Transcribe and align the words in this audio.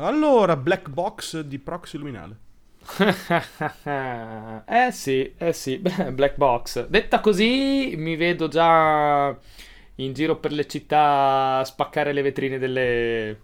Allora, 0.00 0.56
black 0.56 0.88
box 0.88 1.40
di 1.40 1.58
proxy 1.58 1.98
luminale. 1.98 2.36
eh 4.64 4.92
sì, 4.92 5.34
eh 5.36 5.52
sì, 5.52 5.78
black 6.12 6.36
box. 6.36 6.86
Detta 6.86 7.20
così, 7.20 7.94
mi 7.96 8.14
vedo 8.14 8.46
già 8.48 9.36
in 9.96 10.12
giro 10.12 10.36
per 10.36 10.52
le 10.52 10.66
città 10.68 11.58
a 11.58 11.64
spaccare 11.64 12.12
le 12.12 12.22
vetrine 12.22 12.58
delle, 12.58 13.40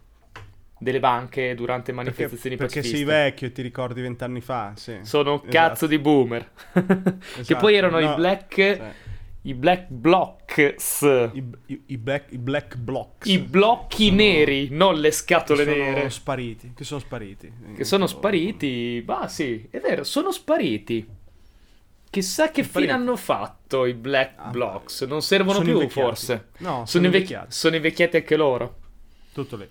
delle 0.79 1.01
banche 1.01 1.57
durante 1.57 1.91
manifestazioni 1.91 2.57
perché, 2.57 2.81
perché 2.81 2.89
sei 2.89 3.05
vecchio 3.05 3.49
e 3.49 3.53
ti 3.53 3.61
ricordi 3.61 4.01
vent'anni 4.01 4.41
fa, 4.41 4.75
sì. 4.77 5.01
Sono 5.03 5.33
un 5.33 5.37
esatto. 5.39 5.51
cazzo 5.51 5.87
di 5.89 5.99
boomer. 5.99 6.51
esatto. 6.73 7.43
Che 7.45 7.57
poi 7.57 7.75
erano 7.75 7.99
no, 7.99 8.13
i 8.13 8.15
black... 8.15 8.55
Sì 8.55 9.04
i 9.47 9.55
black 9.55 9.89
blocks. 9.89 11.03
I, 11.03 11.45
i, 11.67 11.83
i, 11.87 11.99
black, 11.99 12.33
I, 12.33 12.39
black, 12.39 12.77
blocks. 12.77 13.29
I 13.29 13.39
blocchi 13.39 14.07
sono, 14.07 14.17
neri, 14.17 14.69
non 14.71 14.99
le 14.99 15.11
scatole 15.11 15.65
sono 15.65 15.77
nere. 15.77 16.11
Spariti, 16.11 16.73
che 16.75 16.85
sono 16.85 17.01
spariti. 17.01 17.53
Che 17.77 17.85
sono 17.85 18.07
spariti. 18.07 19.03
Bah 19.05 19.29
sì, 19.29 19.67
è 19.71 19.81
vero, 19.81 20.03
sono 20.05 20.33
spariti. 20.33 21.07
Chissà 22.09 22.51
che 22.51 22.63
fine 22.63 22.93
hanno 22.93 23.17
fatto 23.17 23.85
i 23.85 23.93
black 23.93 24.35
ah, 24.37 24.49
blocks. 24.49 25.03
Non 25.03 25.21
servono 25.21 25.61
più, 25.61 25.73
invecchiati. 25.73 26.01
forse. 26.01 26.49
No, 26.59 26.69
sono, 26.69 26.87
sono 26.87 27.05
invecchiati. 27.07 27.47
Sono 27.51 27.77
invecchiati 27.77 28.17
anche 28.17 28.37
loro. 28.37 28.79
Tutto 29.33 29.57
lì. 29.57 29.69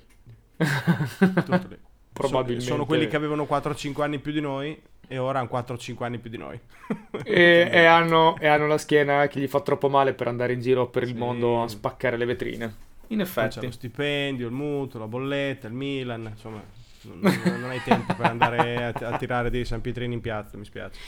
Tutto 1.18 1.68
lì. 1.70 1.78
Probabilmente. 2.12 2.62
Sono, 2.62 2.76
sono 2.76 2.86
quelli 2.86 3.08
che 3.08 3.16
avevano 3.16 3.48
4-5 3.50 4.02
anni 4.02 4.20
più 4.20 4.32
di 4.32 4.42
noi 4.42 4.80
e 5.14 5.20
ora 5.20 5.38
hanno 5.38 5.50
4-5 5.52 6.04
anni 6.04 6.18
più 6.18 6.32
di 6.32 6.38
noi. 6.38 6.60
e, 7.24 7.70
e, 7.72 7.86
hanno, 7.86 8.36
e, 8.40 8.48
hanno, 8.48 8.66
la 8.66 8.80
schiena 8.80 9.28
che 9.28 9.40
gli 9.40 9.48
fa 9.48 9.60
troppo 9.60 9.88
male 9.88 10.16
per 10.16 10.28
andare 10.28 10.54
in 10.54 10.60
giro 10.60 10.88
per 10.88 11.04
il 11.04 11.10
sì. 11.10 11.16
mondo 11.16 11.62
a 11.62 11.68
spaccare 11.68 12.18
le 12.18 12.26
vetrine. 12.26 12.76
In 13.08 13.22
effetti. 13.22 13.60
C'è 13.60 13.66
lo 13.66 13.72
stipendio, 13.72 14.48
il 14.48 14.54
mutuo, 14.54 15.00
la 15.00 15.06
bolletta, 15.06 15.68
il 15.68 15.74
Milan, 15.74 16.30
insomma, 16.32 16.64
non, 17.02 17.42
non 17.60 17.70
hai 17.70 17.84
tempo 17.84 18.16
per 18.16 18.26
andare 18.26 18.86
a, 18.86 19.08
a, 19.08 19.18
tirare 19.18 19.52
dei 19.52 19.66
San 19.66 19.82
Pietrini 19.82 20.16
in 20.16 20.22
piazza, 20.22 20.58
mi 20.58 20.66
spiace. 20.66 21.00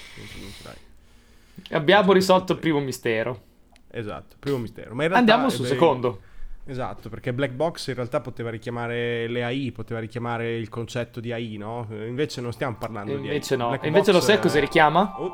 Abbiamo 1.71 2.13
risolto 2.13 2.53
il 2.53 2.59
primo 2.59 2.79
mistero. 2.79 3.41
Esatto, 3.89 4.35
primo 4.37 4.59
mistero. 4.59 4.93
Ma 4.93 4.99
realtà, 4.99 5.17
Andiamo 5.17 5.49
sul 5.49 5.63
beh, 5.63 5.71
secondo. 5.71 6.21
Esatto, 6.67 7.09
perché 7.09 7.31
Black 7.31 7.53
Box 7.53 7.87
in 7.89 7.93
realtà 7.93 8.21
poteva 8.21 8.49
richiamare 8.49 9.27
le 9.27 9.43
AI, 9.43 9.71
poteva 9.71 9.99
richiamare 9.99 10.57
il 10.57 10.67
concetto 10.67 11.19
di 11.19 11.31
AI, 11.31 11.57
no? 11.57 11.87
Invece 11.91 12.41
non 12.41 12.51
stiamo 12.53 12.75
parlando 12.75 13.11
e 13.11 13.15
di 13.17 13.27
AI. 13.27 13.33
Invece 13.33 13.55
no. 13.55 13.67
Black 13.67 13.85
invece 13.85 14.11
lo 14.11 14.19
sai 14.19 14.37
è... 14.37 14.39
cosa 14.39 14.59
richiama? 14.59 15.13
Oh. 15.19 15.31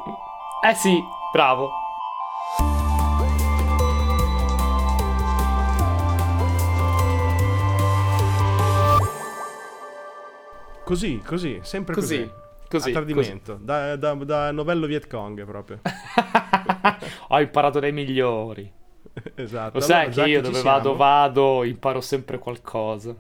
Eh 0.70 0.74
sì, 0.74 1.02
bravo. 1.32 1.72
Così, 10.84 11.22
così, 11.26 11.60
sempre 11.64 11.94
così. 11.94 12.18
così. 12.18 12.40
Così, 12.68 12.90
a 12.90 12.94
tradimento, 12.94 13.54
così. 13.54 13.66
Da, 13.66 13.96
da, 13.96 14.14
da 14.16 14.52
novello 14.52 14.86
Vietcong 14.86 15.46
proprio. 15.46 15.80
Ho 17.30 17.40
imparato 17.40 17.80
dai 17.80 17.94
migliori. 17.94 18.80
esatto. 19.36 19.80
Lo 19.80 19.84
sai 19.84 20.06
allora, 20.06 20.24
che 20.24 20.30
io 20.30 20.42
dove 20.42 20.62
vado, 20.62 20.96
vado, 20.96 21.64
imparo 21.64 22.02
sempre 22.02 22.38
qualcosa. 22.40 23.16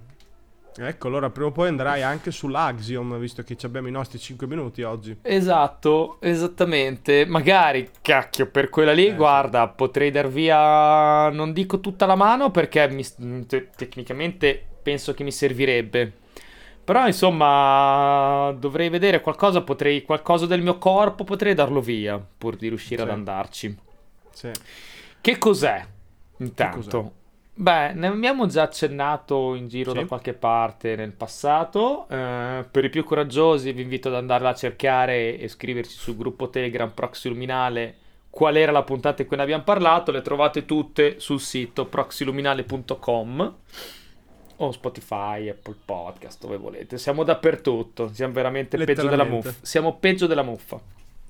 Ecco, 0.73 1.08
allora 1.08 1.30
prima 1.30 1.50
o 1.50 1.52
poi 1.52 1.67
andrai 1.67 2.02
anche 2.02 2.31
sull'Axiom, 2.31 3.17
visto 3.20 3.44
che 3.44 3.58
abbiamo 3.64 3.89
i 3.89 3.92
nostri 3.92 4.17
5 4.17 4.47
minuti 4.47 4.84
oggi. 4.84 5.17
Esatto, 5.22 6.17
esattamente. 6.22 7.25
Magari, 7.25 7.89
cacchio, 8.02 8.47
per 8.47 8.69
quella 8.69 8.94
lì, 8.94 9.08
eh, 9.08 9.16
guarda, 9.16 9.67
sì. 9.67 9.73
potrei 9.75 10.12
dar 10.12 10.30
via, 10.30 11.30
non 11.30 11.52
dico 11.52 11.81
tutta 11.81 12.06
la 12.06 12.16
mano, 12.16 12.52
perché 12.52 12.88
mi, 12.89 13.06
te- 13.45 13.69
tecnicamente 13.75 14.64
penso 14.81 15.14
che 15.14 15.23
mi 15.23 15.31
servirebbe. 15.31 16.19
Però, 16.84 17.06
insomma, 17.06 18.56
dovrei 18.58 18.89
vedere 18.89 19.19
qualcosa, 19.19 19.62
potrei, 19.62 20.03
qualcosa 20.03 20.45
del 20.45 20.62
mio 20.62 20.78
corpo 20.78 21.25
potrei 21.25 21.53
darlo 21.53 21.81
via, 21.81 22.19
pur 22.38 22.56
di 22.56 22.69
riuscire 22.69 23.03
sì. 23.03 23.08
ad 23.08 23.14
andarci. 23.14 23.78
Sì. 24.34 24.52
Che 25.22 25.38
cos'è? 25.38 25.86
Intanto. 26.38 26.78
Che 26.80 26.90
cos'è? 26.90 27.12
Beh, 27.54 27.94
ne 27.94 28.08
abbiamo 28.08 28.48
già 28.48 28.64
accennato 28.64 29.54
in 29.54 29.68
giro 29.68 29.92
sì. 29.92 30.00
da 30.00 30.06
qualche 30.06 30.34
parte 30.34 30.96
nel 30.96 31.12
passato. 31.12 32.08
Eh, 32.09 32.66
per 32.70 32.86
i 32.86 32.90
più 32.90 33.04
coraggiosi 33.04 33.72
vi 33.72 33.84
invito 33.84 34.08
ad 34.08 34.16
andarla 34.16 34.50
a 34.50 34.56
cercare 34.56 35.38
e 35.38 35.48
scriverci 35.48 35.96
sul 35.96 36.18
gruppo 36.18 36.50
Telegram 36.50 36.90
Proxy 36.92 37.30
Luminale 37.30 37.96
qual 38.32 38.56
era 38.56 38.72
la 38.72 38.84
puntata 38.84 39.22
in 39.22 39.28
cui 39.28 39.38
ne 39.38 39.44
abbiamo 39.44 39.64
parlato. 39.64 40.12
Le 40.12 40.22
trovate 40.22 40.66
tutte 40.66 41.20
sul 41.20 41.40
sito 41.40 41.86
proxyluminale.com 41.86 43.56
o 44.56 44.72
Spotify, 44.72 45.50
Apple 45.50 45.76
Podcast, 45.86 46.42
dove 46.42 46.58
volete. 46.58 46.98
Siamo 46.98 47.24
dappertutto. 47.24 48.09
Siamo 48.14 48.34
veramente 48.34 48.78
peggio 48.84 49.08
della 49.08 49.26
muffa. 49.26 49.53
Siamo 49.62 49.98
peggio 49.98 50.26
della 50.26 50.44
muffa. 50.44 50.80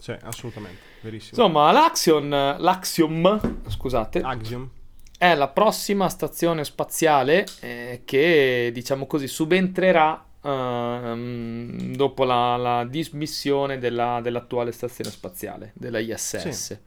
Sì, 0.01 0.15
assolutamente, 0.23 0.79
verissimo. 1.01 1.43
Insomma, 1.43 1.71
l'Axion, 1.71 2.27
l'Axiom, 2.57 3.59
scusate, 3.67 4.19
Axiom. 4.21 4.67
è 5.15 5.35
la 5.35 5.47
prossima 5.47 6.09
stazione 6.09 6.63
spaziale 6.63 7.45
eh, 7.59 8.01
che, 8.03 8.71
diciamo 8.73 9.05
così, 9.05 9.27
subentrerà 9.27 10.25
uh, 10.41 11.93
dopo 11.93 12.23
la, 12.23 12.57
la 12.57 12.83
dismissione 12.83 13.77
della, 13.77 14.21
dell'attuale 14.23 14.71
stazione 14.71 15.11
spaziale, 15.11 15.71
della 15.75 15.99
ISS. 15.99 16.47
Sì. 16.49 16.77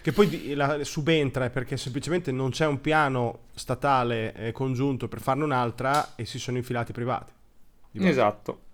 Che 0.00 0.12
poi 0.12 0.54
la, 0.54 0.82
subentra 0.82 1.50
perché 1.50 1.76
semplicemente 1.76 2.32
non 2.32 2.52
c'è 2.52 2.66
un 2.66 2.80
piano 2.80 3.40
statale 3.54 4.32
eh, 4.32 4.52
congiunto 4.52 5.08
per 5.08 5.20
farne 5.20 5.44
un'altra 5.44 6.14
e 6.16 6.24
si 6.24 6.38
sono 6.38 6.56
infilati 6.56 6.92
privati. 6.92 7.32
Esatto 7.98 8.70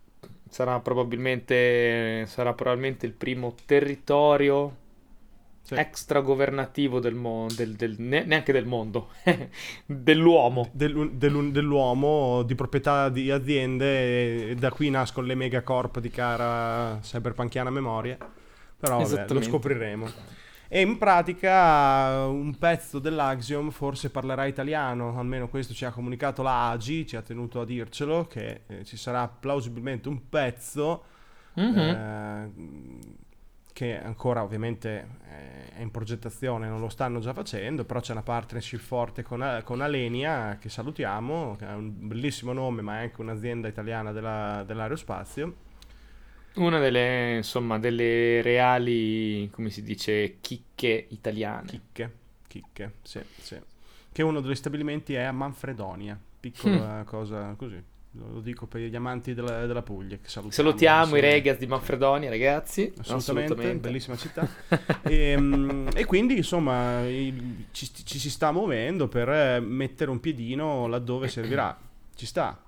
sarà 0.49 0.81
probabilmente, 0.81 2.25
sarà 2.27 2.53
probabilmente 2.55 3.07
il 3.07 3.13
primo 3.13 3.55
territorio 3.65 4.87
sì. 5.63 5.75
extragovernativo 5.75 6.99
del 6.99 7.15
mondo, 7.15 7.55
del, 7.55 7.75
del, 7.75 7.95
neanche 7.99 8.53
del 8.53 8.65
mondo, 8.65 9.11
dell'uomo. 9.85 10.71
Del, 10.73 11.11
del, 11.13 11.53
dell'uomo 11.53 12.43
di 12.43 12.55
proprietà 12.55 13.11
di 13.11 13.31
aziende 13.31 14.55
da 14.55 14.71
qui 14.71 14.89
nascono 14.89 15.27
le 15.27 15.35
megacorp 15.35 15.99
di 16.01 16.11
cara 16.11 16.99
cyberpunkiana 17.03 17.69
memoria. 17.71 18.17
Però 18.79 19.03
vabbè, 19.03 19.33
lo 19.33 19.43
scopriremo. 19.43 20.07
E 20.71 20.83
in 20.83 20.99
pratica 20.99 22.27
un 22.27 22.55
pezzo 22.59 22.99
dell'Axiom 22.99 23.71
forse 23.71 24.11
parlerà 24.11 24.45
italiano, 24.45 25.19
almeno 25.19 25.49
questo 25.49 25.73
ci 25.73 25.87
ha 25.87 25.91
comunicato 25.91 26.43
la 26.43 26.69
AGI, 26.71 27.07
ci 27.07 27.17
ha 27.17 27.23
tenuto 27.23 27.63
a 27.63 27.65
dircelo, 27.65 28.27
che 28.27 28.65
eh, 28.67 28.85
ci 28.85 28.99
sarà 28.99 29.27
plausibilmente 29.29 30.11
un 30.11 30.29
pezzo 30.29 31.05
mm-hmm. 31.59 31.79
eh, 31.79 32.51
che 33.73 33.99
ancora 33.99 34.43
ovviamente 34.43 35.09
eh, 35.31 35.77
è 35.77 35.81
in 35.81 35.91
progettazione, 35.91 36.69
non 36.69 36.81
lo 36.81 36.91
stanno 36.91 37.21
già 37.21 37.33
facendo, 37.33 37.87
però 37.87 38.01
c'è 38.01 38.13
una 38.13 38.23
partnership 38.23 38.81
forte 38.81 39.23
con, 39.23 39.63
con 39.65 39.81
Alenia, 39.81 40.59
che 40.61 40.69
salutiamo, 40.69 41.57
che 41.57 41.65
ha 41.65 41.77
un 41.77 42.09
bellissimo 42.09 42.53
nome, 42.53 42.83
ma 42.83 42.99
è 42.99 43.03
anche 43.05 43.23
un'azienda 43.23 43.69
italiana 43.69 44.13
della, 44.13 44.65
dell'aerospazio 44.67 45.67
una 46.59 46.79
delle, 46.79 47.37
insomma, 47.37 47.79
delle 47.79 48.43
reali, 48.43 49.49
come 49.51 49.71
si 49.71 49.83
dice, 49.83 50.37
chicche 50.41 51.07
italiane. 51.11 51.67
Chicche, 51.67 52.13
chicche, 52.47 52.93
sì, 53.03 53.21
sì. 53.39 53.59
Che 54.11 54.23
uno 54.23 54.41
degli 54.41 54.55
stabilimenti 54.55 55.15
è 55.15 55.23
a 55.23 55.33
Manfredonia, 55.33 56.19
piccola 56.41 57.03
mm. 57.03 57.07
cosa 57.07 57.55
così. 57.57 57.83
Lo 58.13 58.41
dico 58.41 58.67
per 58.67 58.81
gli 58.81 58.97
amanti 58.97 59.35
della, 59.35 59.67
della 59.67 59.83
Puglia. 59.83 60.17
Salutiamo, 60.23 60.51
salutiamo 60.51 61.17
i 61.17 61.21
Regas 61.21 61.59
di 61.59 61.67
Manfredonia, 61.67 62.31
ragazzi. 62.31 62.93
Assolutamente, 62.99 63.53
Assolutamente. 63.53 63.89
bellissima 63.89 64.17
città. 64.17 64.49
e, 65.03 65.15
ehm, 65.33 65.91
e, 65.95 66.05
quindi, 66.05 66.37
insomma, 66.39 67.03
ci, 67.71 67.93
ci, 67.93 68.19
si 68.19 68.31
sta 68.31 68.51
muovendo 68.51 69.09
per 69.09 69.29
eh, 69.29 69.61
mettere 69.61 70.11
un 70.11 70.21
piedino 70.21 70.87
laddove 70.89 71.29
servirà. 71.29 71.79
Ci 72.15 72.27
sta. 72.27 72.61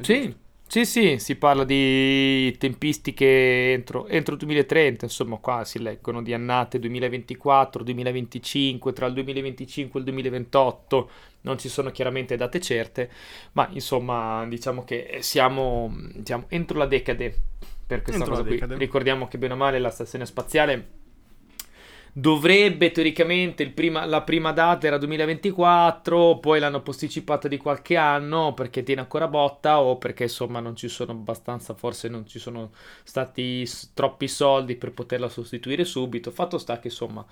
Sì, 0.00 0.34
sì, 0.68 0.84
sì, 0.84 1.18
si 1.18 1.36
parla 1.36 1.64
di 1.64 2.54
tempistiche 2.58 3.72
entro, 3.72 4.06
entro 4.06 4.34
il 4.34 4.40
2030, 4.40 5.06
insomma 5.06 5.36
qua 5.38 5.64
si 5.64 5.80
leggono 5.80 6.22
di 6.22 6.34
annate 6.34 6.78
2024, 6.78 7.82
2025, 7.82 8.92
tra 8.92 9.06
il 9.06 9.14
2025 9.14 9.98
e 9.98 10.02
il 10.02 10.10
2028, 10.10 11.10
non 11.40 11.58
ci 11.58 11.70
sono 11.70 11.90
chiaramente 11.90 12.36
date 12.36 12.60
certe, 12.60 13.10
ma 13.52 13.66
insomma 13.72 14.44
diciamo 14.46 14.84
che 14.84 15.18
siamo, 15.20 15.96
siamo 16.22 16.44
entro 16.48 16.76
la 16.76 16.86
decade 16.86 17.34
per 17.86 18.02
questa 18.02 18.24
entro 18.24 18.36
cosa 18.36 18.46
qui. 18.46 18.76
Ricordiamo 18.76 19.26
che 19.26 19.38
bene 19.38 19.54
o 19.54 19.56
male 19.56 19.78
la 19.78 19.90
stazione 19.90 20.26
spaziale 20.26 20.97
dovrebbe 22.18 22.90
teoricamente 22.90 23.68
prima, 23.70 24.04
la 24.04 24.22
prima 24.22 24.50
data 24.50 24.88
era 24.88 24.98
2024, 24.98 26.38
poi 26.38 26.58
l'hanno 26.58 26.82
posticipata 26.82 27.46
di 27.46 27.56
qualche 27.56 27.96
anno 27.96 28.54
perché 28.54 28.82
tiene 28.82 29.02
ancora 29.02 29.28
botta 29.28 29.80
o 29.80 29.98
perché 29.98 30.24
insomma 30.24 30.58
non 30.58 30.74
ci 30.74 30.88
sono 30.88 31.12
abbastanza, 31.12 31.74
forse 31.74 32.08
non 32.08 32.26
ci 32.26 32.40
sono 32.40 32.72
stati 33.04 33.68
troppi 33.94 34.26
soldi 34.26 34.74
per 34.74 34.92
poterla 34.92 35.28
sostituire 35.28 35.84
subito. 35.84 36.32
Fatto 36.32 36.58
sta 36.58 36.80
che 36.80 36.88
insomma 36.88 37.24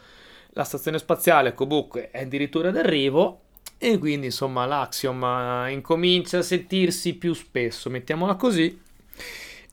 la 0.50 0.64
stazione 0.64 0.98
spaziale 0.98 1.52
comunque 1.52 2.10
è 2.10 2.22
addirittura 2.22 2.70
d'arrivo 2.70 3.40
e 3.78 3.98
quindi 3.98 4.26
insomma 4.26 4.66
l'Axiom 4.66 5.22
eh, 5.22 5.72
incomincia 5.72 6.38
a 6.38 6.42
sentirsi 6.42 7.14
più 7.14 7.34
spesso, 7.34 7.90
mettiamola 7.90 8.36
così 8.36 8.84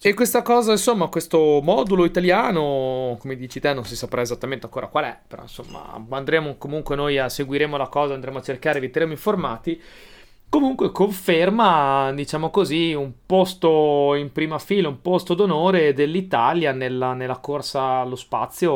E 0.06 0.14
questa 0.14 0.42
cosa, 0.42 0.74
insomma, 0.74 1.08
questo 1.08 1.62
modulo 1.64 2.04
italiano, 2.04 3.16
come 3.22 3.38
dici 3.38 3.62
te, 3.62 3.74
non 3.74 3.86
si 3.86 3.96
saprà 3.96 4.20
esattamente 4.20 4.66
ancora 4.66 4.88
qual 4.88 5.06
è, 5.06 5.18
però 5.26 5.44
insomma 5.44 6.06
andremo 6.10 6.58
comunque 6.58 6.98
noi 6.98 7.18
a 7.18 7.30
seguiremo 7.30 7.78
la 7.78 7.88
cosa, 7.88 8.14
andremo 8.14 8.40
a 8.40 8.42
cercare, 8.42 8.82
vi 8.82 8.90
terremo 8.90 9.14
informati. 9.14 9.82
Comunque 10.50 10.92
conferma, 10.92 12.12
diciamo 12.14 12.50
così, 12.50 12.94
un 12.94 13.14
posto 13.26 14.14
in 14.16 14.34
prima 14.34 14.60
fila, 14.60 14.90
un 14.90 15.00
posto 15.00 15.36
d'onore 15.36 15.94
dell'Italia 15.94 16.74
nella, 16.74 17.14
nella 17.14 17.38
corsa 17.38 18.00
allo 18.02 18.18
spazio 18.18 18.74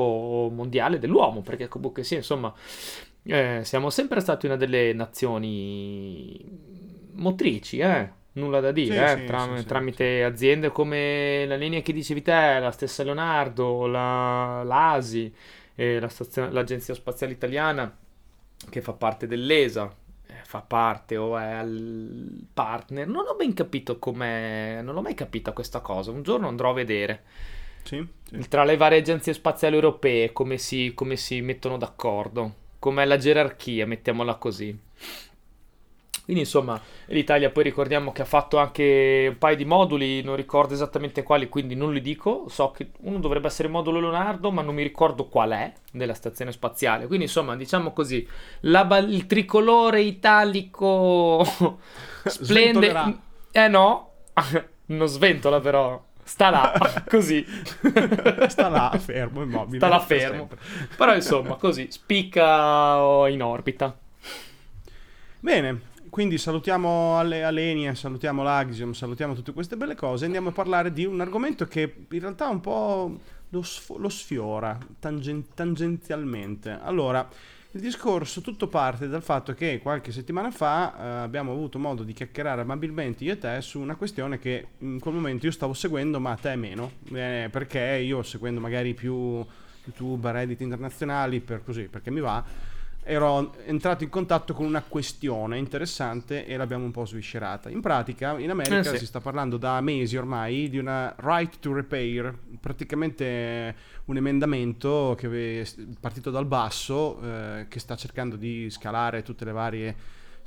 mondiale 0.48 0.98
dell'uomo, 0.98 1.42
perché 1.42 1.68
comunque 1.68 2.04
sì, 2.04 2.16
insomma, 2.16 2.54
eh, 3.24 3.60
siamo 3.66 3.90
sempre 3.90 4.22
stati 4.22 4.46
una 4.46 4.56
delle 4.56 4.94
nazioni 4.94 6.42
motrici, 7.16 7.80
eh 7.80 8.12
nulla 8.38 8.60
da 8.60 8.72
dire, 8.72 8.96
sì, 8.96 9.14
eh, 9.14 9.18
sì, 9.20 9.26
tra, 9.26 9.58
sì, 9.58 9.66
tramite 9.66 10.24
aziende 10.24 10.70
come 10.70 11.46
la 11.46 11.56
linea 11.56 11.82
che 11.82 11.94
dicevi 11.94 12.22
te, 12.22 12.60
la 12.60 12.72
stessa 12.72 13.04
Leonardo, 13.04 13.86
la, 13.88 14.64
l'ASI, 14.64 15.34
eh, 15.76 16.00
la 16.00 16.10
stazione, 16.10 16.52
l'Agenzia 16.52 16.94
Spaziale 16.94 17.34
Italiana 17.34 17.96
che 18.70 18.82
fa 18.82 18.94
parte 18.94 19.28
dell'ESA, 19.28 19.94
eh, 20.28 20.34
fa 20.44 20.62
parte 20.62 21.18
o 21.18 21.38
è 21.38 21.52
al 21.52 22.46
partner. 22.54 23.08
Non 23.08 23.26
ho 23.28 23.36
ben 23.36 23.54
capito 23.54 24.00
come, 24.00 24.82
non 24.82 24.94
l'ho 24.94 25.02
mai 25.02 25.14
capita 25.14 25.52
questa 25.52 25.80
cosa, 25.82 26.12
un 26.12 26.24
giorno 26.24 26.48
andrò 26.48 26.72
a 26.72 26.74
vedere. 26.74 27.24
Tra 28.50 28.64
le 28.66 28.76
varie 28.76 29.00
agenzie 29.00 29.34
spaziali 29.34 29.76
europee 29.76 30.34
come 30.34 30.58
si, 30.58 30.92
come 30.94 31.16
si 31.16 31.42
mettono 31.42 31.78
d'accordo, 31.78 32.54
com'è 32.80 33.06
la 33.06 33.18
gerarchia, 33.18 33.88
mettiamola 33.88 34.36
così. 34.36 34.78
Quindi 36.28 36.44
insomma 36.44 36.78
l'Italia 37.06 37.50
poi 37.52 37.64
ricordiamo 37.64 38.12
che 38.12 38.22
ha 38.22 38.26
fatto 38.26 38.58
anche 38.58 39.28
un 39.30 39.38
paio 39.38 39.56
di 39.56 39.64
moduli, 39.64 40.22
non 40.24 40.36
ricordo 40.36 40.74
esattamente 40.74 41.24
quali, 41.24 41.48
quindi 41.48 41.74
non 41.74 41.94
li 41.94 42.02
dico, 42.02 42.48
so 42.50 42.72
che 42.72 42.90
uno 43.04 43.20
dovrebbe 43.20 43.48
essere 43.48 43.70
il 43.70 43.74
modulo 43.74 44.02
Leonardo, 44.02 44.52
ma 44.52 44.62
non 44.62 44.76
mi 44.76 44.84
ricordo 44.84 45.28
qual 45.28 45.52
è 45.52 45.72
della 45.90 46.14
stazione 46.14 46.52
spaziale. 46.52 47.08
Quindi 47.08 47.28
insomma 47.28 47.56
diciamo 47.56 47.94
così, 47.94 48.28
ba- 48.60 48.98
il 48.98 49.26
tricolore 49.26 50.02
italico 50.02 51.46
splende... 52.26 53.20
Eh 53.54 53.70
no, 53.70 54.12
non 54.88 55.08
sventola 55.08 55.62
però. 55.62 56.04
Sta 56.26 56.50
là, 56.50 56.74
così. 57.08 57.46
Sta 58.48 58.68
là, 58.68 58.94
fermo, 59.00 59.44
immobile. 59.44 59.78
Sta 59.78 59.88
là 59.88 60.02
fermo. 60.02 60.50
Però 60.98 61.16
insomma, 61.16 61.56
così, 61.56 61.88
spicca 61.90 63.30
in 63.30 63.42
orbita. 63.42 63.98
Bene, 65.40 65.87
quindi 66.10 66.38
salutiamo 66.38 67.18
Ale, 67.18 67.44
Alenia, 67.44 67.96
salutiamo 67.96 68.44
l'Axiom, 68.44 68.94
salutiamo 68.94 69.34
tutte 69.34 69.54
queste 69.54 69.76
belle 69.78 69.96
cose. 69.96 70.26
Andiamo 70.26 70.50
a 70.50 70.52
parlare 70.52 70.92
di 70.92 71.06
un 71.06 71.22
argomento 71.22 71.66
che 71.66 72.06
in 72.10 72.20
realtà 72.20 72.48
un 72.48 72.60
po' 72.60 73.20
lo, 73.50 73.62
sf- 73.62 73.98
lo 73.98 74.10
sfiora 74.10 74.78
tangen- 75.00 75.54
tangenzialmente. 75.54 76.80
Allora, 76.82 77.28
il 77.72 77.82
discorso 77.82 78.42
tutto 78.42 78.68
parte 78.68 79.08
dal 79.08 79.22
fatto 79.22 79.54
che 79.54 79.80
qualche 79.82 80.12
settimana 80.12 80.52
fa 80.52 80.96
eh, 80.98 81.08
abbiamo 81.24 81.52
avuto 81.52 81.78
modo 81.78 82.04
di 82.04 82.14
chiacchierare 82.14 82.62
amabilmente 82.62 83.24
io 83.24 83.34
e 83.34 83.38
te 83.38 83.62
su 83.62 83.80
una 83.80 83.96
questione 83.96 84.40
che 84.40 84.68
in 84.80 85.00
quel 85.00 85.14
momento 85.14 85.46
io 85.46 85.52
stavo 85.52 85.74
seguendo, 85.74 86.20
ma 86.20 86.36
te 86.36 86.56
meno, 86.56 86.92
eh, 87.14 87.50
perché 87.52 88.02
io 88.04 88.24
seguendo 88.24 88.60
magari 88.60 88.94
più 88.94 89.46
YouTube, 89.86 90.32
Reddit 90.32 90.62
internazionali, 90.62 91.40
per 91.40 91.64
così, 91.64 91.84
perché 91.84 92.12
mi 92.12 92.20
va 92.20 92.44
ero 93.10 93.54
entrato 93.64 94.04
in 94.04 94.10
contatto 94.10 94.54
con 94.54 94.66
una 94.66 94.84
questione 94.84 95.58
interessante 95.58 96.46
e 96.46 96.58
l'abbiamo 96.58 96.84
un 96.84 96.92
po' 96.92 97.06
sviscerata. 97.06 97.70
In 97.70 97.80
pratica, 97.80 98.38
in 98.38 98.50
America 98.50 98.80
eh 98.80 98.84
sì. 98.84 98.98
si 98.98 99.06
sta 99.06 99.22
parlando 99.22 99.56
da 99.56 99.80
mesi 99.80 100.18
ormai 100.18 100.68
di 100.68 100.78
una 100.78 101.16
right 101.20 101.60
to 101.60 101.72
repair, 101.72 102.38
praticamente 102.60 103.76
un 104.06 104.18
emendamento 104.18 105.16
che 105.18 105.62
è 105.62 105.66
partito 106.02 106.32
dal 106.32 106.46
basso, 106.46 107.22
eh, 107.22 107.66
che 107.70 107.80
sta 107.80 107.96
cercando 107.96 108.36
di 108.36 108.70
scalare 108.70 109.24
tutte 109.24 109.46
le 109.46 109.52
varie 109.54 109.96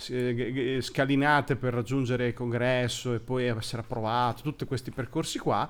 eh, 0.08 0.78
scalinate 0.82 1.56
per 1.56 1.72
raggiungere 1.72 2.28
il 2.28 2.34
congresso 2.34 3.14
e 3.14 3.20
poi 3.20 3.46
essere 3.46 3.80
approvato, 3.80 4.42
tutti 4.42 4.66
questi 4.66 4.90
percorsi 4.90 5.38
qua 5.38 5.68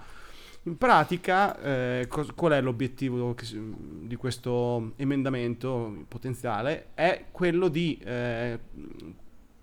in 0.65 0.77
pratica, 0.77 1.59
eh, 1.61 2.07
cos- 2.07 2.33
qual 2.35 2.53
è 2.53 2.61
l'obiettivo 2.61 3.35
che, 3.35 3.47
di 4.03 4.17
questo 4.17 4.93
emendamento 4.97 6.05
potenziale? 6.07 6.89
È 6.95 7.27
quello 7.31 7.69
di 7.69 7.99
eh, 8.05 8.59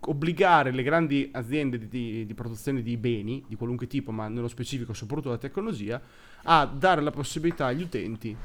obbligare 0.00 0.72
le 0.72 0.82
grandi 0.82 1.28
aziende 1.32 1.78
di, 1.78 1.88
di, 1.88 2.26
di, 2.26 2.34
produzione 2.34 2.82
di 2.82 2.96
beni, 2.96 3.44
di 3.46 3.54
qualunque 3.54 3.86
tipo, 3.86 4.10
ma 4.10 4.26
nello 4.26 4.48
specifico 4.48 4.92
soprattutto 4.92 5.30
la 5.30 5.38
tecnologia, 5.38 6.00
a 6.44 6.66
dare 6.66 7.00
la 7.00 7.10
possibilità 7.12 7.66
agli 7.66 7.82
utenti 7.82 8.36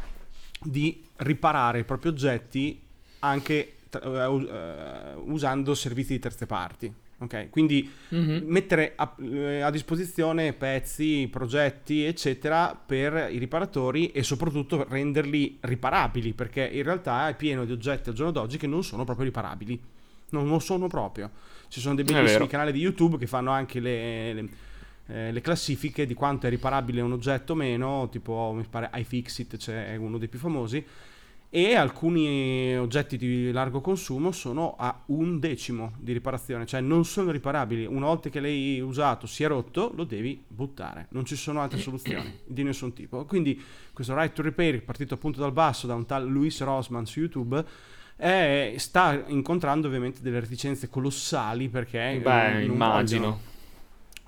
di 0.61 1.03
riparare 1.17 1.79
i 1.79 1.83
propri 1.83 2.09
oggetti 2.09 2.81
anche 3.19 3.77
tra, 3.89 4.29
uh, 4.29 5.23
usando 5.25 5.73
servizi 5.73 6.13
di 6.13 6.19
terze 6.19 6.45
parti. 6.45 6.93
Ok, 7.23 7.49
quindi 7.49 7.89
mm-hmm. 8.13 8.43
mettere 8.49 8.93
a, 8.97 9.15
eh, 9.21 9.61
a, 9.61 9.69
disposizione 9.69 10.51
pezzi, 10.51 11.29
progetti, 11.31 12.03
eccetera, 12.03 12.75
per 12.75 13.29
i 13.31 13.37
riparatori 13.37 14.11
e 14.11 14.23
soprattutto 14.23 14.85
renderli 14.89 15.57
riparabili, 15.61 16.33
perché 16.33 16.67
in 16.67 16.83
realtà 16.83 17.29
è 17.29 17.35
pieno 17.35 17.63
di 17.63 17.71
oggetti 17.71 18.09
al 18.09 18.15
giorno 18.15 18.33
d'oggi 18.33 18.57
che 18.57 18.67
non 18.67 18.83
sono 18.83 19.05
proprio 19.05 19.25
riparabili. 19.25 19.79
Non 20.31 20.49
lo 20.49 20.59
sono 20.59 20.87
proprio. 20.87 21.31
Ci 21.69 21.79
sono 21.79 21.95
dei 21.95 22.03
bellissimi 22.03 22.47
canali 22.47 22.73
di 22.73 22.79
YouTube 22.79 23.17
che 23.17 23.27
fanno 23.27 23.51
anche 23.51 23.79
le, 23.79 24.33
le, 24.33 24.49
eh, 25.07 25.31
le, 25.31 25.41
classifiche 25.41 26.05
di 26.05 26.13
quanto 26.13 26.47
è 26.47 26.49
riparabile 26.49 26.99
un 26.99 27.13
oggetto 27.13 27.53
o 27.53 27.55
meno, 27.55 28.09
tipo 28.11 28.51
mi 28.53 28.65
pare 28.69 28.89
iFixit, 28.95 29.55
c'è 29.55 29.85
cioè 29.85 29.95
uno 29.95 30.17
dei 30.17 30.27
più 30.27 30.39
famosi 30.39 30.85
e 31.55 31.75
alcuni 31.75 32.75
oggetti 32.75 33.15
di 33.15 33.51
largo 33.51 33.79
consumo 33.79 34.31
sono 34.31 34.75
a 34.75 35.03
un 35.09 35.39
decimo 35.39 35.93
di 35.99 36.11
riparazione, 36.11 36.65
cioè 36.65 36.81
non 36.81 37.05
sono 37.05 37.29
riparabili. 37.29 37.85
Una 37.85 38.07
volta 38.07 38.31
che 38.31 38.39
l'hai 38.39 38.79
usato, 38.81 39.27
si 39.27 39.43
è 39.43 39.47
rotto, 39.47 39.91
lo 39.93 40.03
devi 40.03 40.43
buttare. 40.47 41.05
Non 41.11 41.25
ci 41.25 41.35
sono 41.35 41.61
altre 41.61 41.77
soluzioni 41.77 42.39
di 42.43 42.63
nessun 42.63 42.93
tipo. 42.93 43.25
Quindi 43.25 43.61
questo 43.93 44.15
right 44.15 44.33
to 44.33 44.41
repair, 44.41 44.81
partito 44.81 45.13
appunto 45.13 45.41
dal 45.41 45.51
basso 45.51 45.85
da 45.85 45.93
un 45.93 46.07
tal 46.07 46.27
Luis 46.27 46.59
Rosman 46.59 47.05
su 47.05 47.19
YouTube, 47.19 47.63
è, 48.15 48.73
sta 48.77 49.23
incontrando 49.27 49.85
ovviamente 49.85 50.23
delle 50.23 50.39
reticenze 50.39 50.89
colossali 50.89 51.69
perché... 51.69 52.19
Beh, 52.19 52.53
non, 52.53 52.61
immagino. 52.63 53.21
Vogliono, 53.21 53.41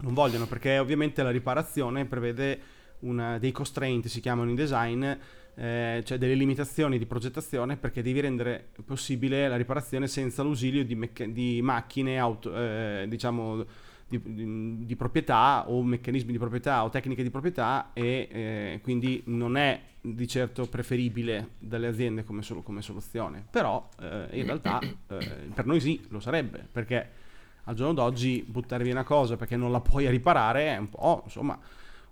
non 0.01 0.13
vogliono 0.13 0.45
perché 0.45 0.77
ovviamente 0.77 1.23
la 1.23 1.31
riparazione 1.31 2.05
prevede 2.05 2.59
una, 2.99 3.39
dei 3.39 3.51
constraint, 3.51 4.05
si 4.05 4.19
chiamano 4.19 4.51
in 4.51 4.55
design, 4.55 5.11
eh, 5.55 6.01
cioè 6.05 6.17
delle 6.17 6.35
limitazioni 6.35 6.97
di 6.97 7.05
progettazione 7.05 7.77
perché 7.77 8.01
devi 8.01 8.19
rendere 8.19 8.69
possibile 8.85 9.47
la 9.47 9.55
riparazione 9.55 10.07
senza 10.07 10.43
l'ausilio 10.43 10.83
di, 10.83 10.95
mecc- 10.95 11.25
di 11.25 11.61
macchine 11.61 12.19
auto, 12.19 12.55
eh, 12.55 13.05
diciamo 13.07 13.65
di, 14.07 14.21
di, 14.23 14.85
di, 14.85 14.95
proprietà 14.95 15.69
o 15.69 15.81
meccanismi 15.81 16.31
di 16.31 16.37
proprietà 16.37 16.83
o 16.83 16.89
tecniche 16.89 17.23
di 17.23 17.29
proprietà 17.29 17.91
e 17.93 18.27
eh, 18.29 18.79
quindi 18.83 19.23
non 19.25 19.57
è 19.57 19.81
di 20.01 20.27
certo 20.27 20.67
preferibile 20.67 21.51
dalle 21.57 21.87
aziende 21.87 22.23
come, 22.23 22.41
solo, 22.41 22.61
come 22.61 22.81
soluzione. 22.81 23.43
Però 23.49 23.89
eh, 24.01 24.27
in 24.31 24.45
realtà 24.45 24.79
eh, 24.79 25.49
per 25.53 25.65
noi 25.65 25.79
sì 25.79 26.05
lo 26.09 26.19
sarebbe 26.19 26.67
perché 26.71 27.23
al 27.63 27.75
giorno 27.75 27.93
d'oggi 27.93 28.45
buttare 28.47 28.83
via 28.83 28.93
una 28.93 29.03
cosa 29.03 29.37
perché 29.37 29.55
non 29.55 29.71
la 29.71 29.79
puoi 29.79 30.07
riparare 30.09 30.67
è 30.67 30.77
un 30.77 30.89
po' 30.89 31.21
insomma 31.23 31.59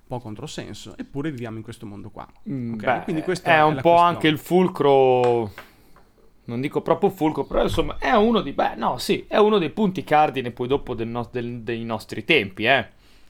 po' 0.08 0.20
controsenso, 0.20 0.96
eppure 0.98 1.32
viviamo 1.32 1.58
in 1.58 1.64
questo 1.64 1.86
mondo 1.86 2.10
qua. 2.10 2.28
Mm, 2.50 2.74
okay? 2.74 2.98
Beh, 3.00 3.04
Quindi 3.04 3.22
questo 3.22 3.50
è, 3.50 3.56
è 3.58 3.64
un 3.64 3.76
po' 3.76 3.82
questione. 3.82 4.08
anche 4.08 4.28
il 4.28 4.38
fulcro, 4.38 5.52
non 6.46 6.62
dico 6.62 6.82
proprio 6.82 7.10
fulcro, 7.10 7.46
però 7.46 7.64
insomma 7.64 7.98
è 7.98 8.12
uno, 8.12 8.42
di, 8.42 8.52
beh, 8.52 8.76
no, 8.76 8.98
sì, 8.98 9.26
è 9.28 9.38
uno 9.38 9.58
dei 9.58 9.70
punti 9.70 10.04
cardine 10.04 10.52
poi 10.52 10.68
dopo 10.68 10.94
del 10.94 11.08
no, 11.08 11.28
del, 11.32 11.62
dei 11.62 11.84
nostri 11.84 12.24
tempi, 12.26 12.66
eh? 12.66 12.88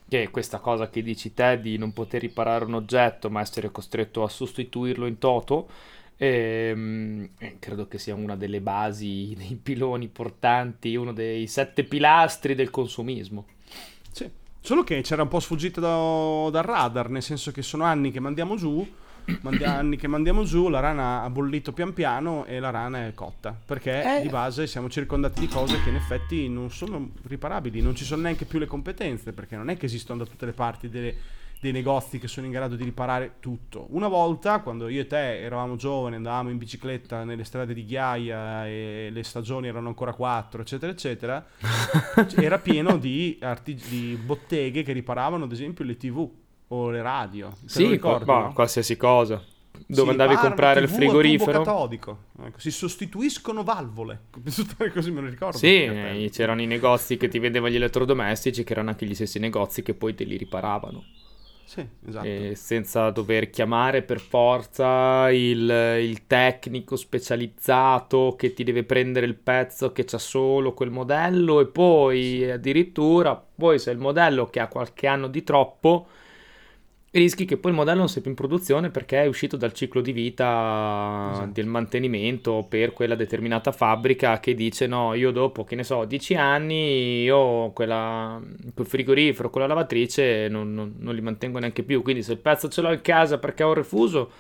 che 0.08 0.24
è 0.24 0.30
questa 0.30 0.60
cosa 0.60 0.90
che 0.90 1.02
dici 1.02 1.34
te 1.34 1.60
di 1.60 1.78
non 1.78 1.92
poter 1.94 2.22
riparare 2.22 2.66
un 2.66 2.76
oggetto 2.76 3.30
ma 3.30 3.42
essere 3.42 3.72
costretto 3.72 4.24
a 4.24 4.30
sostituirlo 4.30 5.06
in 5.08 5.18
toto. 5.18 5.70
Ehm, 6.18 7.30
credo 7.60 7.88
che 7.88 7.98
sia 7.98 8.14
una 8.14 8.36
delle 8.36 8.62
basi, 8.62 9.34
dei 9.36 9.56
piloni 9.62 10.08
portanti, 10.08 10.96
uno 10.96 11.14
dei 11.14 11.48
sette 11.48 11.84
pilastri 11.84 12.54
del 12.56 12.70
consumismo. 12.70 13.46
Sì. 14.12 14.30
Solo 14.66 14.86
che 14.86 15.02
c'era 15.02 15.24
un 15.24 15.28
po' 15.28 15.42
sfuggito 15.42 15.82
da, 15.82 16.50
dal 16.50 16.64
radar, 16.64 17.10
nel 17.10 17.22
senso 17.22 17.52
che 17.52 17.62
sono 17.62 17.84
anni 17.84 18.12
che 18.12 18.22
mandiamo 18.22 18.56
giù, 18.56 18.90
mandi- 19.42 19.64
anni 19.66 19.98
che 19.98 20.08
mandiamo 20.08 20.46
giù, 20.46 20.70
la 20.70 20.80
rana 20.80 21.22
ha 21.22 21.30
bollito 21.30 21.74
pian 21.74 21.92
piano 21.92 22.46
e 22.46 22.62
la 22.62 22.70
rana 22.70 23.06
è 23.06 23.14
cotta. 23.14 23.54
Perché 23.66 24.20
eh. 24.20 24.22
di 24.22 24.30
base 24.30 24.66
siamo 24.66 24.90
circondati 24.90 25.42
di 25.42 25.50
cose 25.50 25.84
che 25.84 25.90
in 25.90 25.96
effetti 25.96 26.48
non 26.48 26.72
sono 26.72 27.10
riparabili, 27.28 27.82
non 27.82 27.94
ci 27.94 28.06
sono 28.06 28.22
neanche 28.22 28.46
più 28.46 28.58
le 28.58 28.66
competenze, 28.66 29.34
perché 29.34 29.58
non 29.58 29.70
è 29.70 29.76
che 29.76 29.86
esistono 29.88 30.24
da 30.24 30.30
tutte 30.30 30.46
le 30.46 30.54
parti 30.54 30.88
delle 30.88 31.14
dei 31.64 31.72
negozi 31.72 32.20
che 32.20 32.28
sono 32.28 32.46
in 32.46 32.52
grado 32.52 32.76
di 32.76 32.84
riparare 32.84 33.36
tutto. 33.40 33.88
Una 33.92 34.10
volta, 34.10 34.60
quando 34.60 34.90
io 34.90 35.00
e 35.00 35.08
te 35.08 35.40
eravamo 35.40 35.78
giovani, 35.78 36.18
andavamo 36.18 36.50
in 36.50 36.58
bicicletta 36.58 37.24
nelle 37.24 37.46
strade 37.46 37.74
di 37.74 37.86
ghiaia 37.86 38.68
e 38.68 39.08
le 39.10 39.24
stagioni 39.24 39.70
erano 39.70 39.88
ancora 39.88 40.14
quattro, 40.14 40.62
eccetera, 40.62 40.92
eccetera, 40.92 41.46
era 42.36 42.60
pieno 42.60 42.98
di, 42.98 43.40
artig- 43.42 43.88
di 43.88 44.20
botteghe 44.22 44.84
che 44.84 44.92
riparavano, 44.92 45.46
ad 45.46 45.54
esempio, 45.54 45.86
le 45.86 45.96
TV. 45.96 46.30
o 46.68 46.90
le 46.90 47.02
radio. 47.02 47.50
Te 47.62 47.70
sì, 47.70 47.88
ricordi, 47.88 48.26
qua, 48.26 48.40
no? 48.40 48.54
qualsiasi 48.54 48.98
cosa. 48.98 49.42
Dove 49.86 50.04
sì, 50.04 50.10
andavi 50.10 50.34
a 50.34 50.40
comprare 50.40 50.82
il 50.82 50.90
frigorifero. 50.90 51.64
catodico. 51.64 52.18
Ecco, 52.44 52.60
si 52.60 52.72
sostituiscono 52.72 53.64
valvole. 53.64 54.24
Così 54.94 55.12
me 55.12 55.22
lo 55.22 55.30
ricordo. 55.30 55.58
Sì, 55.58 55.84
eh, 55.84 56.30
c'erano 56.30 56.62
i 56.62 56.66
negozi 56.66 57.16
che 57.16 57.30
ti 57.30 57.40
vendevano 57.40 57.72
gli 57.72 57.78
elettrodomestici, 57.78 58.66
che 58.66 58.74
erano 58.74 58.90
anche 58.90 59.06
gli 59.06 59.16
stessi 59.16 59.40
negozi 59.40 59.82
che 59.82 59.94
poi 59.94 60.14
te 60.14 60.26
li 60.26 60.36
riparavano. 60.36 61.04
Sì, 61.74 61.88
esatto. 62.08 62.28
E 62.28 62.54
senza 62.56 63.10
dover 63.10 63.50
chiamare 63.50 64.04
per 64.04 64.20
forza 64.20 65.32
il, 65.32 65.98
il, 66.02 66.28
tecnico 66.28 66.96
specializzato 66.96 68.36
che 68.38 68.54
ti 68.54 68.64
deve 68.64 68.84
prendere 68.84 69.26
il 69.26 69.34
pezzo 69.34 69.92
che 69.92 70.04
c'ha 70.04 70.20
solo 70.20 70.76
quel 70.76 70.92
modello 70.92 71.62
e 71.62 71.66
poi 71.66 72.48
addirittura, 72.52 73.36
poi 73.36 73.80
se 73.80 73.90
il 73.90 73.98
modello 73.98 74.46
che 74.52 74.60
ha 74.60 74.68
qualche 74.68 75.08
anno 75.08 75.28
di 75.28 75.42
troppo 75.42 76.06
rischi 77.20 77.46
che 77.46 77.58
poi 77.58 77.72
il 77.72 77.78
modello 77.78 78.00
non 78.00 78.10
sia 78.10 78.22
più 78.22 78.32
in 78.32 78.36
produzione 78.36 78.90
perché 78.90 79.22
è 79.22 79.28
uscito 79.28 79.56
dal 79.56 79.72
ciclo 79.74 80.02
di 80.02 80.12
vita 80.12 81.30
esatto. 81.32 81.52
del 81.52 81.68
mantenimento 81.68 82.66
per 82.68 82.92
quella 82.92 83.16
determinata 83.16 83.72
fabbrica 83.72 84.40
che 84.40 84.56
dice 84.56 84.88
no, 84.88 85.14
io 85.14 85.32
dopo, 85.32 85.64
che 85.64 85.76
ne 85.76 85.84
so, 85.84 86.06
10 86.06 86.36
anni 86.36 87.22
io 87.22 87.72
quella, 87.72 88.42
quel 88.74 88.88
frigorifero, 88.88 89.50
quella 89.50 89.68
lavatrice 89.68 90.48
non, 90.48 90.74
non, 90.74 90.96
non 90.98 91.14
li 91.14 91.22
mantengo 91.22 91.60
neanche 91.60 91.84
più, 91.84 92.02
quindi 92.02 92.24
se 92.24 92.34
il 92.34 92.40
pezzo 92.40 92.68
ce 92.68 92.82
l'ho 92.82 92.92
in 92.92 93.02
casa 93.02 93.38
perché 93.38 93.62
ho 93.64 93.68
un 93.68 93.76
refuso, 93.76 94.32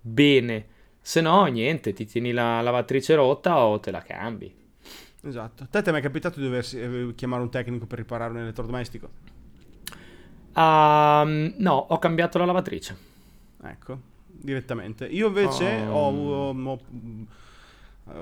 bene, 0.00 0.66
se 1.00 1.20
no 1.20 1.44
niente, 1.46 1.92
ti 1.92 2.06
tieni 2.06 2.32
la 2.32 2.60
lavatrice 2.60 3.14
rotta 3.14 3.64
o 3.64 3.78
te 3.78 3.90
la 3.90 4.02
cambi. 4.02 4.52
Esatto. 5.22 5.62
A 5.62 5.66
te 5.66 5.82
ti 5.82 5.88
è 5.90 5.92
mai 5.92 6.00
capitato 6.00 6.40
di 6.40 6.46
dover 6.46 6.66
eh, 6.74 7.14
chiamare 7.14 7.42
un 7.42 7.50
tecnico 7.50 7.86
per 7.86 7.98
riparare 7.98 8.32
un 8.32 8.38
elettrodomestico? 8.38 9.38
Uh, 10.60 11.54
no, 11.56 11.74
ho 11.88 11.98
cambiato 11.98 12.38
la 12.38 12.44
lavatrice. 12.44 12.96
Ecco, 13.62 13.98
direttamente. 14.26 15.06
Io 15.06 15.28
invece 15.28 15.86
oh. 15.88 15.94
ho, 15.94 16.50
ho, 16.50 16.70
ho, 16.70 16.80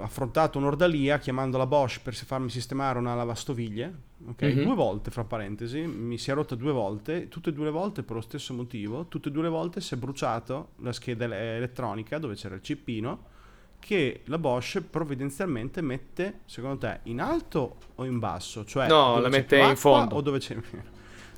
affrontato 0.02 0.58
un'ordalia 0.58 1.18
chiamando 1.18 1.58
la 1.58 1.66
Bosch 1.66 2.00
per 2.02 2.14
farmi 2.14 2.50
sistemare 2.50 2.98
una 2.98 3.14
lavastoviglie. 3.14 4.06
Ok, 4.28 4.44
mm-hmm. 4.44 4.62
due 4.62 4.74
volte, 4.74 5.10
fra 5.10 5.24
parentesi, 5.24 5.80
mi 5.80 6.18
si 6.18 6.30
è 6.30 6.34
rotta 6.34 6.54
due 6.54 6.72
volte, 6.72 7.28
tutte 7.28 7.50
e 7.50 7.52
due 7.52 7.66
le 7.66 7.70
volte 7.70 8.02
per 8.02 8.16
lo 8.16 8.22
stesso 8.22 8.54
motivo. 8.54 9.06
Tutte 9.06 9.28
e 9.28 9.32
due 9.32 9.44
le 9.44 9.48
volte 9.48 9.80
si 9.80 9.94
è 9.94 9.96
bruciato 9.96 10.70
la 10.76 10.92
scheda 10.92 11.24
elettronica 11.24 12.18
dove 12.18 12.34
c'era 12.34 12.54
il 12.54 12.62
cippino 12.62 13.36
che 13.80 14.22
la 14.24 14.38
Bosch 14.38 14.80
provvidenzialmente 14.80 15.80
mette, 15.80 16.40
secondo 16.44 16.78
te, 16.78 17.00
in 17.04 17.20
alto 17.20 17.76
o 17.94 18.04
in 18.04 18.18
basso? 18.18 18.64
Cioè, 18.64 18.88
no, 18.88 19.18
la 19.20 19.28
mette 19.28 19.58
in 19.58 19.76
fondo. 19.76 20.16
O 20.16 20.20
dove 20.20 20.38
c'è 20.38 20.56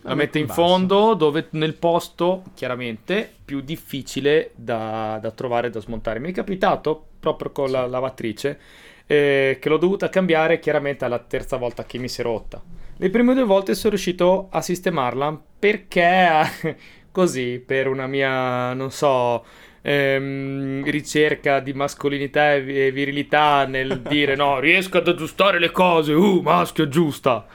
la 0.03 0.15
mette 0.15 0.39
in 0.39 0.47
basso. 0.47 0.63
fondo 0.63 1.15
dove, 1.15 1.49
nel 1.51 1.75
posto 1.75 2.45
chiaramente 2.55 3.31
più 3.45 3.61
difficile 3.61 4.53
da, 4.55 5.19
da, 5.21 5.31
trovare 5.31 5.67
e 5.67 5.71
da 5.71 5.81
smontare. 5.81 6.19
Mi 6.19 6.31
è 6.31 6.35
capitato 6.35 7.07
proprio 7.21 7.51
con 7.51 7.71
la 7.71 7.87
lavatrice 7.87 8.59
eh, 9.07 9.59
che 9.61 9.69
l'ho 9.69 9.77
dovuta 9.77 10.09
cambiare 10.09 10.59
chiaramente 10.59 11.05
alla 11.05 11.19
terza 11.19 11.57
volta 11.57 11.85
che 11.85 11.99
mi 11.99 12.09
si 12.09 12.21
è 12.21 12.25
rotta. 12.25 12.63
Le 12.97 13.11
prime 13.11 13.35
due 13.35 13.45
volte 13.45 13.75
sono 13.75 13.91
riuscito 13.91 14.49
a 14.51 14.61
sistemarla 14.61 15.41
perché 15.59 16.77
così, 17.11 17.63
per 17.65 17.89
una 17.89 18.07
mia, 18.07 18.73
non 18.73 18.91
so, 18.91 19.45
ehm, 19.83 20.85
ricerca 20.85 21.61
di 21.61 21.73
mascolinità 21.73 22.55
e 22.55 22.91
virilità 22.93 23.67
nel 23.67 24.01
dire 24.09 24.37
no, 24.37 24.61
riesco 24.61 24.99
ad 24.99 25.09
aggiustare 25.09 25.59
le 25.59 25.71
cose, 25.71 26.13
uh, 26.13 26.41
maschio 26.41 26.85
aggiusta 26.85 27.47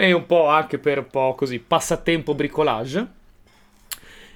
e 0.00 0.12
un 0.12 0.24
po' 0.24 0.46
anche 0.46 0.78
per 0.78 0.98
un 0.98 1.06
po' 1.08 1.34
così 1.36 1.58
passatempo 1.58 2.34
bricolage. 2.34 3.18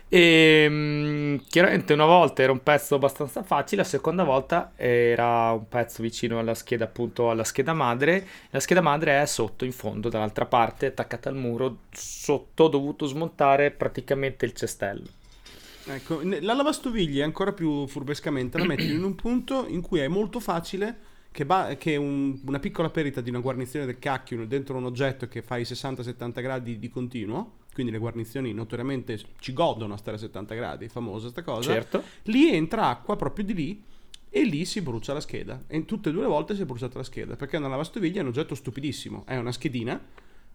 E 0.08 0.66
um, 0.68 1.42
chiaramente 1.48 1.94
una 1.94 2.04
volta 2.04 2.42
era 2.42 2.52
un 2.52 2.62
pezzo 2.62 2.96
abbastanza 2.96 3.42
facile, 3.42 3.80
la 3.82 3.88
seconda 3.88 4.24
volta 4.24 4.72
era 4.76 5.52
un 5.52 5.66
pezzo 5.66 6.02
vicino 6.02 6.38
alla 6.38 6.54
scheda, 6.54 6.84
appunto 6.84 7.30
alla 7.30 7.44
scheda 7.44 7.72
madre. 7.72 8.26
La 8.50 8.60
scheda 8.60 8.82
madre 8.82 9.22
è 9.22 9.26
sotto 9.26 9.64
in 9.64 9.72
fondo, 9.72 10.10
dall'altra 10.10 10.44
parte, 10.44 10.86
attaccata 10.86 11.30
al 11.30 11.36
muro. 11.36 11.78
Sotto 11.90 12.64
ho 12.64 12.68
dovuto 12.68 13.06
smontare 13.06 13.70
praticamente 13.70 14.44
il 14.44 14.52
cestello. 14.52 15.06
Ecco, 15.86 16.20
la 16.22 16.52
lavastoviglie 16.52 17.22
ancora 17.22 17.52
più 17.52 17.86
furbescamente 17.86 18.58
la 18.58 18.64
metti 18.64 18.90
in 18.92 19.02
un 19.02 19.14
punto 19.14 19.66
in 19.66 19.80
cui 19.80 20.00
è 20.00 20.08
molto 20.08 20.40
facile 20.40 21.12
che, 21.34 21.44
ba- 21.44 21.74
che 21.74 21.96
un, 21.96 22.38
una 22.46 22.60
piccola 22.60 22.90
perita 22.90 23.20
di 23.20 23.28
una 23.28 23.40
guarnizione 23.40 23.86
del 23.86 23.98
cacchio 23.98 24.46
dentro 24.46 24.76
un 24.76 24.84
oggetto 24.84 25.26
che 25.26 25.42
fa 25.42 25.56
i 25.56 25.62
60-70 25.62 26.40
gradi 26.40 26.78
di 26.78 26.88
continuo, 26.88 27.54
quindi 27.72 27.90
le 27.90 27.98
guarnizioni 27.98 28.52
notoriamente 28.52 29.18
ci 29.40 29.52
godono 29.52 29.94
a 29.94 29.96
stare 29.96 30.16
a 30.16 30.20
70 30.20 30.54
gradi, 30.54 30.88
famosa 30.88 31.28
sta 31.30 31.42
cosa, 31.42 31.72
certo. 31.72 32.04
lì 32.24 32.54
entra 32.54 32.86
acqua 32.86 33.16
proprio 33.16 33.44
di 33.44 33.52
lì 33.52 33.82
e 34.30 34.44
lì 34.44 34.64
si 34.64 34.80
brucia 34.80 35.12
la 35.12 35.20
scheda. 35.20 35.64
E 35.66 35.84
tutte 35.84 36.10
e 36.10 36.12
due 36.12 36.22
le 36.22 36.28
volte 36.28 36.54
si 36.54 36.62
è 36.62 36.66
bruciata 36.66 36.98
la 36.98 37.04
scheda, 37.04 37.34
perché 37.34 37.56
una 37.56 37.66
lavastoviglie 37.66 38.20
è 38.20 38.22
un 38.22 38.28
oggetto 38.28 38.54
stupidissimo, 38.54 39.24
è 39.26 39.36
una 39.36 39.50
schedina 39.50 40.00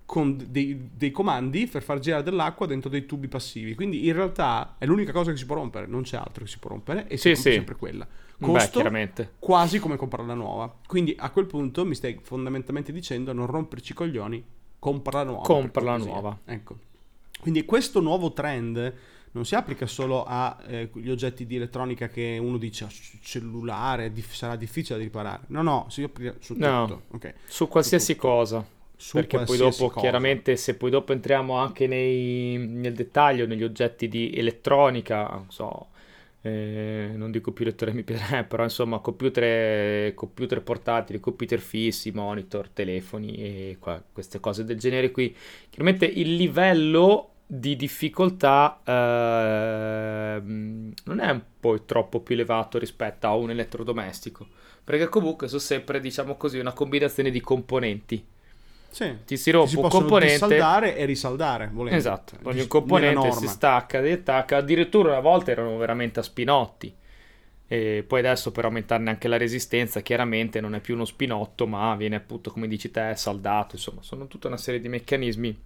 con 0.10 0.44
dei, 0.50 0.90
dei, 0.92 1.12
comandi 1.12 1.68
per 1.68 1.84
far 1.84 2.00
girare 2.00 2.24
dell'acqua 2.24 2.66
dentro 2.66 2.90
dei 2.90 3.06
tubi 3.06 3.28
passivi. 3.28 3.76
Quindi 3.76 4.08
in 4.08 4.14
realtà 4.14 4.74
è 4.80 4.88
l'unica 4.88 5.12
cosa 5.12 5.30
che 5.30 5.38
si 5.38 5.46
può 5.46 5.54
rompere, 5.54 5.86
non 5.86 6.02
c'è 6.02 6.18
altro 6.18 6.46
che 6.46 6.50
si 6.50 6.58
può 6.58 6.72
rompere 6.72 7.08
e 7.08 7.16
sì, 7.18 7.36
si 7.36 7.42
sì. 7.44 7.52
sempre 7.52 7.76
quella. 7.76 8.08
Costo 8.40 8.82
Beh, 8.82 9.30
quasi 9.38 9.78
come 9.78 9.98
comprarla 9.98 10.34
nuova. 10.34 10.74
Quindi 10.88 11.14
a 11.16 11.30
quel 11.30 11.46
punto 11.46 11.86
mi 11.86 11.94
stai 11.94 12.18
fondamentalmente 12.24 12.92
dicendo 12.92 13.34
non 13.34 13.46
romperci 13.46 13.92
i 13.92 13.96
coglioni, 13.96 14.44
comprala 14.80 15.30
nuova. 15.30 15.44
Comprala 15.44 15.98
nuova. 15.98 16.40
Ecco. 16.44 16.78
Quindi 17.40 17.64
questo 17.64 18.00
nuovo 18.00 18.34
trend 18.34 18.94
non 19.34 19.46
si 19.46 19.54
applica 19.54 19.86
solo 19.86 20.24
agli 20.24 20.90
eh, 21.06 21.12
oggetti 21.12 21.46
di 21.46 21.58
elettronica 21.58 22.08
che 22.08 22.40
uno 22.42 22.58
dice 22.58 22.86
oh, 22.86 22.90
cellulare, 23.22 24.12
dif- 24.12 24.34
sarà 24.34 24.56
difficile 24.56 24.98
da 24.98 25.04
riparare. 25.04 25.44
No, 25.50 25.62
no, 25.62 25.86
si 25.90 26.02
applica 26.02 26.34
su 26.40 26.56
tutto. 26.56 26.68
No, 26.68 27.02
okay. 27.12 27.34
Su 27.46 27.68
qualsiasi 27.68 28.14
su 28.14 28.20
cosa 28.20 28.78
perché 29.14 29.40
poi 29.40 29.58
dopo 29.58 29.88
cosa. 29.88 30.00
chiaramente 30.02 30.58
se 30.58 30.76
poi 30.76 30.90
dopo 30.90 31.14
entriamo 31.14 31.56
anche 31.56 31.88
nei, 31.88 32.58
nel 32.58 32.94
dettaglio 32.94 33.48
negli 33.48 33.64
oggetti 33.64 34.08
di 34.08 34.34
elettronica 34.36 35.28
non 35.30 35.46
so 35.50 35.88
eh, 36.42 37.12
non 37.16 37.32
dico 37.32 37.52
più 37.52 37.66
lettore 37.66 37.94
MP3 37.94 38.46
però 38.48 38.64
insomma 38.64 39.00
computer, 39.00 40.14
computer 40.14 40.62
portatili 40.62 41.20
computer 41.20 41.60
fissi 41.60 42.12
monitor 42.12 42.70
telefoni 42.70 43.36
e 43.36 43.78
qua, 43.80 44.04
queste 44.12 44.40
cose 44.40 44.66
del 44.66 44.78
genere 44.78 45.12
qui 45.12 45.36
chiaramente 45.70 46.06
il 46.06 46.36
livello 46.36 47.32
di 47.46 47.76
difficoltà 47.76 48.80
eh, 48.84 50.42
non 50.42 51.20
è 51.20 51.30
un 51.30 51.42
po' 51.60 51.82
troppo 51.84 52.20
più 52.20 52.36
elevato 52.36 52.78
rispetto 52.78 53.28
a 53.28 53.34
un 53.34 53.50
elettrodomestico 53.50 54.46
perché 54.84 55.08
comunque 55.08 55.48
sono 55.48 55.60
sempre 55.60 56.00
diciamo 56.00 56.36
così 56.36 56.60
una 56.60 56.74
combinazione 56.74 57.32
di 57.32 57.42
componenti 57.42 58.24
sì. 58.90 59.18
Ti 59.26 59.38
si 59.38 59.52
rompe 59.52 59.78
un 59.78 59.88
componente. 59.88 60.38
saldare 60.38 60.96
e 60.96 61.06
risaldare. 61.06 61.70
Volendo. 61.72 61.98
Esatto. 61.98 62.38
Ogni 62.44 62.68
componente 62.68 63.32
si 63.32 63.48
stacca, 63.48 64.00
attacca. 64.00 64.58
Addirittura 64.58 65.12
una 65.12 65.20
volta 65.20 65.52
erano 65.52 65.78
veramente 65.78 66.20
a 66.20 66.24
spinotti. 66.24 66.94
E 67.72 68.04
poi 68.08 68.20
adesso 68.20 68.52
per 68.52 68.66
aumentarne 68.66 69.12
anche 69.12 69.28
la 69.28 69.38
resistenza, 69.38 70.02
chiaramente 70.02 70.60
non 70.60 70.74
è 70.74 70.80
più 70.80 70.96
uno 70.96 71.06
spinotto, 71.06 71.68
ma 71.68 71.96
viene 71.96 72.16
appunto, 72.16 72.52
come 72.52 72.68
dici 72.68 72.90
te, 72.90 73.14
saldato. 73.16 73.76
Insomma, 73.76 74.02
sono 74.02 74.28
tutta 74.28 74.48
una 74.48 74.58
serie 74.58 74.80
di 74.80 74.90
meccanismi 74.90 75.62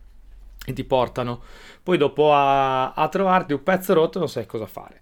che 0.65 0.73
ti 0.73 0.83
portano 0.83 1.41
poi 1.81 1.97
dopo 1.97 2.33
a, 2.33 2.93
a 2.93 3.07
trovarti 3.09 3.53
un 3.53 3.63
pezzo 3.63 3.93
rotto 3.93 4.17
e 4.17 4.19
non 4.19 4.29
sai 4.29 4.45
cosa 4.45 4.65
fare. 4.65 5.01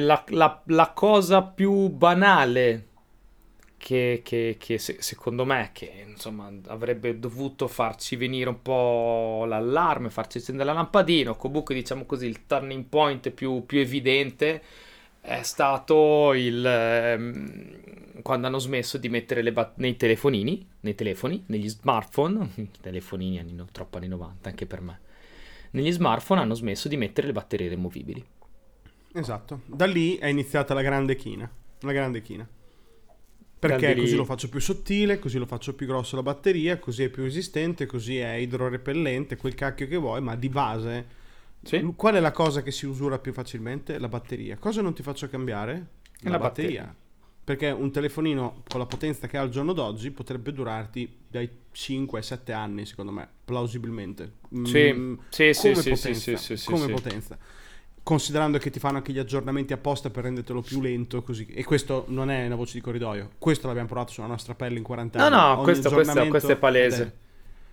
La, 0.00 0.24
la, 0.28 0.62
la 0.66 0.90
cosa 0.90 1.42
più 1.42 1.88
banale 1.88 2.87
che, 3.78 4.20
che, 4.22 4.56
che 4.58 4.78
se, 4.78 4.96
secondo 5.00 5.44
me 5.44 5.70
che, 5.72 6.04
insomma, 6.06 6.52
avrebbe 6.66 7.18
dovuto 7.18 7.68
farci 7.68 8.16
venire 8.16 8.50
un 8.50 8.60
po' 8.60 9.44
l'allarme, 9.46 10.10
farci 10.10 10.38
accendere 10.38 10.68
la 10.68 10.74
lampadina, 10.74 11.32
comunque 11.34 11.74
diciamo 11.74 12.04
così 12.04 12.26
il 12.26 12.44
turning 12.46 12.84
point 12.84 13.30
più, 13.30 13.64
più 13.64 13.78
evidente 13.78 14.62
è 15.20 15.42
stato 15.42 16.32
il, 16.34 16.64
ehm, 16.64 18.22
quando 18.22 18.46
hanno 18.46 18.58
smesso 18.58 18.98
di 18.98 19.08
mettere 19.08 19.50
bat- 19.52 19.76
nei 19.76 19.96
telefonini, 19.96 20.66
nei 20.80 20.94
telefoni, 20.94 21.44
negli 21.46 21.68
smartphone, 21.68 22.50
telefonini 22.80 23.38
anni, 23.38 23.56
troppo 23.72 23.98
anni 23.98 24.08
90 24.08 24.48
anche 24.48 24.66
per 24.66 24.80
me, 24.80 25.00
negli 25.70 25.92
smartphone 25.92 26.40
hanno 26.40 26.54
smesso 26.54 26.88
di 26.88 26.96
mettere 26.96 27.28
le 27.28 27.32
batterie 27.32 27.68
removibili. 27.68 28.24
Esatto, 29.12 29.60
da 29.66 29.86
lì 29.86 30.16
è 30.16 30.26
iniziata 30.26 30.74
la 30.74 30.82
grande 30.82 31.16
china, 31.16 31.50
la 31.80 31.92
grande 31.92 32.22
china. 32.22 32.48
Perché 33.58 33.96
così 33.96 34.14
lo 34.14 34.24
faccio 34.24 34.48
più 34.48 34.60
sottile, 34.60 35.18
così 35.18 35.38
lo 35.38 35.46
faccio 35.46 35.74
più 35.74 35.86
grosso 35.86 36.14
la 36.14 36.22
batteria, 36.22 36.78
così 36.78 37.02
è 37.02 37.08
più 37.08 37.24
resistente, 37.24 37.86
così 37.86 38.18
è 38.18 38.34
idrorepellente, 38.34 39.36
quel 39.36 39.54
cacchio 39.54 39.88
che 39.88 39.96
vuoi, 39.96 40.20
ma 40.20 40.36
di 40.36 40.48
base 40.48 41.06
sì. 41.62 41.92
qual 41.96 42.14
è 42.14 42.20
la 42.20 42.30
cosa 42.30 42.62
che 42.62 42.70
si 42.70 42.86
usura 42.86 43.18
più 43.18 43.32
facilmente? 43.32 43.98
La 43.98 44.08
batteria. 44.08 44.56
Cosa 44.58 44.80
non 44.80 44.94
ti 44.94 45.02
faccio 45.02 45.28
cambiare? 45.28 45.86
La, 46.20 46.30
la 46.30 46.38
batteria. 46.38 46.82
batteria. 46.82 46.96
perché 47.44 47.70
un 47.70 47.90
telefonino 47.90 48.62
con 48.68 48.80
la 48.80 48.86
potenza 48.86 49.26
che 49.26 49.36
ha 49.36 49.40
al 49.40 49.50
giorno 49.50 49.72
d'oggi 49.72 50.10
potrebbe 50.10 50.52
durarti 50.52 51.16
dai 51.28 51.48
5 51.70 52.18
ai 52.18 52.24
7 52.24 52.52
anni, 52.52 52.86
secondo 52.86 53.12
me, 53.12 53.28
plausibilmente. 53.44 54.32
Sì, 54.64 54.92
mm, 54.92 55.14
sì, 55.28 55.52
sì, 55.52 55.74
sì, 55.74 55.90
potenza, 55.90 56.36
sì, 56.36 56.56
sì, 56.56 56.64
come 56.64 56.88
potenza. 56.88 57.38
Considerando 58.08 58.56
che 58.56 58.70
ti 58.70 58.78
fanno 58.78 58.96
anche 58.96 59.12
gli 59.12 59.18
aggiornamenti 59.18 59.74
apposta 59.74 60.08
per 60.08 60.22
rendertelo 60.22 60.62
più 60.62 60.80
lento, 60.80 61.20
così. 61.22 61.44
E 61.44 61.62
questo 61.62 62.06
non 62.08 62.30
è 62.30 62.46
una 62.46 62.54
voce 62.54 62.72
di 62.72 62.80
corridoio. 62.80 63.32
Questo 63.36 63.66
l'abbiamo 63.66 63.86
provato 63.86 64.12
sulla 64.12 64.26
nostra 64.26 64.54
pelle 64.54 64.78
in 64.78 64.82
40 64.82 65.18
anni. 65.18 65.28
No, 65.28 65.56
no, 65.56 65.60
questo, 65.60 65.90
questo, 65.90 66.26
questo, 66.28 66.52
è 66.52 66.56
palese. 66.56 67.16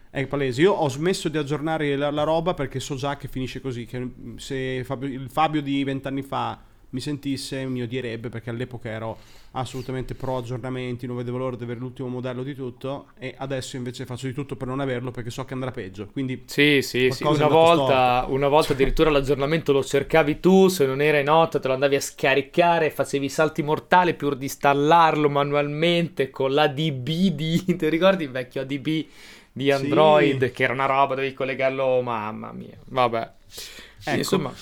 È 0.10 0.28
palese. 0.28 0.62
Io 0.62 0.74
ho 0.74 0.90
smesso 0.90 1.30
di 1.30 1.38
aggiornare 1.38 1.96
la, 1.96 2.12
la, 2.12 2.24
roba 2.24 2.54
perché 2.54 2.82
so 2.82 2.96
già 2.96 3.16
che 3.16 3.30
finisce 3.30 3.62
così. 3.62 3.86
Che 3.86 4.12
se 4.36 4.84
Fabio, 4.84 5.08
il 5.08 5.30
Fabio 5.30 5.62
di 5.62 5.82
vent'anni 5.86 6.22
fa 6.22 6.62
mi 6.96 7.02
sentisse 7.02 7.66
mi 7.66 7.82
odierebbe 7.82 8.30
perché 8.30 8.50
all'epoca 8.50 8.88
ero 8.88 9.18
assolutamente 9.52 10.16
pro 10.16 10.38
aggiornamenti, 10.38 11.06
non 11.06 11.18
vedevo 11.18 11.38
l'ora 11.38 11.58
di 11.58 11.64
avere 11.64 11.80
l'ultimo 11.80 12.08
modello 12.08 12.42
di 12.42 12.56
tutto 12.56 13.08
e 13.18 13.36
adesso 13.38 13.76
invece 13.76 14.06
faccio 14.06 14.28
di 14.28 14.34
tutto 14.34 14.56
per 14.56 14.68
non 14.68 14.80
averlo 14.80 15.12
perché 15.12 15.30
so 15.30 15.44
che 15.44 15.54
andrà 15.54 15.72
peggio. 15.72 16.08
Quindi 16.08 16.44
sì, 16.46 16.82
sì, 16.82 17.10
sì. 17.12 17.26
Una, 17.26 17.48
volta, 17.48 18.26
una 18.30 18.48
volta 18.48 18.74
addirittura 18.74 19.10
l'aggiornamento 19.10 19.74
lo 19.74 19.84
cercavi 19.84 20.40
tu, 20.40 20.70
se 20.70 20.86
non 20.86 21.02
era 21.02 21.20
in 21.20 21.26
nota 21.26 21.60
te 21.60 21.68
lo 21.68 21.74
andavi 21.74 21.96
a 21.96 22.02
scaricare, 22.02 22.90
facevi 22.90 23.28
salti 23.28 23.62
mortali 23.62 24.14
pur 24.14 24.38
di 24.38 24.46
installarlo 24.46 25.30
manualmente 25.30 26.30
con 26.30 26.54
l'ADB 26.54 27.10
di... 27.10 27.64
ti 27.76 27.90
ricordi 27.90 28.24
il 28.24 28.32
vecchio 28.32 28.62
ADB 28.62 29.06
di 29.52 29.72
Android 29.72 30.46
sì. 30.46 30.52
che 30.52 30.64
era 30.64 30.74
una 30.74 30.86
roba, 30.86 31.16
dovevi 31.16 31.34
collegarlo, 31.34 32.02
mamma 32.02 32.54
mia, 32.54 32.78
vabbè. 32.86 33.32
Ecco. 34.04 34.18
Insomma 34.18 34.54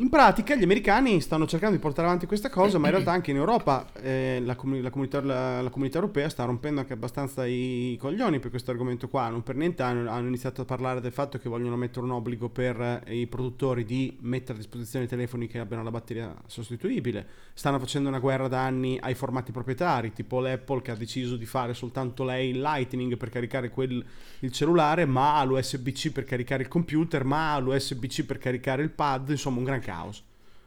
in 0.00 0.10
pratica 0.10 0.54
gli 0.54 0.62
americani 0.62 1.20
stanno 1.20 1.44
cercando 1.44 1.74
di 1.74 1.82
portare 1.82 2.06
avanti 2.06 2.26
questa 2.26 2.48
cosa, 2.50 2.78
ma 2.78 2.86
in 2.86 2.92
realtà 2.92 3.10
anche 3.18 3.32
in 3.32 3.36
Europa 3.36 3.88
eh, 4.00 4.40
la, 4.44 4.54
com- 4.54 4.80
la, 4.80 4.90
comunità, 4.90 5.20
la, 5.20 5.60
la, 5.60 5.70
comunità, 5.70 5.98
europea 5.98 6.28
sta 6.28 6.44
rompendo 6.44 6.78
anche 6.78 6.92
abbastanza 6.92 7.44
i 7.46 7.96
coglioni 7.98 8.38
per 8.38 8.50
questo 8.50 8.70
argomento 8.70 9.08
qua. 9.08 9.28
Non 9.28 9.42
per 9.42 9.56
niente 9.56 9.82
hanno, 9.82 10.08
hanno, 10.08 10.28
iniziato 10.28 10.62
a 10.62 10.64
parlare 10.64 11.00
del 11.00 11.10
fatto 11.10 11.38
che 11.38 11.48
vogliono 11.48 11.76
mettere 11.76 12.06
un 12.06 12.12
obbligo 12.12 12.48
per 12.48 13.02
eh, 13.04 13.18
i 13.18 13.26
produttori 13.26 13.84
di 13.84 14.16
mettere 14.20 14.52
a 14.54 14.56
disposizione 14.56 15.06
i 15.06 15.08
telefoni 15.08 15.48
che 15.48 15.58
abbiano 15.58 15.82
la 15.82 15.90
batteria 15.90 16.32
sostituibile. 16.46 17.26
Stanno 17.52 17.80
facendo 17.80 18.08
una 18.08 18.20
guerra 18.20 18.46
da 18.46 18.64
anni 18.64 18.98
ai 19.00 19.14
formati 19.14 19.50
proprietari, 19.50 20.12
tipo 20.12 20.38
l'Apple 20.38 20.80
che 20.80 20.92
ha 20.92 20.96
deciso 20.96 21.36
di 21.36 21.46
fare 21.46 21.74
soltanto 21.74 22.22
lei 22.22 22.50
il 22.50 22.60
Lightning 22.60 23.16
per 23.16 23.30
caricare 23.30 23.68
quel, 23.68 24.04
il 24.38 24.52
cellulare, 24.52 25.06
ma 25.06 25.42
l'USB-C 25.42 26.12
per 26.12 26.22
caricare 26.22 26.62
il 26.62 26.68
computer, 26.68 27.24
ma 27.24 27.58
l'USB-C 27.58 28.22
per 28.24 28.38
caricare 28.38 28.82
il 28.82 28.90
pad, 28.90 29.30
insomma 29.30 29.58
un 29.58 29.64
gran 29.64 29.80
caos. 29.88 30.22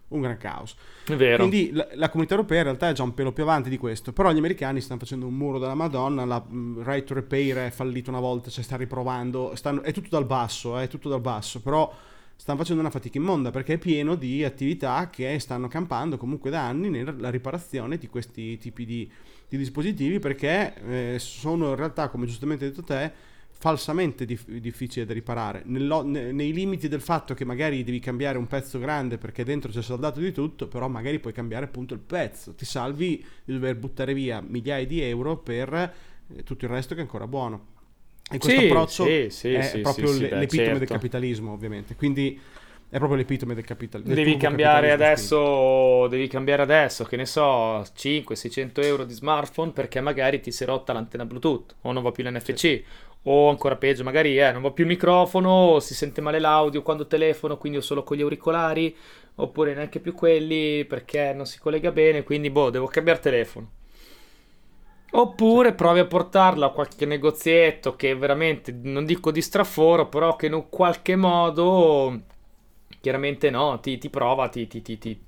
Un 0.10 0.22
gran 0.22 0.38
caos. 0.38 0.76
È 1.06 1.16
vero. 1.16 1.48
Quindi 1.48 1.72
la, 1.72 1.88
la, 1.94 2.10
comunità 2.10 2.36
europea 2.36 2.58
in 2.60 2.64
realtà 2.66 2.90
è 2.90 2.94
già 2.94 3.04
un 3.04 3.14
pelo 3.14 3.32
più 3.32 3.44
avanti 3.44 3.70
di 3.70 3.78
questo, 3.78 4.12
però 4.12 4.32
gli 4.32 4.40
americani 4.40 4.82
stanno 4.82 5.00
facendo 5.00 5.26
un 5.26 5.36
muro 5.36 5.58
della 5.58 5.76
Madonna, 5.76 6.26
la 6.26 6.44
um, 6.50 6.84
right 6.84 7.06
to 7.06 7.14
repair 7.14 7.68
è 7.68 7.70
fallito 7.70 8.10
una 8.10 8.20
volta, 8.20 8.50
cioè 8.50 8.64
sta 8.64 8.76
riprovando, 8.76 9.54
stanno, 9.56 9.84
è 9.84 9.94
tutto 9.94 10.10
dal 10.10 10.26
basso, 10.26 10.78
eh, 10.78 10.84
è 10.84 10.88
tutto 10.90 11.08
dal 11.08 11.22
basso, 11.22 11.62
però 11.62 11.94
stanno 12.36 12.58
facendo 12.58 12.82
una 12.82 12.90
fatica 12.90 13.20
immonda 13.20 13.52
perché 13.52 13.74
è 13.74 13.78
pieno 13.78 14.16
di 14.16 14.44
attività 14.44 15.12
che 15.12 15.38
stanno 15.38 15.68
campando 15.68 16.18
comunque 16.18 16.50
da 16.50 16.66
anni 16.66 16.90
nella 16.90 17.30
riparazione 17.30 17.98
di 17.98 18.08
questi 18.08 18.58
tipi 18.58 18.84
di, 18.84 19.10
di 19.48 19.58
dispositivi 19.58 20.18
perché 20.18 20.74
eh, 21.14 21.20
sono 21.20 21.70
in 21.70 21.76
realtà, 21.76 22.10
come 22.10 22.26
giustamente 22.26 22.66
hai 22.66 22.72
detto 22.72 22.84
te, 22.84 23.12
falsamente 23.62 24.26
dif- 24.26 24.50
difficile 24.50 25.06
da 25.06 25.14
riparare, 25.14 25.62
Nello, 25.66 26.02
ne, 26.02 26.32
nei 26.32 26.52
limiti 26.52 26.88
del 26.88 27.00
fatto 27.00 27.36
che 27.36 27.46
magari 27.46 27.84
devi 27.84 28.00
cambiare 28.00 28.40
un 28.40 28.48
pezzo 28.48 28.80
grande 28.80 29.20
perché 29.20 29.44
dentro 29.44 29.72
c'è 29.72 29.84
saldato 29.84 30.20
di 30.20 30.32
tutto, 30.32 30.68
però 30.68 30.88
magari 30.88 31.20
puoi 31.20 31.32
cambiare 31.32 31.66
appunto 31.66 31.94
il 31.94 32.00
pezzo, 32.00 32.56
ti 32.56 32.66
salvi 32.66 33.24
di 33.46 33.54
dover 33.54 33.76
buttare 33.76 34.16
via 34.16 34.42
migliaia 34.42 34.88
di 34.88 35.00
euro 35.02 35.38
per 35.38 35.72
eh, 35.76 36.42
tutto 36.42 36.66
il 36.66 36.72
resto 36.72 36.96
che 36.96 37.02
è 37.02 37.04
ancora 37.04 37.28
buono. 37.28 37.68
E 38.32 38.40
questo 38.40 38.62
sì, 38.62 38.66
approccio 38.66 39.06
sì, 39.06 39.28
sì, 39.30 39.54
è 39.54 39.80
proprio 39.82 40.12
l- 40.12 40.18
l'epitome 40.18 40.48
certo. 40.48 40.80
del 40.80 40.88
capitalismo, 40.88 41.52
ovviamente. 41.52 41.96
Quindi 41.96 42.40
è 42.90 42.98
proprio 42.98 43.20
l'epitome 43.20 43.54
del, 43.54 43.64
capitalismo. 43.64 44.12
Devi 44.12 44.38
cambiare 44.38 44.92
adesso, 44.92 46.08
devi 46.08 46.28
cambiare 46.28 46.64
adesso, 46.64 47.04
che 47.04 47.16
ne 47.16 47.28
so, 47.28 47.82
500-600 47.82 48.84
euro 48.84 49.06
di 49.06 49.14
smartphone 49.14 49.72
perché 49.72 50.02
magari 50.02 50.40
ti 50.40 50.52
si 50.52 50.64
è 50.64 50.66
rotta 50.66 50.94
l'antenna 50.94 51.26
Bluetooth 51.26 51.76
o 51.82 51.92
non 51.92 52.02
va 52.02 52.12
più 52.12 52.24
l'NFC 52.24 52.84
o 53.24 53.50
ancora 53.50 53.76
peggio, 53.76 54.04
magari 54.04 54.40
eh, 54.40 54.52
non 54.52 54.62
va 54.62 54.72
più 54.72 54.84
il 54.84 54.90
microfono, 54.90 55.80
si 55.80 55.94
sente 55.94 56.22
male 56.22 56.40
l'audio 56.40 56.82
quando 56.82 57.08
telefono, 57.08 57.58
quindi 57.58 57.78
ho 57.78 57.82
solo 57.82 58.04
con 58.04 58.18
gli 58.18 58.22
auricolari, 58.22 58.96
oppure 59.36 59.74
neanche 59.74 60.00
più 60.00 60.14
quelli 60.14 60.86
perché 60.86 61.34
non 61.34 61.46
si 61.46 61.60
collega 61.60 61.92
bene, 61.92 62.24
quindi 62.24 62.50
boh, 62.50 62.70
devo 62.70 62.88
cambiare 62.88 63.20
telefono. 63.20 63.70
Oppure 65.14 65.74
provi 65.74 66.00
a 66.00 66.06
portarlo 66.06 66.66
a 66.66 66.72
qualche 66.72 67.06
negozietto 67.06 67.96
che 67.98 68.16
veramente, 68.16 68.72
non 68.72 69.06
dico 69.06 69.30
di 69.32 69.42
straforo, 69.42 70.08
però 70.08 70.36
che 70.38 70.46
in 70.46 70.66
qualche 70.70 71.18
modo, 71.18 72.22
chiaramente 73.02 73.50
no, 73.50 73.80
ti, 73.82 73.98
ti 73.98 74.10
prova, 74.10 74.48
ti, 74.48 74.68
ti, 74.68 74.82
ti, 74.82 75.26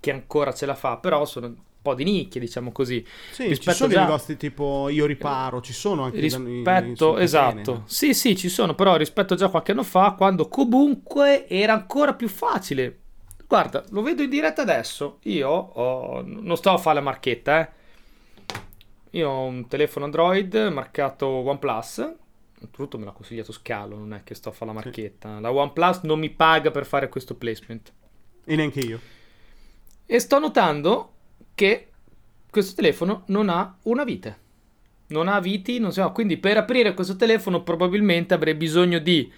che 0.00 0.10
ancora 0.10 0.52
ce 0.52 0.66
la 0.66 0.74
fa, 0.74 0.96
però 0.96 1.24
sono 1.24 1.54
po' 1.84 1.94
di 1.94 2.04
nicchie, 2.04 2.40
diciamo 2.40 2.72
così. 2.72 3.06
Sì, 3.30 3.46
rispetto 3.46 3.70
ci 3.70 3.76
sono 3.76 3.92
già... 3.92 4.00
negozi 4.00 4.36
tipo 4.38 4.88
Io 4.88 5.04
Riparo, 5.04 5.60
ci 5.60 5.74
sono 5.74 6.04
anche 6.04 6.18
rispetto, 6.18 7.18
esatto. 7.18 7.82
Sì, 7.84 8.14
sì, 8.14 8.34
ci 8.34 8.48
sono, 8.48 8.74
però 8.74 8.96
rispetto 8.96 9.34
a 9.34 9.36
già 9.36 9.48
qualche 9.48 9.72
anno 9.72 9.82
fa, 9.82 10.12
quando 10.12 10.48
comunque 10.48 11.46
era 11.46 11.74
ancora 11.74 12.14
più 12.14 12.28
facile. 12.28 13.00
Guarda, 13.46 13.84
lo 13.90 14.00
vedo 14.00 14.22
in 14.22 14.30
diretta 14.30 14.62
adesso. 14.62 15.18
Io 15.24 15.50
ho... 15.50 16.22
non 16.24 16.56
sto 16.56 16.70
a 16.70 16.78
fare 16.78 16.96
la 16.96 17.02
marchetta, 17.02 17.60
eh. 17.60 17.68
Io 19.10 19.28
ho 19.28 19.44
un 19.44 19.68
telefono 19.68 20.06
Android 20.06 20.54
marcato 20.72 21.26
OnePlus. 21.26 22.14
Tutto 22.70 22.98
me 22.98 23.04
l'ha 23.04 23.12
consigliato 23.12 23.52
Scalo, 23.52 23.96
non 23.96 24.14
è 24.14 24.22
che 24.24 24.34
sto 24.34 24.48
a 24.48 24.52
fare 24.52 24.72
la 24.72 24.80
marchetta. 24.80 25.36
Sì. 25.36 25.42
La 25.42 25.52
OnePlus 25.52 26.00
non 26.04 26.18
mi 26.18 26.30
paga 26.30 26.70
per 26.70 26.86
fare 26.86 27.10
questo 27.10 27.34
placement. 27.34 27.92
E 28.44 28.56
neanche 28.56 28.80
io. 28.80 28.98
E 30.06 30.18
sto 30.18 30.38
notando 30.38 31.13
che 31.54 31.88
questo 32.50 32.74
telefono 32.74 33.24
non 33.26 33.48
ha 33.48 33.76
una 33.82 34.04
vite. 34.04 34.42
Non 35.08 35.28
ha 35.28 35.40
viti, 35.40 35.78
non 35.78 35.92
so, 35.92 36.10
quindi 36.12 36.36
per 36.38 36.56
aprire 36.56 36.94
questo 36.94 37.16
telefono 37.16 37.62
probabilmente 37.62 38.34
avrei 38.34 38.54
bisogno 38.54 38.98
di 38.98 39.30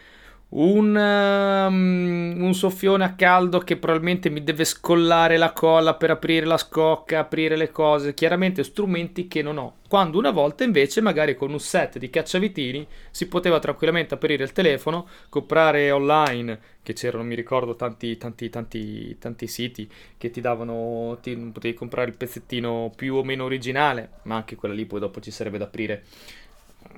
un, 0.49 0.95
um, 0.95 2.41
un, 2.41 2.55
soffione 2.55 3.05
a 3.05 3.15
caldo 3.15 3.59
che 3.59 3.77
probabilmente 3.77 4.31
mi 4.31 4.45
deve 4.45 4.65
scollare 4.65 5.37
la 5.37 5.53
colla 5.53 5.95
per 5.95 6.11
aprire 6.11 6.47
la 6.47 6.57
scocca, 6.57 7.19
aprire 7.19 7.57
le 7.57 7.73
cose, 7.73 8.15
chiaramente 8.15 8.63
strumenti 8.63 9.27
che 9.27 9.43
non 9.43 9.59
ho. 9.59 9.79
Quando 9.89 10.19
una 10.19 10.31
volta 10.31 10.63
invece 10.63 11.01
magari 11.01 11.35
con 11.35 11.51
un 11.51 11.59
set 11.59 11.99
di 11.99 12.11
cacciavitini 12.11 12.87
si 13.11 13.27
poteva 13.27 13.59
tranquillamente 13.59 14.15
aprire 14.15 14.45
il 14.45 14.53
telefono, 14.53 15.09
comprare 15.29 15.91
online, 15.91 16.75
che 16.83 16.93
c'erano, 16.93 17.25
mi 17.25 17.35
ricordo, 17.35 17.75
tanti, 17.75 18.17
tanti, 18.17 18.49
tanti, 18.49 19.19
tanti 19.19 19.49
siti 19.49 19.91
che 20.17 20.31
ti 20.31 20.41
davano, 20.41 21.19
ti, 21.21 21.35
potevi 21.35 21.75
comprare 21.75 22.11
il 22.11 22.17
pezzettino 22.17 22.93
più 22.95 23.17
o 23.17 23.25
meno 23.25 23.45
originale, 23.45 24.11
ma 24.23 24.37
anche 24.37 24.55
quella 24.55 24.75
lì 24.75 24.87
poi 24.87 25.01
dopo 25.01 25.21
ci 25.21 25.33
sarebbe 25.33 25.59
da 25.59 25.65
aprire 25.65 26.05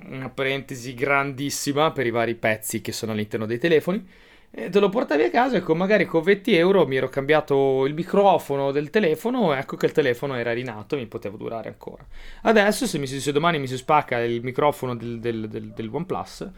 una 0.06 0.28
parentesi 0.28 0.94
grandissima 0.94 1.92
per 1.92 2.06
i 2.06 2.10
vari 2.10 2.34
pezzi 2.34 2.80
che 2.80 2.92
sono 2.92 3.12
all'interno 3.12 3.46
dei 3.46 3.58
telefoni. 3.58 4.06
E 4.50 4.70
te 4.70 4.80
lo 4.80 4.88
portavi 4.88 5.24
a 5.24 5.30
casa 5.30 5.58
e 5.58 5.60
con 5.60 5.76
magari 5.76 6.06
con 6.06 6.22
20 6.22 6.56
euro 6.56 6.86
mi 6.86 6.96
ero 6.96 7.10
cambiato 7.10 7.84
il 7.84 7.92
microfono 7.92 8.70
del 8.72 8.88
telefono 8.88 9.52
ecco 9.52 9.76
che 9.76 9.84
il 9.84 9.92
telefono 9.92 10.36
era 10.36 10.52
rinato 10.52 10.94
e 10.96 10.98
mi 10.98 11.06
poteva 11.06 11.36
durare 11.36 11.68
ancora. 11.68 12.06
Adesso 12.42 12.86
se, 12.86 12.98
mi, 12.98 13.06
se 13.06 13.30
domani 13.30 13.58
mi 13.58 13.66
si 13.66 13.76
spacca 13.76 14.18
il 14.20 14.42
microfono 14.42 14.96
del, 14.96 15.20
del, 15.20 15.48
del, 15.48 15.68
del 15.68 15.90
OnePlus, 15.92 16.50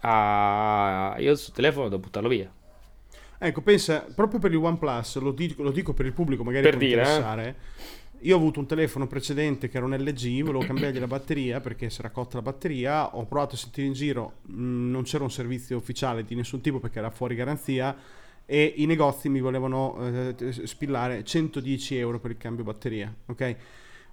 ah, 0.00 1.14
io 1.18 1.30
il 1.30 1.52
telefono 1.52 1.88
devo 1.88 2.00
buttarlo 2.00 2.28
via. 2.28 2.52
Ecco, 3.38 3.60
pensa, 3.60 4.06
proprio 4.14 4.40
per 4.40 4.50
il 4.50 4.56
OnePlus, 4.56 5.18
lo 5.18 5.30
dico, 5.30 5.62
lo 5.62 5.70
dico 5.70 5.92
per 5.92 6.06
il 6.06 6.12
pubblico, 6.12 6.42
magari 6.42 6.64
per 6.64 6.76
può 6.76 6.80
dire, 6.80 7.02
eh. 7.02 7.04
interessare. 7.04 7.48
Eh? 7.48 7.54
Io 8.20 8.34
ho 8.34 8.38
avuto 8.38 8.60
un 8.60 8.66
telefono 8.66 9.06
precedente 9.06 9.68
che 9.68 9.76
era 9.76 9.86
un 9.86 9.94
LG, 9.94 10.42
volevo 10.42 10.64
cambiargli 10.64 10.98
la 10.98 11.06
batteria 11.06 11.60
perché 11.60 11.90
si 11.90 12.00
era 12.00 12.10
cotta 12.10 12.36
la 12.36 12.42
batteria, 12.42 13.16
ho 13.16 13.24
provato 13.26 13.54
a 13.54 13.58
sentire 13.58 13.86
in 13.86 13.92
giro, 13.92 14.38
mm, 14.50 14.90
non 14.90 15.02
c'era 15.02 15.22
un 15.22 15.30
servizio 15.30 15.76
ufficiale 15.76 16.24
di 16.24 16.34
nessun 16.34 16.60
tipo 16.60 16.78
perché 16.80 16.98
era 16.98 17.10
fuori 17.10 17.34
garanzia 17.34 17.96
e 18.46 18.74
i 18.76 18.86
negozi 18.86 19.28
mi 19.28 19.40
volevano 19.40 20.34
eh, 20.38 20.66
spillare 20.66 21.24
110 21.24 21.96
euro 21.96 22.18
per 22.18 22.30
il 22.30 22.36
cambio 22.38 22.64
batteria, 22.64 23.14
ok? 23.26 23.56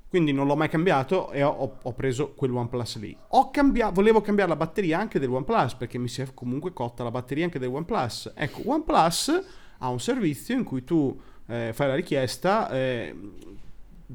Quindi 0.09 0.31
non 0.31 0.45
l'ho 0.45 0.55
mai 0.55 0.69
cambiato 0.69 1.31
e 1.31 1.41
ho, 1.41 1.77
ho 1.81 1.93
preso 1.93 2.33
quel 2.33 2.51
OnePlus 2.51 2.99
lì. 2.99 3.17
Cambia- 3.51 3.89
volevo 3.89 4.21
cambiare 4.21 4.49
la 4.49 4.55
batteria 4.55 4.99
anche 4.99 5.17
del 5.17 5.29
OnePlus 5.29 5.73
perché 5.73 5.97
mi 5.97 6.07
si 6.07 6.21
è 6.21 6.27
comunque 6.35 6.71
cotta 6.71 7.03
la 7.03 7.09
batteria 7.09 7.45
anche 7.45 7.57
del 7.57 7.69
OnePlus. 7.69 8.33
Ecco, 8.35 8.61
OnePlus 8.65 9.43
ha 9.79 9.89
un 9.89 9.99
servizio 9.99 10.55
in 10.55 10.63
cui 10.63 10.83
tu 10.83 11.19
eh, 11.47 11.71
fai 11.73 11.87
la 11.87 11.95
richiesta, 11.95 12.69
eh, 12.69 13.15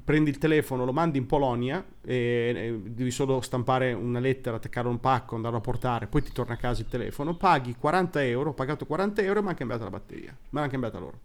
prendi 0.04 0.30
il 0.30 0.38
telefono, 0.38 0.84
lo 0.84 0.92
mandi 0.92 1.18
in 1.18 1.26
Polonia 1.26 1.84
e, 2.04 2.80
devi 2.84 3.10
solo 3.10 3.40
stampare 3.40 3.92
una 3.92 4.20
lettera, 4.20 4.56
attaccare 4.56 4.88
un 4.88 5.00
pacco, 5.00 5.36
andarlo 5.36 5.58
a 5.58 5.60
portare, 5.60 6.06
poi 6.06 6.22
ti 6.22 6.32
torna 6.32 6.54
a 6.54 6.56
casa 6.56 6.82
il 6.82 6.88
telefono, 6.88 7.34
paghi 7.34 7.76
40 7.78 8.24
euro, 8.24 8.50
ho 8.50 8.54
pagato 8.54 8.86
40 8.86 9.22
euro 9.22 9.38
e 9.38 9.42
mi 9.42 9.48
hanno 9.48 9.56
cambiato 9.56 9.84
la 9.84 9.90
batteria, 9.90 10.36
me 10.50 10.60
l'hanno 10.60 10.70
cambiata 10.70 10.98
loro. 10.98 11.18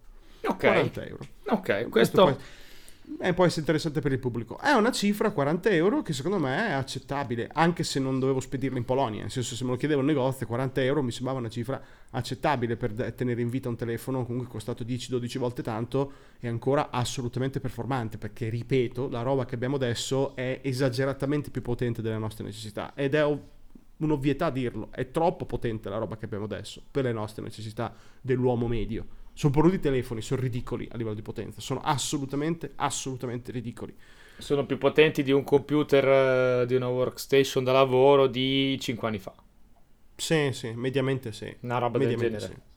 Ok. 0.46 0.58
40 0.58 1.06
euro. 1.06 1.26
Ok, 1.46 1.88
questo... 1.88 2.22
questo 2.24 2.62
e 3.18 3.34
può 3.34 3.44
essere 3.44 3.60
interessante 3.60 4.00
per 4.00 4.12
il 4.12 4.18
pubblico. 4.18 4.58
È 4.58 4.72
una 4.72 4.90
cifra, 4.90 5.30
40 5.30 5.70
euro, 5.70 6.02
che 6.02 6.12
secondo 6.12 6.38
me 6.38 6.68
è 6.68 6.72
accettabile, 6.72 7.48
anche 7.52 7.82
se 7.84 8.00
non 8.00 8.18
dovevo 8.18 8.40
spedirla 8.40 8.78
in 8.78 8.84
Polonia. 8.84 9.20
Nel 9.20 9.30
senso, 9.30 9.54
se 9.54 9.64
me 9.64 9.70
lo 9.70 9.76
chiedevo 9.76 10.00
il 10.00 10.06
negozio, 10.06 10.46
40 10.46 10.82
euro 10.82 11.02
mi 11.02 11.10
sembrava 11.10 11.38
una 11.38 11.48
cifra 11.48 11.80
accettabile 12.10 12.76
per 12.76 13.12
tenere 13.14 13.42
in 13.42 13.50
vita 13.50 13.68
un 13.68 13.76
telefono 13.76 14.24
comunque 14.24 14.50
costato 14.50 14.84
10-12 14.84 15.38
volte 15.38 15.62
tanto 15.62 16.12
e 16.40 16.48
ancora 16.48 16.90
assolutamente 16.90 17.60
performante, 17.60 18.18
perché 18.18 18.48
ripeto, 18.48 19.08
la 19.08 19.22
roba 19.22 19.44
che 19.44 19.54
abbiamo 19.54 19.76
adesso 19.76 20.34
è 20.34 20.60
esageratamente 20.62 21.50
più 21.50 21.62
potente 21.62 22.02
delle 22.02 22.18
nostre 22.18 22.44
necessità 22.44 22.92
ed 22.94 23.14
è 23.14 23.38
un'ovvietà 23.96 24.50
dirlo, 24.50 24.88
è 24.90 25.10
troppo 25.10 25.44
potente 25.46 25.88
la 25.88 25.98
roba 25.98 26.16
che 26.16 26.24
abbiamo 26.24 26.44
adesso 26.44 26.82
per 26.90 27.04
le 27.04 27.12
nostre 27.12 27.42
necessità 27.42 27.94
dell'uomo 28.20 28.66
medio 28.66 29.22
sono 29.34 29.52
pure 29.52 29.74
i 29.74 29.80
telefoni, 29.80 30.22
sono 30.22 30.40
ridicoli 30.40 30.88
a 30.90 30.96
livello 30.96 31.16
di 31.16 31.22
potenza, 31.22 31.60
sono 31.60 31.80
assolutamente, 31.80 32.72
assolutamente 32.76 33.50
ridicoli. 33.52 33.94
Sono 34.38 34.64
più 34.64 34.78
potenti 34.78 35.22
di 35.22 35.32
un 35.32 35.44
computer, 35.44 36.62
uh, 36.62 36.66
di 36.66 36.74
una 36.74 36.88
workstation 36.88 37.62
da 37.62 37.72
lavoro 37.72 38.26
di 38.26 38.78
5 38.80 39.06
anni 39.06 39.18
fa. 39.18 39.34
Sì, 40.16 40.50
sì, 40.52 40.72
mediamente 40.72 41.32
sì. 41.32 41.54
Una 41.60 41.78
roba 41.78 41.98
mediamente 41.98 42.30
del 42.30 42.40
genere. 42.40 42.60
Sì. 42.60 42.72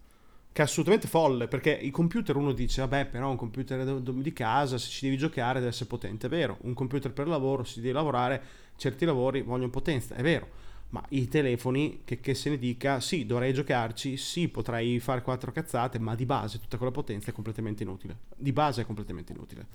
Che 0.51 0.61
è 0.63 0.65
assolutamente 0.65 1.07
folle, 1.07 1.47
perché 1.47 1.71
i 1.71 1.91
computer 1.91 2.35
uno 2.35 2.51
dice, 2.51 2.81
vabbè, 2.81 3.05
però 3.05 3.29
un 3.29 3.37
computer 3.37 4.01
di 4.01 4.33
casa, 4.33 4.79
se 4.79 4.89
ci 4.89 5.05
devi 5.05 5.17
giocare 5.17 5.59
deve 5.59 5.69
essere 5.69 5.85
potente, 5.85 6.25
è 6.25 6.29
vero. 6.29 6.57
Un 6.61 6.73
computer 6.73 7.11
per 7.11 7.27
lavoro, 7.27 7.63
se 7.63 7.79
devi 7.81 7.93
lavorare, 7.93 8.41
certi 8.75 9.05
lavori 9.05 9.41
vogliono 9.41 9.69
potenza, 9.69 10.15
è 10.15 10.23
vero 10.23 10.65
ma 10.89 11.03
i 11.09 11.27
telefoni, 11.27 12.01
che, 12.05 12.19
che, 12.19 12.33
se 12.33 12.49
ne 12.49 12.57
dica, 12.57 12.99
sì, 12.99 13.25
dovrei 13.25 13.53
giocarci, 13.53 14.15
sì, 14.15 14.47
potrei 14.47 14.99
fare 14.99 15.21
quattro 15.21 15.51
cazzate, 15.51 15.99
ma 15.99 16.15
di 16.15 16.25
base 16.25 16.59
tutta 16.59 16.77
quella 16.77 16.91
potenza 16.91 17.29
è 17.29 17.33
completamente 17.33 17.83
inutile. 17.83 18.17
Di 18.35 18.53
base 18.53 18.81
è 18.81 18.85
completamente 18.85 19.33
inutile. 19.33 19.65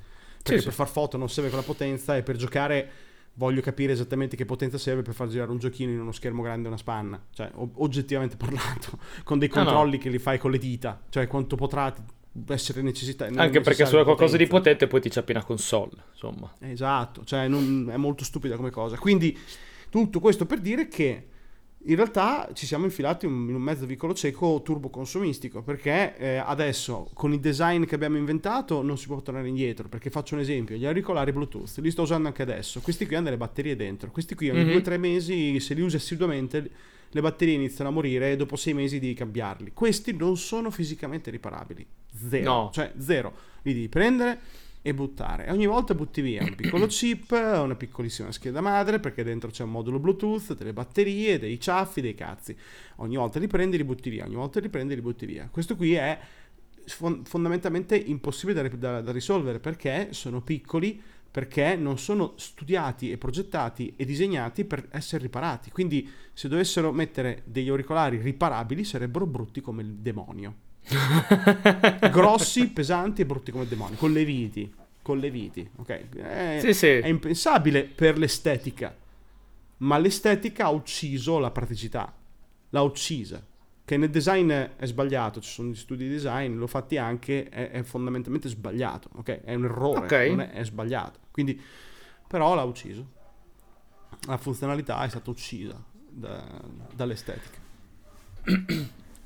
Perché 0.43 0.59
sì, 0.59 0.65
per 0.65 0.73
sì. 0.73 0.79
far 0.79 0.89
foto 0.89 1.17
non 1.17 1.29
serve 1.29 1.51
quella 1.51 1.65
potenza 1.65 2.17
e 2.17 2.23
per 2.23 2.37
giocare 2.37 2.91
voglio 3.35 3.61
capire 3.61 3.93
esattamente 3.93 4.37
che 4.37 4.45
potenza 4.45 4.77
serve 4.77 5.03
per 5.03 5.15
far 5.15 5.29
girare 5.29 5.51
un 5.51 5.59
giochino 5.59 5.91
in 5.91 6.01
uno 6.01 6.13
schermo 6.13 6.43
grande 6.43 6.69
una 6.69 6.77
spanna. 6.77 7.23
Cioè, 7.31 7.51
oggettivamente 7.55 8.37
parlando, 8.37 8.99
con 9.23 9.39
dei 9.39 9.49
controlli 9.49 9.91
no, 9.91 9.97
no. 9.97 10.03
che 10.03 10.09
li 10.09 10.19
fai 10.19 10.39
con 10.39 10.51
le 10.51 10.59
dita. 10.59 11.01
Cioè, 11.09 11.27
quanto 11.27 11.57
potrà 11.57 11.95
essere 12.49 12.81
necessità. 12.81 13.29
Anche 13.37 13.61
perché 13.61 13.85
se 13.85 13.93
vuoi 13.93 14.05
qualcosa 14.05 14.37
di 14.37 14.47
potente 14.47 14.87
poi 14.87 15.01
ti 15.01 15.11
c'è 15.11 15.21
appena 15.21 15.45
console, 15.45 16.05
insomma. 16.13 16.51
Esatto, 16.61 17.25
cioè 17.25 17.49
non, 17.49 17.89
è 17.91 17.97
molto 17.97 18.25
stupida 18.25 18.57
come 18.57 18.71
cosa. 18.71 18.97
Quindi 18.97 19.39
tutto 19.93 20.21
questo 20.21 20.47
per 20.47 20.59
dire 20.59 20.89
che 20.89 21.27
in 21.85 21.97
realtà 21.97 22.49
ci 22.55 22.65
siamo 22.65 22.87
infilati 22.87 23.27
in 23.27 23.33
un 23.33 23.61
mezzo 23.61 23.85
vicolo 23.85 24.15
cieco 24.15 24.63
turbo 24.63 24.89
consumistico 24.89 25.61
perché 25.61 26.17
eh, 26.17 26.37
adesso 26.37 27.11
con 27.13 27.35
il 27.35 27.41
design 27.41 27.85
che 27.85 27.95
abbiamo 27.95 28.17
inventato 28.17 28.81
non 28.81 28.97
si 28.97 29.07
può 29.07 29.21
tornare 29.21 29.49
indietro 29.49 29.89
perché 29.89 30.09
faccio 30.09 30.35
un 30.35 30.41
esempio 30.41 30.77
gli 30.77 30.87
auricolari 30.87 31.33
bluetooth 31.33 31.77
li 31.81 31.91
sto 31.91 32.03
usando 32.03 32.29
anche 32.29 32.41
adesso 32.41 32.81
questi 32.81 33.05
qui 33.05 33.17
hanno 33.17 33.27
delle 33.27 33.37
batterie 33.37 33.77
dentro 33.77 34.11
questi 34.11 34.35
qui 34.35 34.49
ogni 34.49 34.65
mm-hmm. 34.65 34.79
2-3 34.79 34.99
mesi 34.99 35.61
se 35.61 35.75
li 35.75 35.83
usi 35.83 35.97
assiduamente 35.97 36.71
le 37.11 37.21
batterie 37.21 37.53
iniziano 37.53 37.91
a 37.91 37.93
morire 37.93 38.33
e 38.33 38.37
dopo 38.37 38.57
6 38.57 38.73
mesi 38.73 38.99
devi 38.99 39.13
cambiarli 39.13 39.73
questi 39.75 40.17
non 40.17 40.39
sono 40.39 40.71
fisicamente 40.71 41.31
riparabili 41.31 41.87
zero 42.17 42.51
no. 42.51 42.71
cioè 42.73 42.95
zero 42.97 43.35
li 43.61 43.75
devi 43.75 43.91
prendere 43.91 44.41
e 44.83 44.93
buttare. 44.93 45.47
E 45.47 45.53
ogni 45.53 45.67
volta 45.67 45.95
butti 45.95 46.21
via 46.21 46.43
un 46.43 46.55
piccolo 46.57 46.87
chip, 46.91 47.31
una 47.31 47.77
piccolissima 47.77 48.33
scheda 48.33 48.61
madre, 48.61 48.99
perché 48.99 49.23
dentro 49.23 49.51
c'è 49.51 49.63
un 49.63 49.71
modulo 49.71 50.01
Bluetooth, 50.01 50.55
delle 50.55 50.73
batterie, 50.73 51.39
dei 51.39 51.59
ciaffi, 51.59 52.01
dei 52.01 52.15
cazzi. 52.15 52.55
Ogni 52.97 53.17
volta 53.17 53.39
li 53.39 53.47
prendi 53.47 53.77
li 53.77 53.85
butti 53.85 54.11
via, 54.11 54.27
ogni 54.27 54.35
volta 54.35 54.61
li 54.61 54.69
prendi 54.69 54.95
li 54.95 55.01
butti 55.01 55.25
via. 55.25 55.49
Questo 55.51 55.77
qui 55.77 55.95
è 55.95 56.19
fondamentalmente 56.85 57.97
impossibile 57.97 58.61
da, 58.61 58.77
da, 58.77 59.01
da 59.01 59.13
risolvere 59.13 59.61
perché 59.61 60.09
sono 60.11 60.43
piccoli, 60.43 61.01
perché 61.31 61.77
non 61.77 61.97
sono 61.97 62.35
studiati 62.37 63.11
e 63.11 63.17
progettati 63.17 63.95
e 63.97 64.05
disegnati 64.05 64.65
per 64.65 64.89
essere 64.91 65.23
riparati. 65.23 65.71
Quindi 65.71 66.11
se 66.33 66.49
dovessero 66.49 66.93
mettere 66.93 67.43
degli 67.47 67.69
auricolari 67.69 68.19
riparabili 68.19 68.85
sarebbero 68.85 69.27
brutti 69.27 69.61
come 69.61 69.83
il 69.83 69.95
demonio. 69.95 70.71
grossi, 72.11 72.69
pesanti 72.69 73.23
e 73.23 73.27
brutti 73.27 73.51
come 73.51 73.67
demoni, 73.67 73.97
con 73.97 74.13
le 74.13 74.25
viti, 74.25 74.73
con 75.03 75.19
le 75.19 75.31
viti, 75.31 75.69
ok? 75.77 76.09
È, 76.17 76.59
sì, 76.61 76.75
sì. 76.75 76.87
è 76.87 77.07
impensabile 77.07 77.85
per 77.85 78.19
l'estetica, 78.19 78.95
ma 79.79 79.99
l'estetica 79.99 80.67
ha 80.67 80.71
ucciso 80.71 81.39
la 81.39 81.51
praticità, 81.51 82.15
l'ha 82.71 82.83
uccisa. 82.83 83.45
Che 83.85 83.97
nel 83.97 84.11
design 84.11 84.51
è 84.51 84.87
sbagliato, 84.87 85.41
ci 85.41 85.51
sono 85.51 85.71
gli 85.71 85.75
studi 85.75 86.05
di 86.05 86.11
design, 86.11 86.57
l'ho 86.57 86.69
fatti 86.69 86.97
anche, 86.99 87.49
è, 87.49 87.71
è 87.71 87.83
fondamentalmente 87.83 88.49
sbagliato, 88.49 89.09
ok? 89.17 89.43
È 89.43 89.55
un 89.55 89.65
errore, 89.65 90.05
okay. 90.05 90.37
è, 90.37 90.51
è 90.51 90.65
sbagliato. 90.65 91.19
Quindi, 91.33 91.61
però 92.29 92.55
l'ha 92.55 92.63
ucciso. 92.63 93.21
La 94.27 94.37
funzionalità 94.37 95.03
è 95.03 95.09
stata 95.09 95.31
uccisa 95.31 95.83
da, 96.09 96.63
dall'estetica. 96.95 97.59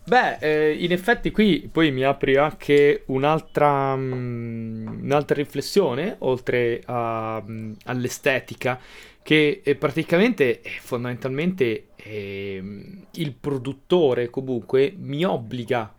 Beh, 0.08 0.36
eh, 0.38 0.72
in 0.72 0.92
effetti 0.92 1.32
qui 1.32 1.68
poi 1.70 1.90
mi 1.90 2.04
apri 2.04 2.36
anche 2.36 3.02
un'altra, 3.06 3.94
um, 3.94 5.00
un'altra 5.02 5.34
riflessione, 5.34 6.14
oltre 6.20 6.80
a, 6.84 7.42
um, 7.44 7.74
all'estetica, 7.86 8.78
che 9.20 9.62
è 9.64 9.74
praticamente, 9.74 10.60
è 10.60 10.68
fondamentalmente, 10.80 11.88
eh, 11.96 12.62
il 13.10 13.34
produttore 13.34 14.30
comunque 14.30 14.94
mi 14.96 15.24
obbliga, 15.24 15.92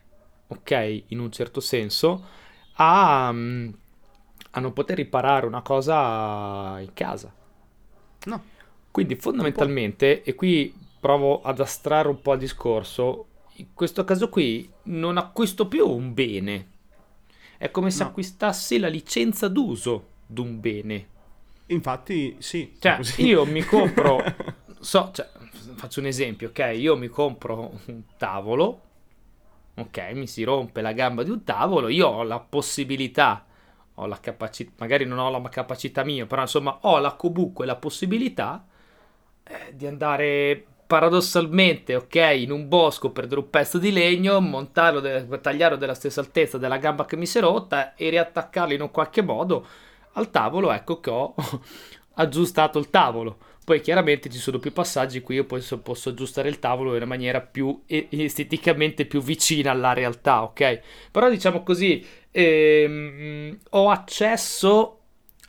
ok, 0.47 1.03
in 1.07 1.19
un 1.19 1.29
certo 1.29 1.59
senso, 1.59 2.25
a, 2.75 3.27
um, 3.29 3.73
a 4.51 4.59
non 4.61 4.71
poter 4.71 4.95
riparare 4.95 5.45
una 5.45 5.61
cosa 5.61 6.79
in 6.79 6.93
casa. 6.93 7.33
No. 8.25 8.43
Quindi 8.89 9.15
fondamentalmente, 9.15 10.23
e 10.23 10.33
qui 10.33 10.73
provo 10.99 11.41
ad 11.41 11.59
astrarre 11.59 12.07
un 12.07 12.21
po' 12.21 12.33
il 12.33 12.39
discorso, 12.39 13.26
in 13.57 13.73
questo 13.73 14.03
caso 14.03 14.29
qui 14.29 14.69
non 14.83 15.17
acquisto 15.17 15.67
più 15.67 15.87
un 15.87 16.13
bene. 16.13 16.69
È 17.57 17.71
come 17.71 17.89
se 17.89 18.03
no. 18.03 18.09
acquistassi 18.09 18.77
la 18.77 18.87
licenza 18.87 19.47
d'uso 19.47 20.09
di 20.27 20.41
un 20.41 20.59
bene. 20.59 21.07
Infatti, 21.67 22.35
sì. 22.39 22.75
Cioè, 22.79 22.99
io 23.17 23.45
mi 23.45 23.61
compro. 23.61 24.23
so, 24.79 25.09
cioè, 25.11 25.27
faccio 25.75 25.99
un 25.99 26.05
esempio, 26.05 26.49
ok? 26.49 26.73
Io 26.75 26.95
mi 26.95 27.07
compro 27.07 27.79
un 27.87 28.03
tavolo. 28.17 28.81
Ok, 29.75 30.11
mi 30.13 30.27
si 30.27 30.43
rompe 30.43 30.81
la 30.81 30.91
gamba 30.91 31.23
di 31.23 31.31
un 31.31 31.43
tavolo. 31.43 31.87
Io 31.87 32.07
ho 32.07 32.23
la 32.23 32.39
possibilità. 32.39 33.45
Ho 33.95 34.05
la 34.05 34.19
capacità. 34.19 34.71
Magari 34.77 35.05
non 35.05 35.17
ho 35.17 35.31
la 35.31 35.41
capacità 35.49 36.03
mia, 36.03 36.27
però 36.27 36.41
insomma, 36.41 36.77
ho 36.81 36.99
la 36.99 37.13
comunque 37.13 37.65
la 37.65 37.75
possibilità 37.75 38.65
eh, 39.43 39.75
di 39.75 39.87
andare 39.87 40.65
paradossalmente, 40.87 41.95
ok, 41.95 42.15
in 42.37 42.51
un 42.51 42.67
bosco 42.67 43.11
prendere 43.11 43.41
un 43.41 43.49
pezzo 43.49 43.77
di 43.77 43.91
legno, 43.91 44.39
montarlo, 44.39 44.99
de- 44.99 45.27
tagliarlo 45.41 45.77
della 45.77 45.93
stessa 45.93 46.21
altezza 46.21 46.57
della 46.57 46.77
gamba 46.77 47.05
che 47.05 47.17
mi 47.17 47.25
si 47.25 47.37
è 47.37 47.41
rotta 47.41 47.93
e 47.95 48.09
riattaccarlo 48.09 48.73
in 48.73 48.81
un 48.81 48.91
qualche 48.91 49.21
modo 49.21 49.67
al 50.13 50.31
tavolo, 50.31 50.71
ecco 50.71 50.99
che 50.99 51.09
ho 51.09 51.35
aggiustato 52.15 52.79
il 52.79 52.89
tavolo. 52.89 53.37
Poi 53.67 53.81
chiaramente 53.81 54.29
ci 54.29 54.37
sono 54.37 54.59
più 54.59 54.71
passaggi 54.71 55.19
cui 55.19 55.35
io 55.35 55.43
posso, 55.43 55.79
posso 55.79 56.07
aggiustare 56.09 56.47
il 56.47 56.57
tavolo 56.59 56.91
in 56.91 56.95
una 56.95 57.05
maniera 57.05 57.41
più 57.41 57.83
esteticamente 57.85 59.05
più 59.05 59.21
vicina 59.21 59.71
alla 59.71 59.91
realtà, 59.91 60.43
ok? 60.43 60.79
Però 61.11 61.29
diciamo 61.29 61.63
così, 61.63 62.03
ehm, 62.31 63.57
ho 63.71 63.89
accesso 63.89 64.96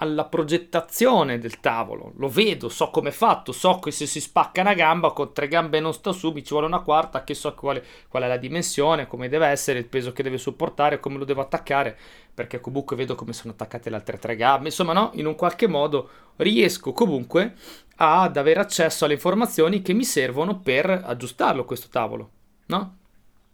alla 0.01 0.25
progettazione 0.25 1.39
del 1.39 1.61
tavolo. 1.61 2.13
Lo 2.17 2.29
vedo, 2.29 2.69
so 2.69 2.91
come 2.91 3.09
è 3.09 3.13
fatto, 3.13 3.53
so 3.53 3.79
che 3.79 3.91
se 3.91 4.07
si 4.07 4.21
spacca 4.21 4.61
una 4.61 4.75
gamba 4.75 5.13
con 5.13 5.33
tre 5.33 5.49
gambe 5.49 5.81
non 5.81 5.93
sta 5.93 6.13
su, 6.13 6.31
mi 6.31 6.43
ci 6.45 6.51
vuole 6.51 6.67
una 6.67 6.81
quarta, 6.81 7.25
che 7.25 7.35
so 7.35 7.55
quale, 7.55 7.85
qual 8.09 8.23
è 8.25 8.29
la 8.29 8.37
dimensione, 8.37 9.07
come 9.07 9.29
deve 9.29 9.47
essere, 9.47 9.79
il 9.79 9.87
peso 9.87 10.13
che 10.13 10.23
deve 10.23 10.39
sopportare, 10.39 11.01
come 11.01 11.19
lo 11.19 11.25
devo 11.25 11.41
attaccare, 11.41 11.97
perché 12.33 12.61
comunque 12.61 12.97
vedo 12.97 13.15
come 13.15 13.33
sono 13.33 13.53
attaccate 13.53 13.91
le 13.91 13.97
altre 13.97 14.19
tre 14.19 14.37
gambe. 14.37 14.69
Insomma, 14.69 14.93
no, 14.93 15.11
in 15.15 15.27
un 15.27 15.35
qualche 15.35 15.67
modo 15.67 16.11
riesco 16.37 16.93
comunque 16.93 17.55
ad 17.97 18.37
avere 18.37 18.61
accesso 18.61 19.05
alle 19.05 19.15
informazioni 19.15 19.83
che 19.83 19.93
mi 19.93 20.05
servono 20.05 20.61
per 20.61 20.89
aggiustarlo 20.89 21.65
questo 21.65 21.89
tavolo, 21.91 22.31
no? 22.67 22.97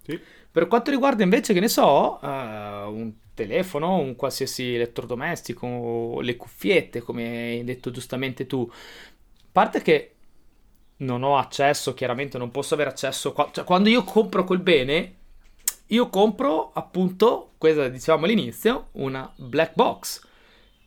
Sì. 0.02 0.20
Per 0.54 0.68
quanto 0.68 0.92
riguarda 0.92 1.24
invece, 1.24 1.52
che 1.52 1.58
ne 1.58 1.66
so, 1.66 2.20
uh, 2.22 2.26
un 2.26 3.12
telefono, 3.34 3.96
un 3.96 4.14
qualsiasi 4.14 4.76
elettrodomestico, 4.76 6.20
le 6.20 6.36
cuffiette, 6.36 7.00
come 7.00 7.24
hai 7.26 7.64
detto 7.64 7.90
giustamente 7.90 8.46
tu. 8.46 8.64
A 8.70 9.46
parte 9.50 9.82
che 9.82 10.14
non 10.98 11.24
ho 11.24 11.36
accesso, 11.38 11.92
chiaramente 11.92 12.38
non 12.38 12.52
posso 12.52 12.74
avere 12.74 12.90
accesso. 12.90 13.34
Cioè, 13.50 13.64
quando 13.64 13.88
io 13.88 14.04
compro 14.04 14.44
quel 14.44 14.60
bene, 14.60 15.14
io 15.86 16.08
compro 16.08 16.70
appunto, 16.72 17.54
questa 17.58 17.88
dicevamo 17.88 18.26
all'inizio, 18.26 18.90
una 18.92 19.28
black 19.34 19.74
box. 19.74 20.20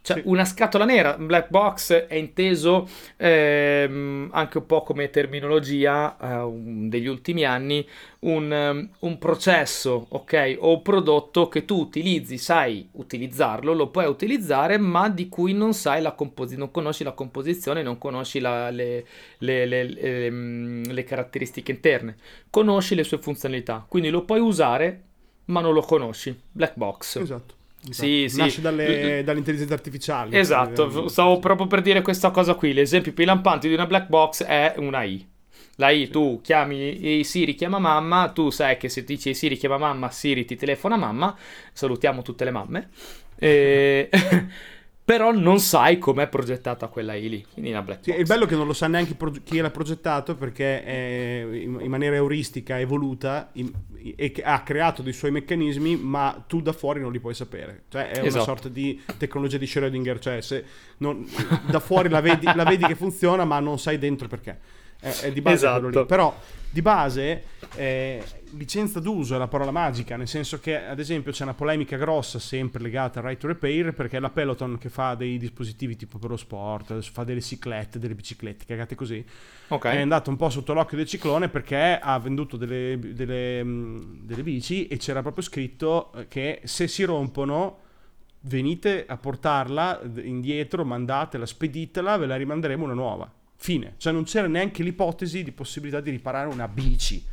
Cioè, 0.07 0.21
sì. 0.21 0.23
una 0.27 0.45
scatola 0.45 0.85
nera, 0.85 1.17
black 1.17 1.49
box 1.49 1.91
è 1.91 2.15
inteso 2.15 2.87
ehm, 3.17 4.29
anche 4.31 4.57
un 4.59 4.65
po' 4.65 4.81
come 4.81 5.09
terminologia 5.09 6.15
eh, 6.17 6.49
degli 6.87 7.07
ultimi 7.07 7.43
anni, 7.43 7.85
un, 8.19 8.49
um, 8.49 8.89
un, 8.99 9.17
processo, 9.17 10.05
ok, 10.07 10.59
o 10.59 10.75
un 10.75 10.81
prodotto 10.81 11.49
che 11.49 11.65
tu 11.65 11.77
utilizzi, 11.77 12.37
sai 12.37 12.87
utilizzarlo, 12.93 13.73
lo 13.73 13.89
puoi 13.89 14.05
utilizzare, 14.05 14.77
ma 14.77 15.09
di 15.09 15.27
cui 15.27 15.51
non 15.51 15.73
sai 15.73 16.01
la 16.01 16.13
composizione, 16.13 16.63
non 16.63 16.71
conosci 16.71 17.03
la 17.03 17.11
composizione, 17.11 17.83
non 17.83 17.97
conosci 17.97 18.39
la, 18.39 18.69
le, 18.69 19.05
le, 19.39 19.65
le, 19.65 20.31
mm, 20.31 20.83
le 20.85 21.03
caratteristiche 21.03 21.73
interne, 21.73 22.15
conosci 22.49 22.95
le 22.95 23.03
sue 23.03 23.17
funzionalità, 23.17 23.85
quindi 23.85 24.07
lo 24.07 24.23
puoi 24.23 24.39
usare, 24.39 25.03
ma 25.47 25.59
non 25.59 25.73
lo 25.73 25.81
conosci. 25.81 26.33
Black 26.49 26.77
box. 26.77 27.17
Esatto. 27.17 27.56
Sì, 27.89 28.23
esatto. 28.23 28.43
Nasce 28.43 28.55
sì. 28.55 28.61
dalle, 28.61 29.21
dalle 29.23 29.39
intelligenze 29.39 29.73
artificiali. 29.73 30.37
Esatto, 30.37 31.07
stavo 31.07 31.39
proprio 31.39 31.67
per 31.67 31.81
dire 31.81 32.01
questa 32.01 32.31
cosa 32.31 32.55
qui. 32.55 32.73
L'esempio 32.73 33.13
più 33.13 33.25
lampante 33.25 33.67
di 33.67 33.73
una 33.73 33.85
black 33.85 34.07
box 34.07 34.43
è 34.43 34.73
una 34.77 35.03
I. 35.03 35.25
La 35.75 35.89
I, 35.91 36.05
sì. 36.05 36.11
tu 36.11 36.41
chiami 36.41 37.23
Siri, 37.23 37.53
chiama 37.53 37.79
mamma, 37.79 38.29
tu 38.29 38.49
sai 38.49 38.77
che 38.77 38.89
se 38.89 39.03
ti 39.03 39.15
dici 39.15 39.33
Siri 39.33 39.57
chiama 39.57 39.77
mamma, 39.77 40.09
Siri 40.09 40.43
ti 40.45 40.55
telefona 40.55 40.97
mamma. 40.97 41.35
Salutiamo 41.71 42.21
tutte 42.21 42.43
le 42.43 42.51
mamme. 42.51 42.89
E... 43.37 44.09
però 45.07 45.31
non 45.31 45.61
sai 45.61 45.99
com'è 45.99 46.27
progettata 46.27 46.87
quella 46.87 47.13
I 47.13 47.29
lì, 47.29 47.45
quindi 47.53 47.71
una 47.71 47.81
black 47.81 48.01
box. 48.01 48.13
Sì, 48.13 48.19
il 48.19 48.25
bello 48.25 48.43
è 48.43 48.47
che 48.49 48.57
non 48.57 48.67
lo 48.67 48.73
sa 48.73 48.87
neanche 48.87 49.15
chi 49.41 49.57
l'ha 49.59 49.71
progettato 49.71 50.35
perché 50.35 50.83
è 50.83 51.47
in, 51.49 51.87
maniera 51.87 52.17
euristica, 52.17 52.77
evoluta 52.77 53.47
in, 53.53 53.71
e 54.17 54.33
ha 54.43 54.61
creato 54.63 55.01
dei 55.01 55.13
suoi 55.13 55.31
meccanismi, 55.31 55.95
ma 55.95 56.43
tu 56.45 56.61
da 56.61 56.73
fuori 56.73 56.99
non 56.99 57.13
li 57.13 57.21
puoi 57.21 57.33
sapere. 57.33 57.83
Cioè 57.87 58.09
è 58.09 58.17
esatto. 58.17 58.33
una 58.33 58.43
sorta 58.43 58.67
di 58.67 59.01
tecnologia 59.17 59.57
di 59.57 59.65
Schrödinger, 59.65 60.19
cioè 60.19 60.41
se 60.41 60.65
non, 60.97 61.25
da 61.71 61.79
fuori 61.79 62.09
la 62.09 62.19
vedi, 62.19 62.45
la 62.53 62.65
vedi, 62.65 62.85
che 62.85 62.95
funziona, 62.95 63.45
ma 63.45 63.61
non 63.61 63.79
sai 63.79 63.97
dentro 63.97 64.27
perché. 64.27 64.59
È, 64.99 65.09
è 65.21 65.31
di 65.31 65.39
base 65.39 65.55
esatto. 65.55 66.05
Però 66.05 66.37
di 66.69 66.81
base 66.81 67.43
eh, 67.75 68.21
licenza 68.51 68.99
d'uso 68.99 69.35
è 69.35 69.37
la 69.37 69.47
parola 69.47 69.71
magica, 69.71 70.15
nel 70.15 70.27
senso 70.27 70.59
che 70.59 70.81
ad 70.83 70.99
esempio 70.99 71.31
c'è 71.31 71.43
una 71.43 71.53
polemica 71.53 71.97
grossa 71.97 72.39
sempre 72.39 72.81
legata 72.81 73.19
al 73.19 73.25
right 73.25 73.39
to 73.39 73.47
repair 73.47 73.93
perché 73.93 74.19
la 74.19 74.29
Peloton 74.29 74.77
che 74.77 74.89
fa 74.89 75.15
dei 75.15 75.37
dispositivi 75.37 75.95
tipo 75.95 76.17
per 76.17 76.29
lo 76.29 76.37
sport, 76.37 76.99
fa 77.01 77.23
delle 77.23 77.41
ciclette, 77.41 77.99
delle 77.99 78.15
biciclette, 78.15 78.65
cagate 78.65 78.95
così, 78.95 79.23
okay. 79.67 79.97
è 79.97 80.01
andato 80.01 80.29
un 80.29 80.35
po' 80.35 80.49
sotto 80.49 80.73
l'occhio 80.73 80.97
del 80.97 81.07
ciclone 81.07 81.49
perché 81.49 81.99
ha 82.01 82.17
venduto 82.19 82.57
delle, 82.57 82.97
delle, 82.99 83.63
delle 84.21 84.43
bici 84.43 84.87
e 84.87 84.97
c'era 84.97 85.21
proprio 85.21 85.43
scritto 85.43 86.11
che 86.27 86.61
se 86.63 86.87
si 86.87 87.03
rompono 87.03 87.85
venite 88.41 89.05
a 89.07 89.17
portarla 89.17 90.01
indietro, 90.21 90.85
mandatela, 90.85 91.45
speditela, 91.45 92.17
ve 92.17 92.25
la 92.25 92.35
rimanderemo 92.35 92.83
una 92.83 92.93
nuova. 92.93 93.31
Fine. 93.55 93.95
Cioè 93.97 94.13
non 94.13 94.23
c'era 94.23 94.47
neanche 94.47 94.83
l'ipotesi 94.83 95.43
di 95.43 95.51
possibilità 95.51 95.99
di 95.99 96.11
riparare 96.11 96.47
una 96.47 96.67
bici. 96.67 97.23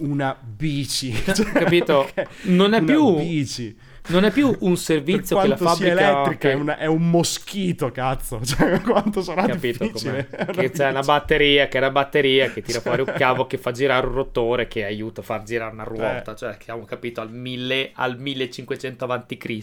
Una 0.00 0.36
bici. 0.40 1.12
Cioè, 1.24 1.52
Capito? 1.52 1.96
Okay. 2.08 2.26
Non 2.42 2.74
è 2.74 2.78
una 2.78 2.92
più... 2.92 3.16
Bici. 3.16 3.76
Non 4.08 4.24
è 4.24 4.30
più 4.30 4.56
un 4.60 4.76
servizio 4.76 5.38
che 5.38 5.48
la 5.48 5.56
fabbrica... 5.56 5.90
elettrica, 5.90 6.50
è, 6.50 6.54
una, 6.54 6.78
è, 6.78 6.86
un 6.86 7.10
moschito, 7.10 7.90
cazzo. 7.90 8.40
Cioè, 8.44 8.80
quanto 8.80 9.20
sarà 9.20 9.46
Capito 9.46 9.84
difficile. 9.84 10.28
Che 10.28 10.70
c'è 10.70 10.88
una 10.88 11.02
batteria, 11.02 11.68
che 11.68 11.76
è 11.76 11.80
una 11.80 11.90
batteria 11.90 12.50
che 12.50 12.62
tira 12.62 12.80
fuori 12.80 13.02
un 13.02 13.12
cavo 13.14 13.46
che 13.46 13.58
fa 13.58 13.70
girare 13.70 14.06
un 14.06 14.14
rotore 14.14 14.66
che 14.66 14.84
aiuta 14.86 15.20
a 15.20 15.24
far 15.24 15.42
girare 15.42 15.72
una 15.72 15.84
ruota. 15.84 16.32
Eh. 16.32 16.36
Cioè, 16.36 16.56
che 16.56 16.70
abbiamo 16.70 16.84
capito 16.84 17.20
al, 17.20 17.30
mille, 17.30 17.90
al 17.94 18.18
1500 18.18 19.04
a.C. 19.04 19.60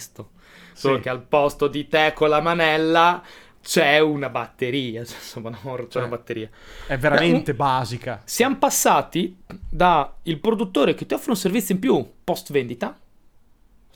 Solo 0.74 0.95
sì. 0.98 1.02
che 1.02 1.10
al 1.10 1.21
posto 1.21 1.67
di 1.67 1.88
te 1.88 2.12
con 2.13 2.30
la 2.30 2.41
manella 2.41 3.24
c'è 3.65 3.97
una 3.97 4.30
batteria, 4.30 5.04
cioè, 5.04 5.17
insomma, 5.17 5.49
no, 5.49 5.75
c'è 5.75 5.88
cioè, 5.88 6.04
una 6.04 6.12
batteria. 6.15 6.47
È 6.86 6.97
veramente 6.99 7.56
Beh, 7.56 7.63
un... 7.63 7.67
basica. 7.67 8.21
Siamo 8.23 8.58
passati 8.58 9.36
dal 9.67 10.13
produttore 10.39 10.93
che 10.93 11.08
ti 11.08 11.15
offre 11.15 11.32
un 11.32 11.38
servizio 11.38 11.73
in 11.73 11.82
più 11.82 12.08
post 12.23 12.51
vendita, 12.51 12.95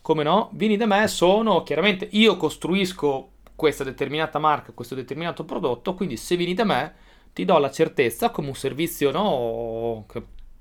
come 0.02 0.24
no, 0.24 0.50
vieni 0.54 0.76
da 0.76 0.88
me, 0.88 1.08
sono 1.08 1.62
chiaramente 1.62 2.08
io 2.12 2.36
costruisco 2.36 3.34
questa 3.56 3.84
determinata 3.84 4.40
marca, 4.40 4.72
questo 4.72 4.96
determinato 4.96 5.46
prodotto, 5.46 5.94
quindi 5.94 6.18
se 6.18 6.36
vieni 6.36 6.56
da 6.56 6.64
me 6.64 6.94
ti 7.32 7.46
do 7.46 7.60
la 7.60 7.70
certezza 7.70 8.32
come 8.32 8.48
un 8.48 8.56
servizio 8.56 9.12
no, 9.12 10.06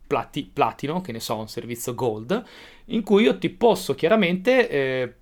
plati, 0.06 0.50
platino, 0.52 1.00
che 1.00 1.12
ne 1.12 1.20
so, 1.20 1.36
un 1.36 1.48
servizio 1.48 1.94
gold, 1.94 2.44
in 2.86 3.02
cui 3.02 3.22
io 3.22 3.38
ti 3.38 3.48
posso 3.48 3.94
chiaramente 3.94 4.68
eh, 4.68 5.14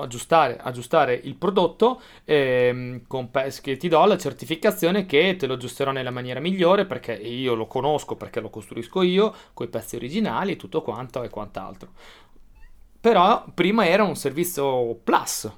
aggiustare, 0.00 0.56
aggiustare 0.58 1.14
il 1.14 1.34
prodotto 1.34 2.00
ehm, 2.24 3.02
con 3.06 3.30
che 3.30 3.76
ti 3.76 3.88
do 3.88 4.04
la 4.04 4.16
certificazione 4.16 5.06
che 5.06 5.36
te 5.36 5.46
lo 5.46 5.54
aggiusterò 5.54 5.90
nella 5.90 6.10
maniera 6.10 6.40
migliore 6.40 6.86
perché 6.86 7.12
io 7.12 7.54
lo 7.54 7.66
conosco 7.66 8.16
perché 8.16 8.40
lo 8.40 8.50
costruisco 8.50 9.02
io 9.02 9.34
con 9.52 9.66
i 9.66 9.68
pezzi 9.68 9.96
originali 9.96 10.56
tutto 10.56 10.82
quanto 10.82 11.22
e 11.22 11.28
quant'altro 11.28 11.90
però 13.00 13.44
prima 13.52 13.86
era 13.86 14.04
un 14.04 14.16
servizio 14.16 14.94
plus 15.02 15.50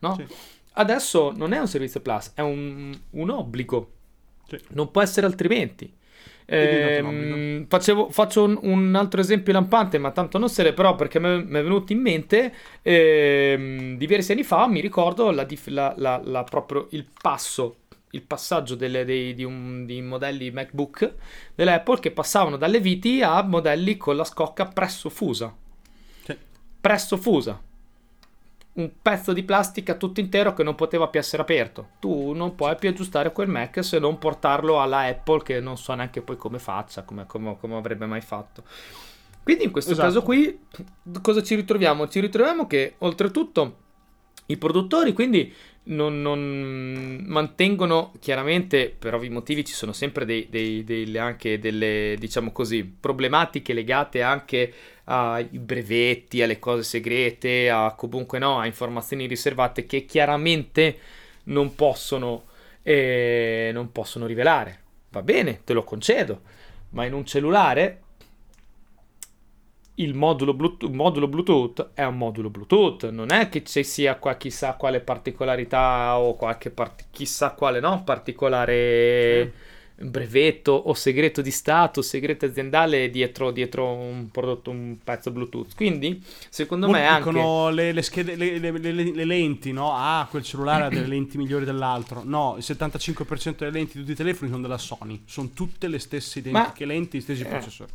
no? 0.00 0.14
Sì. 0.14 0.26
adesso 0.74 1.32
non 1.34 1.52
è 1.52 1.58
un 1.58 1.68
servizio 1.68 2.00
plus 2.00 2.32
è 2.34 2.42
un, 2.42 2.98
un 3.10 3.30
obbligo 3.30 3.92
sì. 4.46 4.60
non 4.70 4.90
può 4.90 5.00
essere 5.00 5.26
altrimenti 5.26 5.94
eh, 6.46 7.66
facevo, 7.68 8.08
faccio 8.10 8.44
un, 8.44 8.58
un, 8.62 8.94
altro 8.94 9.20
esempio 9.20 9.52
lampante, 9.52 9.98
ma 9.98 10.12
tanto 10.12 10.38
non 10.38 10.48
se 10.48 10.62
ne 10.62 10.72
però 10.72 10.94
perché 10.94 11.18
mi 11.18 11.42
è 11.42 11.62
venuto 11.62 11.92
in 11.92 12.00
mente 12.00 12.54
eh, 12.82 13.94
diversi 13.98 14.32
anni 14.32 14.44
fa, 14.44 14.66
mi 14.68 14.80
ricordo 14.80 15.30
la, 15.32 15.46
la, 15.66 15.94
la, 15.96 16.20
la 16.24 16.44
proprio 16.44 16.86
il 16.90 17.06
passo 17.20 17.78
il 18.10 18.22
passaggio 18.22 18.76
delle, 18.76 19.04
dei, 19.04 19.34
di, 19.34 19.44
un, 19.44 19.84
di, 19.84 20.00
modelli 20.00 20.50
MacBook 20.50 21.12
dell'Apple 21.54 21.98
che 22.00 22.12
passavano 22.12 22.56
dalle 22.56 22.80
viti 22.80 23.20
a 23.20 23.42
modelli 23.42 23.98
con 23.98 24.16
la 24.16 24.24
scocca 24.24 24.64
presso 24.64 25.10
fusa. 25.10 25.54
Sì. 26.22 26.34
Presso 26.80 27.18
fusa 27.18 27.60
un 28.76 28.90
pezzo 29.00 29.32
di 29.32 29.42
plastica 29.42 29.94
tutto 29.94 30.20
intero 30.20 30.52
che 30.52 30.62
non 30.62 30.74
poteva 30.74 31.08
più 31.08 31.20
essere 31.20 31.42
aperto. 31.42 31.90
Tu 31.98 32.32
non 32.32 32.54
puoi 32.54 32.76
più 32.76 32.88
aggiustare 32.88 33.32
quel 33.32 33.48
Mac 33.48 33.82
se 33.84 33.98
non 33.98 34.18
portarlo 34.18 34.80
alla 34.80 35.00
Apple 35.00 35.42
che 35.42 35.60
non 35.60 35.76
so 35.76 35.94
neanche 35.94 36.22
poi 36.22 36.36
come 36.36 36.58
faccia, 36.58 37.02
come, 37.02 37.26
come, 37.26 37.56
come 37.58 37.76
avrebbe 37.76 38.06
mai 38.06 38.20
fatto. 38.20 38.64
Quindi 39.42 39.64
in 39.64 39.70
questo 39.70 39.92
esatto. 39.92 40.08
caso 40.08 40.22
qui 40.22 40.58
cosa 41.22 41.42
ci 41.42 41.54
ritroviamo? 41.54 42.08
Ci 42.08 42.20
ritroviamo 42.20 42.66
che 42.66 42.94
oltretutto 42.98 43.84
i 44.46 44.56
produttori 44.56 45.12
quindi 45.12 45.52
non, 45.86 46.20
non, 46.22 47.22
mantengono 47.26 48.12
chiaramente 48.20 48.94
per 48.96 49.14
ovvi 49.14 49.28
motivi 49.28 49.64
ci 49.64 49.72
sono 49.72 49.92
sempre 49.92 50.24
dei, 50.24 50.48
dei, 50.50 50.84
dei, 50.84 51.16
anche 51.18 51.58
delle 51.58 52.16
diciamo 52.18 52.52
così 52.52 52.84
problematiche 52.84 53.72
legate 53.72 54.22
anche 54.22 54.72
ai 55.04 55.48
brevetti, 55.52 56.42
alle 56.42 56.58
cose 56.58 56.82
segrete, 56.82 57.70
a 57.70 57.94
comunque 57.96 58.38
no, 58.38 58.58
a 58.58 58.66
informazioni 58.66 59.26
riservate 59.26 59.86
che 59.86 60.04
chiaramente 60.04 60.98
non 61.44 61.74
possono, 61.76 62.46
eh, 62.82 63.70
non 63.72 63.92
possono 63.92 64.26
rivelare. 64.26 64.80
Va 65.10 65.22
bene, 65.22 65.60
te 65.62 65.72
lo 65.72 65.84
concedo, 65.84 66.40
ma 66.90 67.04
in 67.04 67.12
un 67.12 67.24
cellulare 67.24 68.00
il 69.96 70.14
modulo 70.14 70.52
Bluetooth, 70.52 70.90
modulo 70.90 71.28
Bluetooth, 71.28 71.90
è 71.94 72.04
un 72.04 72.18
modulo 72.18 72.50
Bluetooth, 72.50 73.08
non 73.10 73.32
è 73.32 73.48
che 73.48 73.62
ci 73.64 73.82
sia 73.82 74.16
qua 74.16 74.36
chissà 74.36 74.74
quale 74.74 75.00
particolarità 75.00 76.18
o 76.18 76.34
qualche 76.34 76.70
part- 76.70 77.06
chissà 77.10 77.52
quale 77.52 77.80
no, 77.80 78.02
particolare 78.04 79.52
sì. 79.96 80.04
brevetto 80.04 80.72
o 80.72 80.92
segreto 80.92 81.40
di 81.40 81.50
stato, 81.50 82.02
segreto 82.02 82.44
aziendale 82.44 83.08
dietro, 83.08 83.50
dietro, 83.50 83.90
un 83.90 84.28
prodotto, 84.30 84.70
un 84.70 84.98
pezzo 85.02 85.30
Bluetooth. 85.30 85.74
Quindi, 85.74 86.22
secondo 86.50 86.88
Molti 86.88 87.00
me 87.00 87.06
anche... 87.06 87.30
dicono 87.30 87.70
le, 87.70 87.92
le, 87.92 88.02
schede, 88.02 88.36
le, 88.36 88.58
le, 88.58 89.24
lenti, 89.24 89.72
no? 89.72 89.94
Ah, 89.94 90.26
quel 90.28 90.42
cellulare 90.42 90.84
ha 90.84 90.88
delle 90.90 91.06
lenti 91.06 91.38
migliori 91.38 91.64
dell'altro. 91.64 92.20
No, 92.22 92.56
il 92.58 92.64
75% 92.66 93.56
delle 93.56 93.70
lenti 93.70 93.92
di 93.94 94.00
tutti 94.00 94.12
i 94.12 94.16
telefoni 94.16 94.50
sono 94.50 94.60
della 94.60 94.78
Sony, 94.78 95.22
sono 95.24 95.48
tutte 95.54 95.88
le 95.88 95.98
stesse 95.98 96.40
identiche 96.40 96.84
Ma... 96.84 96.92
lenti, 96.92 97.16
gli 97.16 97.22
stessi 97.22 97.42
eh. 97.42 97.46
processori. 97.46 97.92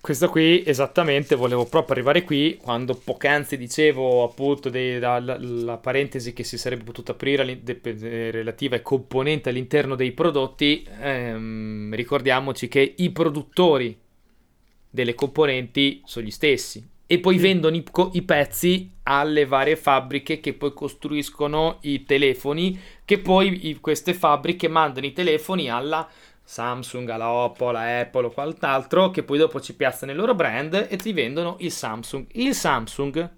Questo 0.00 0.28
qui 0.28 0.62
esattamente 0.64 1.34
volevo 1.34 1.64
proprio 1.66 1.94
arrivare 1.94 2.22
qui 2.22 2.56
quando 2.56 2.94
poc'anzi 2.94 3.56
dicevo 3.56 4.22
appunto 4.22 4.70
dei, 4.70 4.98
la, 4.98 5.18
la, 5.18 5.36
la, 5.38 5.76
parentesi 5.76 6.32
che 6.32 6.44
si 6.44 6.56
sarebbe 6.56 6.84
potuta 6.84 7.12
aprire 7.12 7.62
de, 7.62 8.30
relativa 8.30 8.76
ai 8.76 8.82
componenti 8.82 9.48
all'interno 9.48 9.96
dei 9.96 10.12
prodotti 10.12 10.86
ehm, 11.00 11.94
ricordiamoci 11.94 12.68
che 12.68 12.94
i 12.96 13.10
produttori 13.10 13.98
delle 14.88 15.14
componenti 15.14 16.00
sono 16.04 16.26
gli 16.26 16.30
stessi 16.30 16.86
e 17.10 17.18
poi 17.18 17.36
sì. 17.36 17.42
vendono 17.42 17.74
i, 17.74 17.84
i, 18.12 18.22
pezzi 18.22 18.90
alle 19.04 19.46
varie 19.46 19.76
fabbriche 19.76 20.40
che 20.40 20.52
poi 20.52 20.74
costruiscono 20.74 21.78
i 21.82 22.04
telefoni 22.04 22.78
che 23.04 23.18
poi 23.18 23.68
i, 23.68 23.80
queste 23.80 24.12
fabbriche 24.14 24.68
mandano 24.68 25.06
i 25.06 25.12
telefoni 25.12 25.70
alla 25.70 26.06
Samsung, 26.48 27.06
alla 27.10 27.30
Oppo, 27.30 27.68
alla 27.68 28.00
Apple 28.00 28.24
o 28.24 28.30
quant'altro, 28.30 29.10
che 29.10 29.22
poi 29.22 29.36
dopo 29.36 29.60
ci 29.60 29.76
piazzano 29.76 30.12
il 30.12 30.16
loro 30.16 30.34
brand 30.34 30.86
e 30.88 30.96
ti 30.96 31.12
vendono 31.12 31.56
il 31.58 31.70
Samsung. 31.70 32.26
Il 32.32 32.54
Samsung 32.54 33.30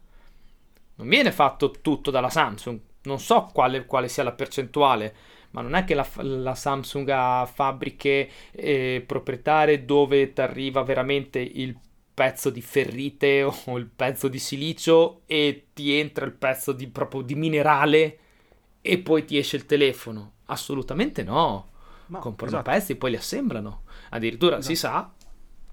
non 0.95 1.09
viene 1.09 1.33
fatto 1.33 1.73
tutto 1.83 2.13
dalla 2.13 2.31
Samsung, 2.31 2.79
non 3.03 3.19
so 3.19 3.51
quale, 3.53 3.85
quale 3.85 4.07
sia 4.07 4.23
la 4.23 4.31
percentuale, 4.31 5.15
ma 5.51 5.61
non 5.61 5.75
è 5.75 5.83
che 5.83 5.95
la, 5.95 6.07
la 6.19 6.55
Samsung 6.55 7.09
ha 7.09 7.51
fabbriche 7.53 8.31
eh, 8.53 9.03
proprietarie 9.05 9.85
dove 9.85 10.33
ti 10.33 10.41
arriva 10.41 10.85
veramente 10.85 11.41
il 11.41 11.77
pezzo 12.15 12.49
di 12.49 12.63
ferrite 12.63 13.43
o 13.67 13.77
il 13.77 13.87
pezzo 13.89 14.29
di 14.29 14.39
silicio 14.39 15.23
e 15.27 15.67
ti 15.75 15.99
entra 15.99 16.25
il 16.25 16.33
pezzo 16.33 16.71
di, 16.71 16.87
proprio 16.87 17.23
di 17.23 17.35
minerale 17.35 18.19
e 18.81 18.99
poi 18.99 19.25
ti 19.25 19.37
esce 19.37 19.57
il 19.57 19.67
telefono. 19.67 20.35
Assolutamente 20.47 21.25
no. 21.25 21.71
No 22.11 22.19
Comprano 22.19 22.59
esatto. 22.59 22.71
pezzi 22.71 22.93
e 22.93 22.97
poi 22.97 23.11
li 23.11 23.17
assemblano. 23.17 23.83
Addirittura 24.11 24.59
esatto. 24.59 24.75
si 24.75 24.79
sa, 24.79 25.11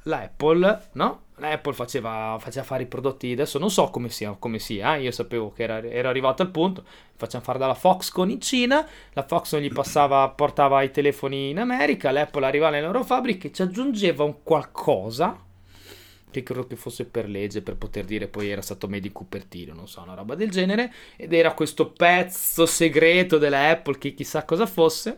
la 0.04 0.22
Apple, 0.22 0.88
no? 0.94 1.22
La 1.40 1.52
Apple 1.52 1.74
faceva, 1.74 2.38
faceva, 2.40 2.66
fare 2.66 2.84
i 2.84 2.88
prodotti, 2.88 3.32
adesso 3.32 3.60
non 3.60 3.70
so 3.70 3.90
come 3.90 4.10
sia, 4.10 4.36
come 4.40 4.58
sia 4.58 4.96
eh? 4.96 5.04
io 5.04 5.12
sapevo 5.12 5.52
che 5.52 5.64
era, 5.64 5.84
era, 5.84 6.10
arrivato 6.10 6.42
al 6.42 6.50
punto, 6.50 6.84
facciamo 7.16 7.44
fare 7.44 7.60
dalla 7.60 7.76
Foxconn 7.76 8.30
in 8.30 8.42
Cina, 8.42 8.88
la 9.14 9.24
Foxconn 9.24 9.62
gli 9.62 9.72
passava, 9.72 10.30
portava 10.36 10.82
i 10.82 10.90
telefoni 10.90 11.50
in 11.50 11.60
America, 11.60 12.10
l'Apple 12.10 12.46
arrivava 12.46 12.72
nelle 12.72 12.88
loro 12.88 13.04
fabbriche, 13.04 13.52
ci 13.52 13.62
aggiungeva 13.62 14.24
un 14.24 14.42
qualcosa, 14.42 15.40
che 16.32 16.42
credo 16.44 16.66
che 16.66 16.76
fosse 16.76 17.06
per 17.06 17.30
legge, 17.30 17.62
per 17.62 17.78
poter 17.78 18.06
dire 18.06 18.28
poi 18.28 18.50
era 18.50 18.62
stato 18.62 18.88
made 18.88 19.06
in 19.06 19.14
Cupertino, 19.14 19.74
non 19.76 19.88
so, 19.88 20.02
una 20.02 20.16
roba 20.16 20.34
del 20.34 20.50
genere, 20.50 20.92
ed 21.18 21.34
era 21.34 21.54
questo 21.54 21.92
pezzo 21.92 22.66
segreto 22.66 23.38
della 23.38 23.70
Apple 23.70 24.00
che 24.00 24.16
chissà 24.16 24.44
cosa 24.44 24.66
fosse, 24.66 25.18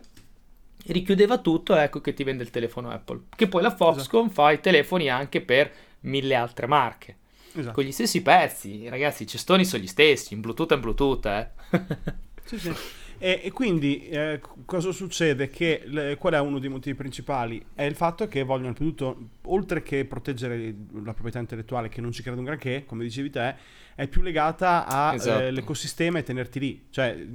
richiudeva 0.88 1.38
tutto, 1.40 1.76
ecco 1.76 2.02
che 2.02 2.14
ti 2.14 2.24
vende 2.24 2.44
il 2.44 2.50
telefono 2.50 2.90
Apple. 2.90 3.22
Che 3.36 3.48
poi 3.48 3.62
la 3.62 3.76
Foxconn 3.76 4.26
esatto. 4.26 4.42
fa 4.42 4.52
i 4.52 4.60
telefoni 4.60 5.10
anche 5.10 5.42
per 5.42 5.72
mille 6.02 6.36
altre 6.36 6.68
marche. 6.68 7.18
Esatto. 7.54 7.74
Con 7.74 7.84
gli 7.84 7.92
stessi 7.92 8.22
pezzi, 8.22 8.88
ragazzi, 8.88 9.24
i 9.24 9.28
cestoni 9.28 9.66
sono 9.66 9.84
gli 9.84 9.88
stessi, 9.88 10.34
in 10.34 10.42
Bluetooth 10.42 10.72
e 10.72 10.76
in 10.76 10.82
Bluetooth, 10.82 11.26
eh. 11.26 11.50
sì, 12.46 12.60
sì. 12.60 12.74
E, 13.22 13.42
e 13.44 13.52
quindi 13.52 14.08
eh, 14.08 14.40
cosa 14.66 14.94
succede? 14.94 15.50
Che 15.50 15.82
le, 15.86 16.16
qual 16.18 16.34
è 16.34 16.40
uno 16.40 16.58
dei 16.58 16.70
motivi 16.70 16.96
principali? 16.96 17.64
È 17.74 17.84
il 17.84 17.96
fatto 17.96 18.28
che 18.30 18.44
vogliono 18.44 18.74
più 18.74 18.86
tutto, 18.86 19.30
oltre 19.44 19.84
che 19.84 20.06
proteggere 20.06 20.74
la 21.04 21.12
proprietà 21.12 21.40
intellettuale, 21.40 21.90
che 21.90 22.00
non 22.00 22.14
ci 22.14 22.22
credo 22.22 22.40
un 22.40 22.46
granché, 22.46 22.86
come 22.86 23.04
dicevi 23.04 23.30
te, 23.30 23.56
è 23.94 24.08
più 24.08 24.22
legata 24.22 24.86
all'ecosistema 24.86 26.18
esatto. 26.18 26.18
eh, 26.18 26.20
e 26.20 26.24
tenerti 26.24 26.60
lì. 26.60 26.86
Cioè, 26.90 27.28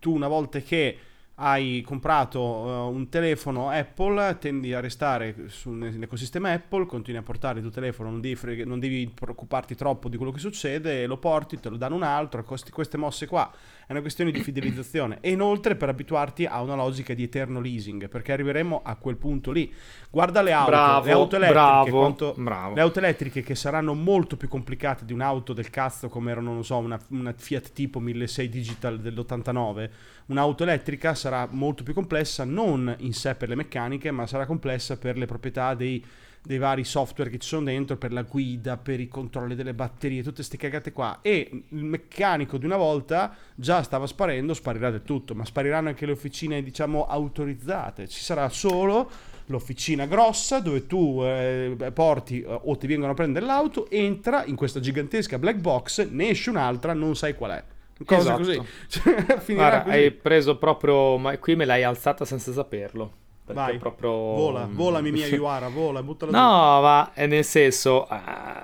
tu 0.00 0.12
una 0.12 0.28
volta 0.28 0.58
che 0.58 0.98
hai 1.40 1.82
comprato 1.82 2.40
uh, 2.40 2.92
un 2.92 3.08
telefono 3.08 3.68
Apple, 3.68 4.38
tendi 4.38 4.72
a 4.74 4.80
restare 4.80 5.34
su, 5.46 5.70
nell'ecosistema 5.70 6.52
Apple, 6.52 6.86
continui 6.86 7.20
a 7.20 7.22
portare 7.22 7.58
il 7.58 7.62
tuo 7.62 7.70
telefono, 7.70 8.10
non 8.10 8.20
devi, 8.20 8.64
non 8.64 8.80
devi, 8.80 9.08
preoccuparti 9.08 9.76
troppo 9.76 10.08
di 10.08 10.16
quello 10.16 10.32
che 10.32 10.40
succede, 10.40 11.06
lo 11.06 11.18
porti, 11.18 11.60
te 11.60 11.68
lo 11.68 11.76
danno 11.76 11.94
un 11.94 12.02
altro, 12.02 12.42
costi, 12.42 12.70
queste 12.70 12.96
mosse 12.96 13.26
qua 13.26 13.52
è 13.86 13.92
una 13.92 14.00
questione 14.00 14.30
di 14.30 14.42
fidelizzazione 14.42 15.16
e 15.22 15.30
inoltre 15.30 15.74
per 15.74 15.88
abituarti 15.88 16.44
a 16.44 16.60
una 16.60 16.74
logica 16.74 17.14
di 17.14 17.22
eterno 17.22 17.60
leasing, 17.60 18.08
perché 18.08 18.32
arriveremo 18.32 18.82
a 18.84 18.96
quel 18.96 19.16
punto 19.16 19.50
lì. 19.50 19.72
Guarda 20.10 20.42
le 20.42 20.52
auto, 20.52 20.70
bravo, 20.70 21.06
le 21.06 21.12
auto 21.12 21.36
elettriche, 21.36 21.62
bravo, 21.62 21.98
quanto, 21.98 22.34
bravo. 22.36 22.74
le 22.74 22.80
auto 22.80 22.98
elettriche 22.98 23.42
che 23.42 23.54
saranno 23.54 23.94
molto 23.94 24.36
più 24.36 24.48
complicate 24.48 25.04
di 25.04 25.12
un'auto 25.14 25.52
del 25.52 25.70
cazzo 25.70 26.08
come 26.08 26.30
erano, 26.32 26.52
non 26.52 26.64
so, 26.64 26.76
una, 26.76 27.00
una 27.08 27.32
Fiat 27.34 27.72
tipo 27.72 27.98
1600 28.00 28.46
Digital 28.58 28.98
dell'89 28.98 29.90
un'auto 30.28 30.62
elettrica 30.62 31.14
sarà 31.14 31.27
molto 31.50 31.82
più 31.82 31.94
complessa 31.94 32.44
non 32.44 32.94
in 32.98 33.12
sé 33.12 33.34
per 33.34 33.48
le 33.48 33.54
meccaniche, 33.54 34.10
ma 34.10 34.26
sarà 34.26 34.46
complessa 34.46 34.96
per 34.96 35.16
le 35.16 35.26
proprietà 35.26 35.74
dei, 35.74 36.04
dei 36.42 36.58
vari 36.58 36.84
software 36.84 37.30
che 37.30 37.38
ci 37.38 37.48
sono 37.48 37.64
dentro, 37.64 37.96
per 37.96 38.12
la 38.12 38.22
guida, 38.22 38.76
per 38.76 39.00
i 39.00 39.08
controlli 39.08 39.54
delle 39.54 39.74
batterie, 39.74 40.22
tutte 40.22 40.36
queste 40.36 40.56
cagate 40.56 40.92
qua. 40.92 41.18
E 41.22 41.64
il 41.68 41.84
meccanico 41.84 42.58
di 42.58 42.64
una 42.64 42.76
volta 42.76 43.34
già 43.54 43.82
stava 43.82 44.06
sparendo, 44.06 44.54
sparirà 44.54 44.90
del 44.90 45.02
tutto, 45.02 45.34
ma 45.34 45.44
spariranno 45.44 45.88
anche 45.88 46.06
le 46.06 46.12
officine, 46.12 46.62
diciamo, 46.62 47.06
autorizzate. 47.06 48.08
Ci 48.08 48.20
sarà 48.20 48.48
solo 48.48 49.10
l'officina 49.48 50.06
grossa 50.06 50.60
dove 50.60 50.86
tu 50.86 51.20
eh, 51.22 51.90
porti 51.94 52.42
eh, 52.42 52.46
o 52.46 52.76
ti 52.76 52.86
vengono 52.86 53.12
a 53.12 53.14
prendere 53.14 53.46
l'auto, 53.46 53.90
entra 53.90 54.44
in 54.44 54.56
questa 54.56 54.80
gigantesca 54.80 55.38
black 55.38 55.58
box, 55.58 56.08
ne 56.08 56.28
esce 56.28 56.50
un'altra, 56.50 56.92
non 56.92 57.16
sai 57.16 57.34
qual 57.34 57.52
è. 57.52 57.64
Cosa 58.04 58.20
esatto. 58.20 58.38
così. 58.38 58.62
Cioè, 58.88 59.54
Guarda, 59.54 59.82
così. 59.82 59.94
hai 59.96 60.10
preso 60.10 60.56
proprio. 60.58 61.16
Ma 61.18 61.36
qui 61.38 61.56
me 61.56 61.64
l'hai 61.64 61.82
alzata 61.82 62.24
senza 62.24 62.52
saperlo. 62.52 63.12
Vai, 63.46 63.78
proprio... 63.78 64.10
vola, 64.10 64.66
mm, 64.66 64.74
vola 64.74 65.00
mia 65.00 65.24
Iuara, 65.28 65.68
vola, 65.68 66.02
buttala 66.02 66.32
No, 66.32 66.76
giù. 66.76 66.82
ma 66.82 67.12
è 67.14 67.26
nel 67.26 67.44
senso, 67.44 68.06
uh, 68.10 68.14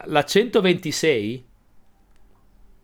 la 0.04 0.24
126 0.24 1.46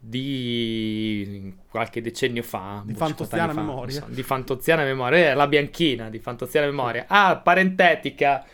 di 0.03 1.55
qualche 1.69 2.01
decennio 2.01 2.43
fa, 2.43 2.83
di 2.87 2.93
boh, 2.93 2.99
fantoziana 2.99 3.53
memoria, 3.53 4.01
so, 4.01 4.07
di 4.09 4.23
fantoziana 4.23 4.83
memoria, 4.83 5.31
eh, 5.33 5.35
la 5.35 5.47
bianchina 5.47 6.09
di 6.09 6.19
fantoziana 6.19 6.67
memoria. 6.67 7.05
Ah, 7.07 7.37
parentetica, 7.37 8.47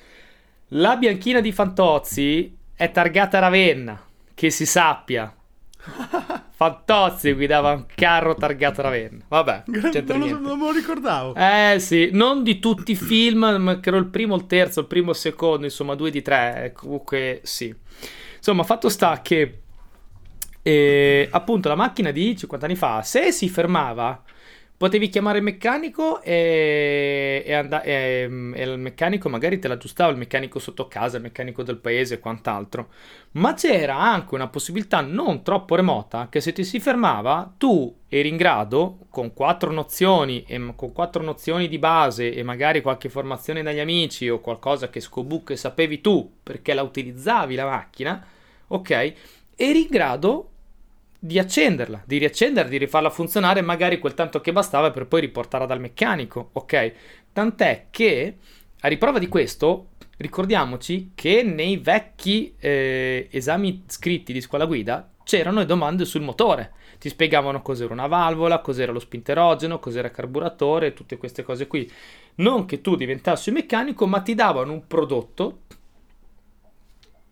la 0.71 0.97
bianchina 0.97 1.41
di 1.41 1.53
Fantozzi 1.53 2.57
è 2.75 2.91
targata 2.91 3.39
Ravenna, 3.39 4.03
che 4.35 4.51
si 4.51 4.67
sappia. 4.67 5.33
Fantozzi 6.59 7.35
guidava 7.35 7.73
un 7.73 7.85
carro 7.95 8.35
targato 8.35 8.81
Ravenna. 8.81 9.23
Vabbè, 9.29 9.65
non, 10.07 10.19
lo, 10.19 10.39
non 10.39 10.59
me 10.59 10.65
lo 10.65 10.73
ricordavo. 10.73 11.35
Eh 11.35 11.77
sì, 11.79 12.09
non 12.13 12.43
di 12.43 12.59
tutti 12.59 12.93
i 12.93 12.97
film, 12.97 13.41
ma 13.59 13.79
credo 13.79 13.99
il 13.99 14.07
primo, 14.07 14.35
il 14.37 14.47
terzo, 14.47 14.81
il 14.81 14.87
primo, 14.87 15.11
il 15.11 15.17
secondo, 15.17 15.67
insomma, 15.67 15.95
due 15.95 16.11
di 16.11 16.23
tre. 16.23 16.65
Eh, 16.65 16.73
comunque 16.73 17.41
sì. 17.43 17.75
Insomma, 18.37 18.63
fatto 18.63 18.89
sta 18.89 19.21
che 19.21 19.59
eh, 20.63 21.29
appunto 21.31 21.69
la 21.69 21.75
macchina 21.75 22.11
di 22.11 22.35
50 22.35 22.65
anni 22.65 22.75
fa, 22.75 23.03
se 23.03 23.33
si 23.33 23.51
fermava 23.51 24.23
Potevi 24.79 25.09
chiamare 25.09 25.39
il 25.39 25.45
meccanico 25.45 26.21
e, 26.21 27.43
e, 27.47 27.53
and- 27.55 27.81
e, 27.83 28.29
e, 28.55 28.63
il 28.63 28.79
meccanico 28.79 29.31
magari 29.31 29.59
te 29.59 29.69
l'aggiustava, 29.69 30.11
il 30.11 30.19
meccanico 30.19 30.59
sotto 30.59 30.87
casa, 30.87 31.17
il 31.17 31.23
meccanico 31.23 31.63
del 31.63 31.79
paese 31.79 32.15
e 32.15 32.19
quant'altro. 32.19 32.89
Ma 33.33 33.55
c'era 33.55 33.97
anche 33.99 34.35
una 34.35 34.49
possibilità 34.49 35.01
non 35.01 35.43
troppo 35.43 35.77
remota 35.77 36.29
che 36.29 36.43
se 36.43 36.53
ti 36.53 36.63
si 36.63 36.79
fermava 36.79 37.55
tu 37.57 38.01
eri 38.07 38.29
in 38.29 38.37
grado, 38.37 39.07
con 39.09 39.33
quattro 39.33 39.73
nozioni, 39.73 40.45
e, 40.47 40.75
con 40.77 40.93
quattro 40.93 41.23
nozioni 41.23 41.69
di 41.69 41.79
base 41.79 42.35
e 42.35 42.43
magari 42.43 42.83
qualche 42.83 43.09
formazione 43.09 43.63
dagli 43.63 43.79
amici 43.81 44.29
o 44.29 44.41
qualcosa 44.41 44.91
che 44.91 45.01
Scobook 45.01 45.57
sapevi 45.57 46.03
tu 46.03 46.39
perché 46.43 46.75
la 46.75 46.83
utilizzavi 46.83 47.55
la 47.55 47.65
macchina, 47.65 48.23
ok? 48.67 48.91
Eri 49.57 49.83
in 49.83 49.89
grado 49.89 50.51
di 51.27 51.39
accenderla, 51.39 52.03
di 52.07 52.19
riaccenderla, 52.19 52.71
di 52.71 52.79
rifarla 52.79 53.11
funzionare 53.11 53.61
magari 53.61 53.99
quel 53.99 54.15
tanto 54.15 54.41
che 54.41 54.53
bastava 54.53 54.91
per 54.91 55.07
poi 55.07 55.23
riportarla 55.23 55.67
dal 55.67 55.81
meccanico, 55.81 56.51
ok? 56.53 56.93
Tant'è 57.33 57.87
che, 57.91 58.37
a 58.81 58.89
riprova 58.89 59.19
di 59.19 59.27
questo, 59.27 59.89
ricordiamoci 60.19 61.11
che 61.15 61.43
nei 61.43 61.77
vecchi 61.79 62.55
eh, 62.59 63.29
esami 63.31 63.83
scritti 63.87 64.33
di 64.33 64.41
scuola 64.41 64.65
guida 64.65 65.11
c'erano 65.25 65.59
le 65.59 65.67
domande 65.67 66.05
sul 66.05 66.23
motore. 66.23 66.73
Ti 66.99 67.09
spiegavano 67.09 67.61
cos'era 67.61 67.93
una 67.93 68.07
valvola, 68.07 68.61
cos'era 68.61 68.93
lo 68.93 69.01
spinterogeno, 69.01 69.81
cos'era 69.81 70.07
il 70.07 70.15
carburatore, 70.15 70.95
tutte 70.95 71.17
queste 71.17 71.43
cose 71.43 71.67
qui. 71.67 71.91
Non 72.37 72.65
che 72.65 72.81
tu 72.81 72.95
diventassi 72.95 73.49
un 73.49 73.57
meccanico, 73.57 74.07
ma 74.07 74.21
ti 74.21 74.35
davano 74.35 74.73
un 74.73 74.87
prodotto 74.87 75.63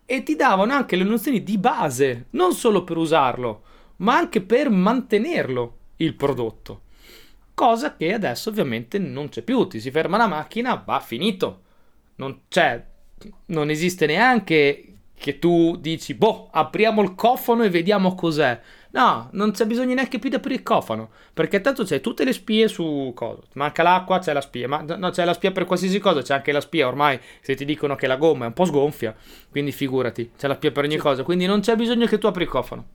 e 0.04 0.22
ti 0.22 0.34
davano 0.34 0.72
anche 0.72 0.96
le 0.96 1.04
nozioni 1.04 1.42
di 1.42 1.56
base, 1.56 2.26
non 2.30 2.52
solo 2.52 2.82
per 2.82 2.96
usarlo 2.96 3.62
ma 3.96 4.16
anche 4.16 4.40
per 4.40 4.70
mantenerlo 4.70 5.78
il 5.96 6.14
prodotto. 6.14 6.82
Cosa 7.54 7.96
che 7.96 8.12
adesso 8.12 8.50
ovviamente 8.50 8.98
non 8.98 9.28
c'è 9.28 9.42
più, 9.42 9.66
ti 9.66 9.80
si 9.80 9.90
ferma 9.90 10.16
la 10.16 10.26
macchina, 10.26 10.82
va 10.84 10.98
finito. 11.00 11.62
Non 12.16 12.40
c'è, 12.48 12.84
non 13.46 13.70
esiste 13.70 14.06
neanche 14.06 14.94
che 15.16 15.38
tu 15.38 15.76
dici, 15.80 16.14
boh, 16.14 16.48
apriamo 16.50 17.00
il 17.00 17.14
cofano 17.14 17.62
e 17.62 17.70
vediamo 17.70 18.14
cos'è. 18.14 18.60
No, 18.90 19.28
non 19.32 19.52
c'è 19.52 19.66
bisogno 19.66 19.94
neanche 19.94 20.18
più 20.18 20.28
di 20.28 20.36
aprire 20.36 20.56
il 20.56 20.62
cofano, 20.62 21.10
perché 21.32 21.60
tanto 21.60 21.82
c'è 21.84 22.00
tutte 22.00 22.24
le 22.24 22.32
spie 22.32 22.68
su 22.68 23.12
cosa. 23.14 23.40
Manca 23.54 23.82
l'acqua, 23.82 24.18
c'è 24.18 24.32
la 24.32 24.40
spia, 24.40 24.68
ma 24.68 24.82
no, 24.82 25.10
c'è 25.10 25.24
la 25.24 25.32
spia 25.32 25.50
per 25.50 25.64
qualsiasi 25.64 25.98
cosa, 25.98 26.22
c'è 26.22 26.34
anche 26.34 26.52
la 26.52 26.60
spia 26.60 26.86
ormai, 26.86 27.18
se 27.40 27.54
ti 27.54 27.64
dicono 27.64 27.94
che 27.96 28.06
la 28.06 28.16
gomma 28.16 28.44
è 28.44 28.48
un 28.48 28.52
po' 28.52 28.64
sgonfia, 28.64 29.14
quindi 29.50 29.72
figurati, 29.72 30.32
c'è 30.36 30.46
la 30.46 30.54
spia 30.54 30.70
per 30.70 30.84
ogni 30.84 30.92
sì. 30.92 30.98
cosa, 30.98 31.22
quindi 31.22 31.46
non 31.46 31.60
c'è 31.60 31.74
bisogno 31.74 32.06
che 32.06 32.18
tu 32.18 32.26
apri 32.26 32.42
il 32.42 32.48
cofano. 32.48 32.86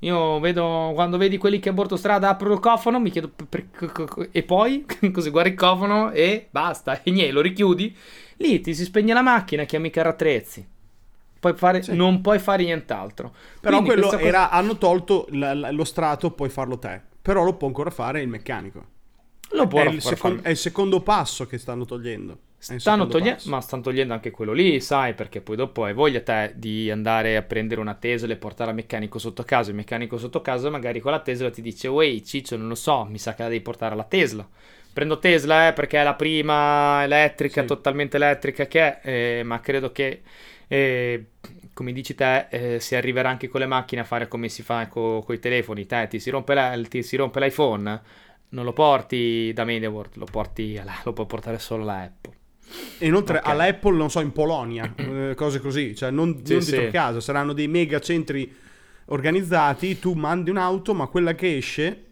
Io 0.00 0.38
vedo 0.38 0.92
quando 0.94 1.16
vedi 1.16 1.38
quelli 1.38 1.58
che 1.58 1.70
a 1.70 1.72
bordo 1.72 1.96
strada 1.96 2.28
aprono 2.28 2.54
il 2.54 2.60
cofano, 2.60 3.00
mi 3.00 3.10
chiedo 3.10 3.28
per, 3.28 3.66
per, 3.66 4.28
e 4.30 4.42
poi 4.44 4.86
così 5.12 5.30
guardi 5.30 5.50
il 5.50 5.56
cofano 5.56 6.10
e 6.12 6.46
basta, 6.50 7.02
e 7.02 7.10
niente, 7.10 7.32
lo 7.32 7.40
richiudi. 7.40 7.96
Lì 8.36 8.60
ti 8.60 8.74
si 8.74 8.84
spegne 8.84 9.12
la 9.12 9.22
macchina, 9.22 9.64
chiami 9.64 9.88
i 9.88 9.90
carrattrezzi. 9.90 10.66
Puoi 11.40 11.54
fare, 11.54 11.82
sì. 11.82 11.94
Non 11.94 12.20
puoi 12.20 12.38
fare 12.38 12.64
nient'altro. 12.64 13.32
Però 13.60 13.82
Quindi 13.82 14.00
quello 14.00 14.12
era, 14.18 14.44
cosa... 14.44 14.50
hanno 14.50 14.78
tolto 14.78 15.26
l- 15.30 15.68
lo 15.70 15.84
strato, 15.84 16.30
puoi 16.30 16.48
farlo 16.48 16.78
te. 16.78 17.00
Però 17.20 17.42
lo 17.44 17.54
può 17.54 17.66
ancora 17.66 17.90
fare 17.90 18.20
il 18.20 18.28
meccanico. 18.28 18.96
Lo 19.50 19.66
può 19.66 19.82
è 19.82 19.88
il, 19.88 20.02
second, 20.02 20.42
è 20.42 20.50
il 20.50 20.56
secondo 20.56 21.00
passo 21.00 21.46
che 21.46 21.58
stanno 21.58 21.84
togliendo. 21.84 22.38
Stanno 22.58 23.06
toglie- 23.06 23.38
ma 23.44 23.60
stanno 23.60 23.82
togliendo 23.82 24.12
anche 24.12 24.32
quello 24.32 24.52
lì, 24.52 24.80
sai, 24.80 25.14
perché 25.14 25.40
poi 25.40 25.54
dopo 25.54 25.84
hai 25.84 25.94
voglia 25.94 26.20
te 26.20 26.54
di 26.56 26.90
andare 26.90 27.36
a 27.36 27.42
prendere 27.42 27.80
una 27.80 27.94
Tesla 27.94 28.32
e 28.32 28.36
portare 28.36 28.70
al 28.70 28.76
meccanico 28.76 29.20
sotto 29.20 29.44
casa. 29.44 29.70
Il 29.70 29.76
meccanico 29.76 30.18
sotto 30.18 30.40
casa 30.40 30.68
magari 30.68 30.98
con 30.98 31.12
la 31.12 31.20
Tesla 31.20 31.50
ti 31.50 31.62
dice, 31.62 31.86
wey, 31.86 32.20
Ciccio, 32.24 32.56
non 32.56 32.66
lo 32.66 32.74
so, 32.74 33.04
mi 33.04 33.18
sa 33.18 33.34
che 33.34 33.42
la 33.42 33.48
devi 33.48 33.60
portare 33.60 33.94
alla 33.94 34.04
Tesla. 34.04 34.46
Prendo 34.92 35.20
Tesla 35.20 35.68
eh, 35.68 35.72
perché 35.72 36.00
è 36.00 36.02
la 36.02 36.14
prima 36.14 37.04
elettrica, 37.04 37.60
sì. 37.60 37.66
totalmente 37.68 38.16
elettrica 38.16 38.66
che 38.66 39.00
è, 39.00 39.00
eh, 39.08 39.42
ma 39.44 39.60
credo 39.60 39.92
che, 39.92 40.22
eh, 40.66 41.26
come 41.72 41.92
dici 41.92 42.16
te, 42.16 42.48
eh, 42.50 42.80
si 42.80 42.96
arriverà 42.96 43.28
anche 43.28 43.46
con 43.46 43.60
le 43.60 43.66
macchine 43.66 44.00
a 44.00 44.04
fare 44.04 44.26
come 44.26 44.48
si 44.48 44.62
fa 44.62 44.88
con 44.88 45.22
i 45.28 45.38
telefoni. 45.38 45.86
Te 45.86 46.08
ti 46.08 46.18
si 46.18 46.30
rompe, 46.30 46.54
la, 46.54 46.76
ti 46.88 47.04
si 47.04 47.14
rompe 47.14 47.38
l'iPhone, 47.38 48.02
non 48.50 48.64
lo 48.64 48.72
porti 48.72 49.52
da 49.52 49.64
MediaWorld, 49.64 50.16
lo, 50.16 50.26
porti 50.30 50.78
alla, 50.78 50.94
lo 51.04 51.12
può 51.12 51.26
portare 51.26 51.58
solo 51.58 51.84
la 51.84 52.02
Apple. 52.02 52.36
E 52.98 53.06
inoltre 53.06 53.38
okay. 53.38 53.50
all'Apple, 53.50 53.96
non 53.96 54.10
so, 54.10 54.20
in 54.20 54.32
Polonia, 54.32 54.92
eh, 54.96 55.34
cose 55.34 55.60
così, 55.60 55.94
cioè 55.94 56.10
non, 56.10 56.40
sì, 56.44 56.52
non 56.54 56.62
sì. 56.62 56.88
casa, 56.90 57.20
saranno 57.20 57.52
dei 57.52 57.68
mega 57.68 57.98
centri 57.98 58.54
organizzati, 59.06 59.98
tu 59.98 60.12
mandi 60.12 60.50
un'auto, 60.50 60.94
ma 60.94 61.06
quella 61.06 61.34
che 61.34 61.56
esce 61.56 62.04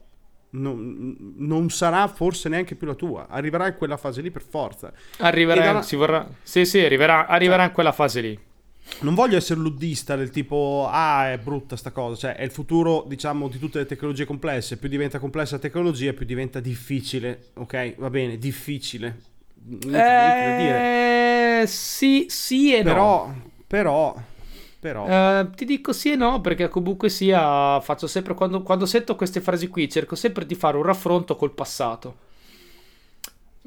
non, 0.51 1.35
non, 1.37 1.69
sarà 1.69 2.07
forse 2.09 2.49
neanche 2.49 2.75
più 2.75 2.87
la 2.87 2.95
tua, 2.95 3.27
arriverà 3.29 3.67
in 3.67 3.77
quella 3.77 3.97
fase 3.97 4.23
lì 4.23 4.31
per 4.31 4.43
forza. 4.43 4.93
Arriverà, 5.19 5.65
dalla... 5.65 5.83
si 5.83 5.97
vorrà... 5.97 6.27
sì, 6.43 6.65
sì, 6.65 6.81
arriverà, 6.81 7.27
arriverà 7.27 7.59
cioè, 7.59 7.67
in 7.67 7.73
quella 7.73 7.93
fase 7.93 8.21
lì. 8.21 8.41
Non 9.01 9.15
voglio 9.15 9.37
essere 9.37 9.61
luddista 9.61 10.17
del 10.17 10.31
tipo, 10.31 10.89
ah, 10.91 11.33
è 11.33 11.39
brutta 11.39 11.77
sta 11.77 11.91
cosa, 11.91 12.17
cioè 12.17 12.37
è 12.37 12.43
il 12.43 12.51
futuro, 12.51 13.05
diciamo, 13.07 13.49
di 13.49 13.59
tutte 13.59 13.79
le 13.79 13.87
tecnologie 13.87 14.25
complesse, 14.25 14.79
più 14.79 14.89
diventa 14.89 15.19
complessa 15.19 15.57
la 15.57 15.61
tecnologia, 15.63 16.13
più 16.13 16.25
diventa 16.25 16.61
difficile, 16.61 17.49
ok? 17.55 17.95
Va 17.99 18.11
bene, 18.11 18.39
difficile 18.39 19.35
eh, 21.63 21.67
sì, 21.67 22.27
sì 22.29 22.75
e 22.75 22.83
però, 22.83 23.27
no. 23.27 23.51
Però, 23.67 24.15
però. 24.79 25.07
Eh, 25.07 25.51
ti 25.57 25.65
dico 25.65 25.93
sì 25.93 26.13
e 26.13 26.17
no 26.17 26.41
perché 26.41 26.69
comunque 26.69 27.09
sia, 27.09 27.81
faccio 27.81 28.07
sempre, 28.07 28.35
quando, 28.35 28.63
quando 28.63 28.87
sento 28.87 29.17
queste 29.17 29.41
frasi 29.41 29.67
qui, 29.69 29.89
cerco 29.89 30.15
sempre 30.15 30.47
di 30.47 30.55
fare 30.55 30.77
un 30.77 30.85
raffronto 30.85 31.35
col 31.35 31.53
passato. 31.53 32.25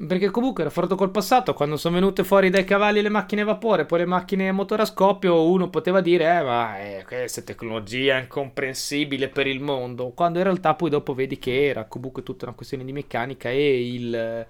Perché 0.06 0.30
comunque 0.30 0.64
raffronto 0.64 0.94
col 0.94 1.10
passato, 1.10 1.52
quando 1.52 1.76
sono 1.76 1.96
venute 1.96 2.24
fuori 2.24 2.48
dai 2.48 2.64
cavalli 2.64 3.02
le 3.02 3.10
macchine 3.10 3.42
a 3.42 3.44
vapore, 3.44 3.84
poi 3.84 3.98
le 3.98 4.06
macchine 4.06 4.48
a 4.48 4.52
motore 4.52 4.80
a 4.80 4.86
scoppio, 4.86 5.44
uno 5.44 5.68
poteva 5.68 6.00
dire, 6.00 6.38
eh, 6.38 6.42
ma 6.42 6.80
eh, 6.80 7.04
questa 7.06 7.42
tecnologia 7.42 8.16
è 8.16 8.22
incomprensibile 8.22 9.28
per 9.28 9.46
il 9.46 9.60
mondo. 9.60 10.08
Quando 10.10 10.38
in 10.38 10.44
realtà 10.44 10.74
poi 10.74 10.88
dopo 10.88 11.12
vedi 11.12 11.38
che 11.38 11.66
era 11.66 11.84
comunque 11.84 12.22
tutta 12.22 12.46
una 12.46 12.54
questione 12.54 12.84
di 12.84 12.92
meccanica 12.92 13.50
e 13.50 13.92
il 13.92 14.46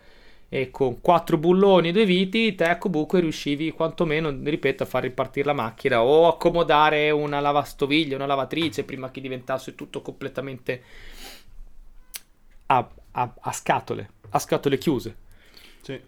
e 0.52 0.70
con 0.72 1.00
quattro 1.00 1.38
bulloni 1.38 1.90
e 1.90 1.92
due 1.92 2.04
viti 2.04 2.56
te 2.56 2.76
comunque 2.78 3.20
riuscivi 3.20 3.70
quantomeno, 3.70 4.36
ripeto, 4.42 4.82
a 4.82 4.86
far 4.86 5.02
ripartire 5.02 5.46
la 5.46 5.52
macchina 5.52 6.02
o 6.02 6.26
accomodare 6.26 7.10
una 7.10 7.38
lavastoviglie, 7.38 8.16
una 8.16 8.26
lavatrice 8.26 8.82
prima 8.82 9.12
che 9.12 9.20
diventasse 9.20 9.76
tutto 9.76 10.02
completamente 10.02 10.82
a, 12.66 12.88
a, 13.12 13.34
a 13.40 13.52
scatole, 13.52 14.10
a 14.30 14.38
scatole 14.38 14.78
chiuse. 14.78 15.28
Sì. 15.82 16.00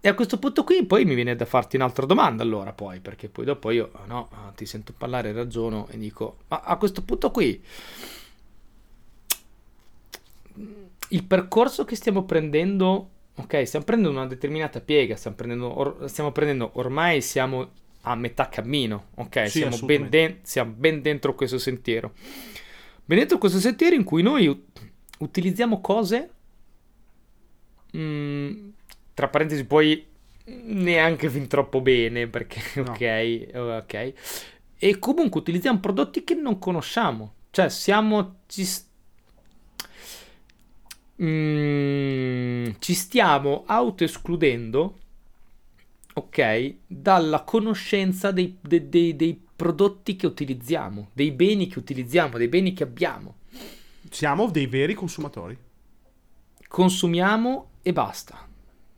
E 0.00 0.08
a 0.08 0.14
questo 0.14 0.38
punto 0.38 0.62
qui 0.62 0.84
poi 0.84 1.04
mi 1.04 1.14
viene 1.14 1.34
da 1.34 1.44
farti 1.44 1.76
un'altra 1.76 2.06
domanda 2.06 2.42
allora 2.42 2.72
poi, 2.72 3.00
perché 3.00 3.28
poi 3.28 3.44
dopo 3.44 3.70
io 3.70 3.90
no, 4.06 4.28
ti 4.54 4.64
sento 4.64 4.92
parlare, 4.96 5.32
ragiono 5.32 5.88
e 5.90 5.98
dico, 5.98 6.38
ma 6.48 6.60
a 6.60 6.76
questo 6.76 7.02
punto 7.02 7.30
qui 7.30 7.60
il 11.08 11.24
percorso 11.24 11.84
che 11.84 11.96
stiamo 11.96 12.24
prendendo 12.24 13.10
ok, 13.36 13.66
stiamo 13.66 13.84
prendendo 13.84 14.18
una 14.18 14.26
determinata 14.26 14.80
piega, 14.80 15.16
stiamo 15.16 15.36
prendendo, 15.36 15.66
or- 15.78 16.08
stiamo 16.08 16.32
prendendo 16.32 16.70
ormai 16.74 17.20
siamo 17.20 17.70
a 18.02 18.14
metà 18.14 18.48
cammino, 18.48 19.08
ok? 19.16 19.50
Sì, 19.50 19.58
siamo, 19.58 19.78
ben 19.80 20.08
de- 20.08 20.38
siamo, 20.42 20.72
ben 20.76 21.02
dentro 21.02 21.34
questo 21.34 21.58
sentiero. 21.58 22.12
Ben 23.04 23.18
dentro 23.18 23.38
questo 23.38 23.58
sentiero 23.58 23.94
in 23.94 24.04
cui 24.04 24.22
noi 24.22 24.64
utilizziamo 25.18 25.80
cose, 25.80 26.30
mh, 27.92 27.98
mm, 27.98 28.68
tra 29.16 29.28
parentesi 29.28 29.64
poi 29.64 30.06
neanche 30.44 31.30
fin 31.30 31.46
troppo 31.46 31.80
bene, 31.80 32.26
perché 32.26 32.60
no. 32.82 32.90
ok, 32.90 33.48
ok, 33.54 34.12
e 34.76 34.98
comunque 34.98 35.40
utilizziamo 35.40 35.80
prodotti 35.80 36.22
che 36.22 36.34
non 36.34 36.58
conosciamo, 36.58 37.32
cioè 37.50 37.70
siamo, 37.70 38.40
ci, 38.44 38.68
mm, 41.22 42.66
ci 42.78 42.92
stiamo 42.92 43.64
autoescludendo, 43.66 44.98
ok, 46.12 46.74
dalla 46.86 47.42
conoscenza 47.42 48.32
dei, 48.32 48.58
dei, 48.60 48.90
dei, 48.90 49.16
dei 49.16 49.46
prodotti 49.56 50.14
che 50.14 50.26
utilizziamo, 50.26 51.08
dei 51.14 51.30
beni 51.30 51.68
che 51.68 51.78
utilizziamo, 51.78 52.36
dei 52.36 52.48
beni 52.48 52.74
che 52.74 52.82
abbiamo. 52.82 53.36
Siamo 54.10 54.50
dei 54.50 54.66
veri 54.66 54.92
consumatori. 54.92 55.56
Consumiamo 56.68 57.70
e 57.80 57.94
basta. 57.94 58.46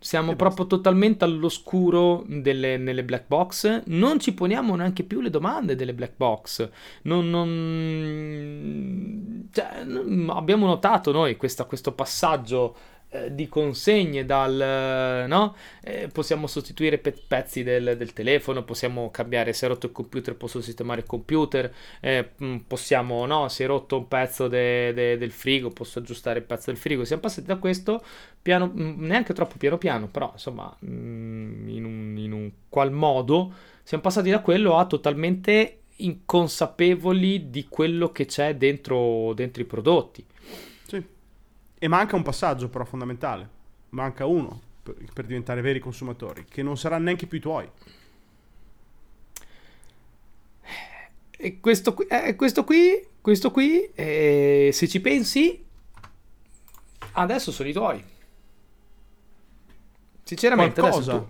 Siamo 0.01 0.37
proprio 0.37 0.69
totalmente 0.69 1.25
all'oscuro 1.25 2.25
delle, 2.29 2.77
nelle 2.77 3.03
black 3.03 3.25
box. 3.27 3.83
Non 3.87 4.21
ci 4.21 4.33
poniamo 4.33 4.77
neanche 4.77 5.03
più 5.03 5.21
le 5.21 5.31
domande 5.31 5.75
delle 5.75 5.93
black 5.93 6.13
box. 6.17 6.71
Non, 7.03 7.29
non... 7.29 8.69
Cioè, 9.53 9.85
abbiamo 10.29 10.67
notato 10.67 11.11
noi 11.11 11.37
questa, 11.37 11.65
questo 11.65 11.91
passaggio 11.93 12.77
eh, 13.11 13.35
di 13.35 13.49
consegne 13.49 14.25
dal 14.25 15.25
no? 15.27 15.57
Eh, 15.83 16.09
possiamo 16.13 16.47
sostituire 16.47 16.99
pe- 16.99 17.15
pezzi 17.27 17.63
del, 17.63 17.97
del, 17.97 18.13
telefono 18.13 18.65
possiamo 18.65 19.11
cambiare 19.11 19.53
se 19.53 19.65
è 19.67 19.69
rotto 19.69 19.87
il 19.87 19.93
computer 19.93 20.37
posso 20.37 20.61
sistemare 20.61 21.01
il 21.01 21.07
computer 21.07 21.73
eh, 22.01 22.31
mm, 22.43 22.57
possiamo 22.67 23.25
no? 23.27 23.49
Se 23.49 23.65
è 23.65 23.67
rotto 23.67 23.97
un 23.97 24.09
pezzo 24.09 24.49
de- 24.49 24.93
de- 24.93 25.17
del 25.17 25.31
frigo 25.31 25.71
posso 25.71 25.99
aggiustare 26.01 26.41
il 26.41 26.45
pezzo 26.45 26.71
del 26.71 26.79
frigo. 26.79 27.05
Siamo 27.05 27.23
passati 27.23 27.47
da 27.47 27.57
questo 27.57 28.03
piano 28.43 28.67
mm, 28.67 29.05
neanche 29.05 29.33
troppo 29.33 29.57
piano 29.57 29.79
piano 29.79 30.09
però 30.09 30.31
insomma 30.33 30.75
mm, 30.85 31.69
in, 31.69 31.85
un, 31.85 32.15
in 32.19 32.33
un 32.33 32.51
qual 32.69 32.93
modo 32.93 33.53
siamo 33.83 34.03
passati 34.03 34.29
da 34.31 34.41
quello 34.41 34.77
a 34.77 34.85
totalmente 34.87 35.79
inconsapevoli 35.97 37.51
di 37.51 37.67
quello 37.69 38.13
che 38.13 38.27
c'è 38.27 38.55
dentro, 38.57 39.33
dentro 39.35 39.63
i 39.63 39.65
prodotti 39.65 40.25
e 41.79 41.89
manca 41.89 42.17
un 42.17 42.23
passaggio 42.23 42.69
però 42.69 42.85
fondamentale. 42.85 43.57
Manca 43.91 44.27
uno 44.27 44.61
per, 44.83 44.97
per 45.13 45.27
diventare 45.27 45.61
veri 45.61 45.79
consumatori, 45.79 46.45
che 46.49 46.63
non 46.63 46.77
saranno 46.77 47.05
neanche 47.05 47.27
più 47.27 47.39
i 47.39 47.41
tuoi. 47.41 47.71
E 51.41 51.61
questo 51.61 51.95
qui, 51.95 52.07
eh, 52.07 52.35
questo 52.35 52.65
qui, 52.65 53.07
questo 53.21 53.53
qui 53.53 53.89
eh, 53.95 54.71
se 54.73 54.89
ci 54.89 55.01
pensi, 55.01 55.65
adesso 57.13 57.53
sono 57.53 57.69
i 57.69 57.73
tuoi. 57.73 58.05
Sinceramente, 60.25 60.81
qualcosa, 60.81 61.27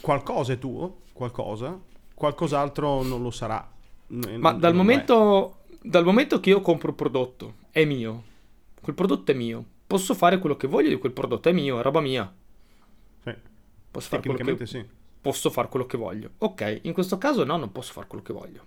qualcosa 0.00 0.52
è 0.52 0.58
tuo, 0.58 0.98
qualcosa, 1.12 1.80
qualcos'altro 2.14 3.02
non 3.02 3.22
lo 3.22 3.30
sarà. 3.30 3.66
Ma 4.08 4.52
dal 4.52 4.74
momento, 4.74 5.64
dal 5.80 6.04
momento 6.04 6.38
che 6.38 6.50
io 6.50 6.60
compro 6.60 6.90
un 6.90 6.94
prodotto, 6.96 7.54
è 7.70 7.84
mio, 7.84 8.22
quel 8.80 8.94
prodotto 8.94 9.32
è 9.32 9.34
mio, 9.34 9.64
posso 9.86 10.14
fare 10.14 10.38
quello 10.38 10.56
che 10.56 10.66
voglio 10.66 10.88
di 10.88 10.96
quel 10.96 11.12
prodotto, 11.12 11.48
è 11.48 11.52
mio, 11.52 11.78
è 11.78 11.82
roba 11.82 12.00
mia. 12.00 12.32
Sì. 13.22 13.34
Posso 13.90 14.08
fare 14.08 14.22
quello 14.22 14.56
che... 14.56 14.66
sì. 14.66 14.84
Posso 15.20 15.50
fare 15.50 15.68
quello 15.68 15.86
che 15.86 15.96
voglio. 15.96 16.30
Ok, 16.38 16.80
in 16.82 16.92
questo 16.92 17.18
caso 17.18 17.44
no, 17.44 17.56
non 17.56 17.72
posso 17.72 17.92
fare 17.92 18.06
quello 18.06 18.22
che 18.22 18.32
voglio. 18.32 18.64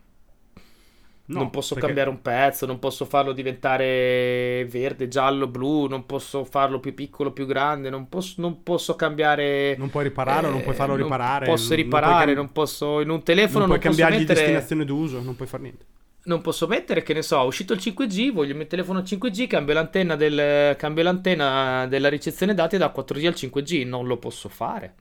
No, 1.26 1.38
non 1.38 1.52
posso 1.52 1.76
perché... 1.76 1.88
cambiare 1.88 2.10
un 2.10 2.24
pezzo, 2.24 2.66
non 2.66 2.80
posso 2.80 3.06
farlo 3.06 3.34
diventare 3.34 4.66
verde, 4.68 5.08
giallo, 5.08 5.48
blu, 5.48 5.86
non 5.86 6.08
posso 6.08 6.44
farlo 6.44 6.80
più 6.80 6.96
piccolo, 6.96 7.32
più 7.32 7.46
grande, 7.46 7.92
non 7.92 8.10
posso, 8.10 8.42
non 8.42 8.64
posso 8.64 8.96
cambiare... 8.96 9.76
Non 9.78 9.92
puoi 9.92 10.06
riparare 10.06 10.48
eh, 10.48 10.50
non 10.50 10.64
puoi 10.64 10.74
farlo 10.74 10.96
riparare. 10.96 11.46
Non 11.46 11.56
posso 11.56 11.76
riparare, 11.76 12.34
non, 12.34 12.36
non 12.36 12.52
posso... 12.52 13.00
In 13.00 13.12
un 13.12 13.22
telefono 13.22 13.60
non, 13.60 13.70
non 13.70 13.78
puoi 13.78 13.90
cambiargli 13.90 14.20
mettere... 14.22 14.40
destinazione 14.40 14.86
d'uso, 14.86 15.22
non 15.22 15.36
puoi 15.36 15.48
fare 15.48 15.64
niente 15.64 15.86
non 16.24 16.42
posso 16.42 16.68
mettere 16.68 17.02
che 17.02 17.14
ne 17.14 17.22
so, 17.22 17.42
è 17.42 17.46
uscito 17.46 17.74
il 17.74 17.80
5G, 17.82 18.32
voglio 18.32 18.60
il 18.60 18.68
telefono 18.68 19.00
5G, 19.00 19.48
cambio 19.48 19.74
l'antenna, 19.74 20.16
del, 20.16 20.76
cambio 20.76 21.04
l'antenna 21.04 21.88
della 21.88 22.10
ricezione 22.10 22.54
dati 22.54 22.78
da 22.78 22.94
4G 22.96 23.26
al 23.26 23.34
5G, 23.34 23.88
non 23.88 24.06
lo 24.06 24.18
posso 24.18 24.50
fare. 24.50 24.96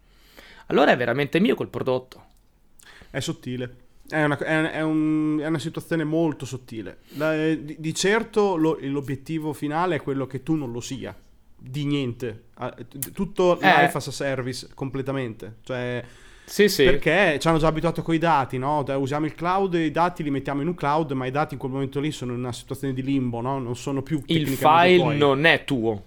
Allora 0.67 0.93
è 0.93 0.97
veramente 0.97 1.41
mio 1.41 1.55
quel 1.55 1.69
prodotto. 1.69 2.25
È 3.11 3.21
sottile. 3.21 3.87
È 4.09 4.23
una, 4.23 4.39
è, 4.39 4.81
un, 4.81 5.39
è 5.41 5.47
una, 5.47 5.59
situazione 5.59 6.05
molto 6.05 6.47
sottile. 6.47 7.01
La, 7.17 7.37
di, 7.55 7.77
di, 7.79 7.95
certo 7.95 8.57
lo, 8.57 8.79
l'obiettivo 8.81 9.53
finale 9.53 9.97
è 9.97 10.03
quello 10.03 10.27
che 10.27 10.43
tu 10.43 10.55
non 10.55 10.73
lo 10.73 10.81
sia. 10.81 11.15
Di 11.61 11.85
niente. 11.85 12.45
Tutto 13.13 13.61
eh. 13.61 13.67
life 13.67 13.97
as 13.97 14.07
a 14.07 14.13
service 14.13 14.69
completamente. 14.75 15.57
Cioè 15.63 16.05
sì, 16.49 16.69
sì. 16.69 16.85
Perché 16.85 17.39
ci 17.39 17.47
hanno 17.47 17.59
già 17.59 17.69
abituato 17.69 18.03
con 18.03 18.15
i 18.15 18.19
dati, 18.19 18.59
no? 18.59 18.85
Usiamo 18.97 19.27
il 19.27 19.35
cloud, 19.35 19.75
i 19.75 19.91
dati 19.91 20.23
li 20.23 20.31
mettiamo 20.31 20.63
in 20.63 20.69
un 20.69 20.75
cloud, 20.75 21.13
ma 21.13 21.27
i 21.27 21.31
dati 21.31 21.55
in 21.55 21.61
quel 21.61 21.71
momento 21.73 22.01
lì 22.01 22.11
sono 22.11 22.33
in 22.33 22.39
una 22.39 22.53
situazione 22.53 22.95
di 22.95 23.03
limbo, 23.03 23.41
no? 23.41 23.59
Non 23.59 23.77
sono 23.77 24.03
più 24.03 24.23
Il 24.27 24.49
file 24.49 24.97
tuoi. 24.97 25.17
non 25.19 25.45
è 25.45 25.65
tuo. 25.65 26.03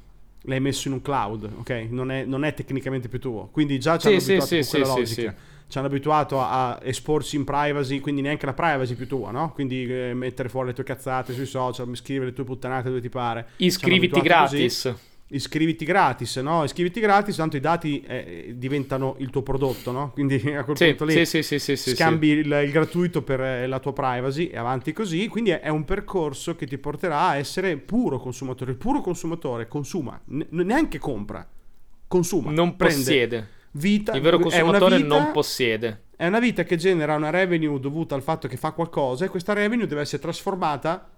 l'hai 0.46 0.60
messo 0.60 0.88
in 0.88 0.96
un 0.96 1.02
cloud, 1.02 1.50
ok? 1.60 1.88
Non 1.90 2.12
è, 2.12 2.26
non 2.26 2.44
è 2.44 2.54
tecnicamente 2.54 3.08
più 3.08 3.20
tuo. 3.20 3.50
Quindi 3.52 3.80
già 3.80 3.98
ci 3.98 4.08
hanno 4.08 4.20
sì, 4.20 4.32
abituato 4.32 4.56
sì, 4.56 4.64
sì, 4.64 4.70
quella 4.70 4.88
logica. 4.88 5.36
Ci 5.68 5.78
hanno 5.78 5.88
abituato 5.88 6.42
a 6.42 6.80
esporsi 6.84 7.36
in 7.38 7.44
privacy, 7.46 8.00
quindi 8.00 8.22
neanche 8.22 8.46
la 8.46 8.54
privacy 8.54 8.96
più 8.96 9.08
tua, 9.08 9.32
no? 9.32 9.52
Quindi 9.54 9.86
eh, 9.86 10.14
mettere 10.14 10.50
fuori 10.50 10.68
le 10.70 10.74
tue 10.74 10.84
cazzate 10.84 11.32
sui 11.34 11.46
social, 11.46 11.88
scrivere 11.96 12.26
le 12.28 12.34
tue 12.34 12.44
puttanate 12.44 12.90
dove 12.90 13.00
ti 13.02 13.10
pare. 13.10 13.50
Iscriviti 13.58 14.20
gratis. 14.20 14.82
Così 14.84 15.10
iscriviti 15.32 15.86
gratis, 15.86 16.38
no? 16.38 16.64
Iscriviti 16.64 17.00
gratis, 17.00 17.36
tanto 17.36 17.58
i 17.58 17.60
dati 17.60 18.02
eh, 18.02 18.54
diventano 18.58 19.16
il 19.20 19.30
tuo 19.30 19.42
prodotto, 19.42 19.92
no? 19.92 20.12
Quindi 20.12 20.36
a 20.56 20.64
quel 20.64 20.78
sì, 20.78 20.88
punto 20.88 21.06
lì 21.06 21.26
sì, 21.26 21.42
sì, 21.42 21.76
scambi 21.76 22.28
il, 22.30 22.62
il, 22.64 22.72
gratuito 22.72 23.22
per 23.22 23.42
eh, 23.42 23.68
la 23.68 23.80
tua 23.80 23.94
privacy 23.94 24.48
e 24.48 24.58
avanti 24.58 24.94
così. 24.94 25.28
Quindi 25.28 25.52
è, 25.52 25.60
è, 25.62 25.70
un 25.70 25.86
percorso 25.86 26.56
che 26.56 26.66
ti 26.68 26.78
porterà 26.78 27.30
a 27.30 27.36
essere 27.38 27.78
puro 27.78 28.20
consumatore. 28.20 28.72
Il 28.72 28.78
puro 28.78 29.02
consumatore 29.02 29.68
consuma, 29.68 30.20
ne, 30.26 30.48
neanche 30.50 31.00
compra, 31.00 31.48
consuma. 32.08 32.52
Non 32.52 32.76
possiede. 32.76 33.60
Vita, 33.74 34.12
il 34.14 34.22
vero 34.22 34.38
consumatore 34.38 34.98
vita, 34.98 35.08
non 35.08 35.32
possiede. 35.32 36.04
È 36.16 36.28
una 36.28 36.40
vita 36.40 36.64
che 36.64 36.76
genera 36.76 37.16
una 37.16 37.30
revenue 37.30 37.80
dovuta 37.80 38.16
al 38.16 38.22
fatto 38.22 38.48
che 38.48 38.58
fa 38.58 38.72
qualcosa 38.72 39.26
e 39.26 39.30
questa 39.30 39.54
revenue 39.54 39.88
deve 39.88 40.02
essere 40.02 40.22
trasformata 40.22 41.10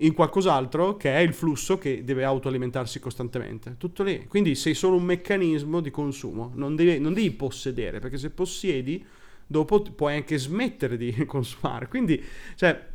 in 0.00 0.14
qualcos'altro 0.14 0.96
che 0.96 1.14
è 1.14 1.18
il 1.18 1.34
flusso 1.34 1.78
che 1.78 2.04
deve 2.04 2.24
autoalimentarsi 2.24 3.00
costantemente. 3.00 3.76
Tutto 3.76 4.02
lì. 4.02 4.26
Quindi 4.26 4.54
sei 4.54 4.74
solo 4.74 4.96
un 4.96 5.04
meccanismo 5.04 5.80
di 5.80 5.90
consumo, 5.90 6.52
non 6.54 6.76
devi, 6.76 6.98
non 6.98 7.12
devi 7.12 7.30
possedere, 7.32 7.98
perché 7.98 8.16
se 8.16 8.30
possiedi, 8.30 9.04
dopo 9.46 9.82
puoi 9.82 10.14
anche 10.14 10.38
smettere 10.38 10.96
di 10.96 11.12
consumare. 11.26 11.88
Quindi, 11.88 12.22
cioè, 12.54 12.88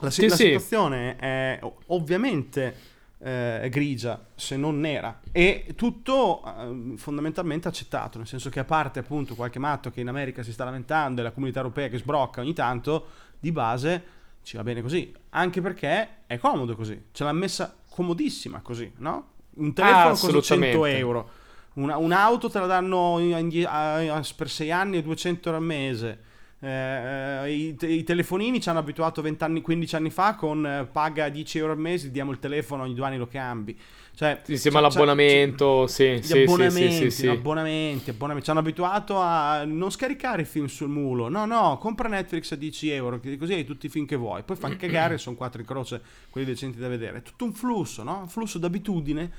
la, 0.00 0.10
sì, 0.10 0.28
la 0.28 0.34
sì. 0.34 0.44
situazione 0.44 1.16
è 1.16 1.60
ovviamente 1.86 2.94
eh, 3.18 3.68
grigia, 3.70 4.26
se 4.34 4.56
non 4.56 4.80
nera, 4.80 5.20
e 5.32 5.72
tutto 5.74 6.42
eh, 6.44 6.96
fondamentalmente 6.96 7.68
accettato, 7.68 8.18
nel 8.18 8.26
senso 8.26 8.48
che 8.50 8.60
a 8.60 8.64
parte 8.64 9.00
appunto 9.00 9.34
qualche 9.34 9.58
matto 9.58 9.90
che 9.90 10.00
in 10.00 10.08
America 10.08 10.42
si 10.42 10.52
sta 10.52 10.64
lamentando 10.64 11.20
e 11.20 11.24
la 11.24 11.32
comunità 11.32 11.60
europea 11.60 11.88
che 11.88 11.98
sbrocca 11.98 12.40
ogni 12.40 12.54
tanto, 12.54 13.08
di 13.38 13.52
base 13.52 14.14
ci 14.46 14.56
va 14.56 14.62
bene 14.62 14.80
così, 14.80 15.12
anche 15.30 15.60
perché 15.60 16.18
è 16.28 16.38
comodo 16.38 16.76
così, 16.76 17.06
ce 17.10 17.24
l'ha 17.24 17.32
messa 17.32 17.76
comodissima 17.88 18.60
così, 18.60 18.92
no? 18.98 19.30
Un 19.56 19.72
telefono 19.72 20.14
ah, 20.14 20.16
costa 20.16 20.40
100 20.40 20.84
euro, 20.84 21.30
Una, 21.72 21.96
un'auto 21.96 22.48
te 22.48 22.60
la 22.60 22.66
danno 22.66 23.18
in, 23.18 23.36
in, 23.36 23.50
in, 23.52 24.22
per 24.36 24.48
6 24.48 24.70
anni 24.70 24.98
e 24.98 25.02
200 25.02 25.48
euro 25.48 25.60
al 25.60 25.66
mese. 25.66 26.20
Eh, 26.66 27.52
i, 27.52 27.76
i, 27.80 28.02
telefonini 28.02 28.60
ci 28.60 28.68
hanno 28.68 28.80
abituato 28.80 29.22
20 29.22 29.44
anni, 29.44 29.60
15 29.60 29.94
anni 29.94 30.10
fa 30.10 30.34
con 30.34 30.66
eh, 30.66 30.88
paga 30.90 31.28
10 31.28 31.58
euro 31.58 31.72
al 31.72 31.78
mese, 31.78 32.10
diamo 32.10 32.32
il 32.32 32.40
telefono, 32.40 32.82
ogni 32.82 32.94
due 32.94 33.06
anni 33.06 33.18
lo 33.18 33.28
cambi. 33.28 33.78
Cioè, 34.16 34.42
Insieme 34.46 34.78
all'abbonamento, 34.78 35.86
sì, 35.86 36.18
sì, 36.22 36.40
abbonamenti, 36.40 36.90
sì, 36.90 37.02
sì, 37.02 37.10
sì, 37.10 37.28
abbonamenti, 37.28 38.10
abbonamenti. 38.10 38.46
Ci 38.46 38.50
hanno 38.50 38.60
abituato 38.60 39.18
a 39.18 39.62
non 39.64 39.90
scaricare 39.90 40.42
i 40.42 40.44
film 40.44 40.66
sul 40.66 40.88
mulo. 40.88 41.28
No, 41.28 41.44
no, 41.44 41.78
compra 41.78 42.08
Netflix 42.08 42.50
a 42.50 42.56
10 42.56 42.90
euro, 42.90 43.20
così 43.38 43.52
hai 43.52 43.64
tutti 43.64 43.86
i 43.86 43.88
film 43.88 44.04
che 44.04 44.16
vuoi. 44.16 44.42
Poi 44.42 44.56
fanno 44.56 44.74
cagare, 44.80 45.18
sono 45.18 45.36
quattro 45.36 45.60
in 45.60 45.66
croce, 45.68 46.02
quelli 46.30 46.48
decenti 46.48 46.78
da 46.78 46.88
vedere. 46.88 47.18
È 47.18 47.22
tutto 47.22 47.44
un 47.44 47.52
flusso, 47.52 48.02
no? 48.02 48.20
Un 48.22 48.28
flusso 48.28 48.58
d'abitudine 48.58 49.30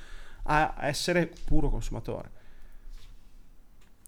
a 0.44 0.76
essere 0.80 1.30
puro 1.44 1.68
consumatore. 1.68 2.37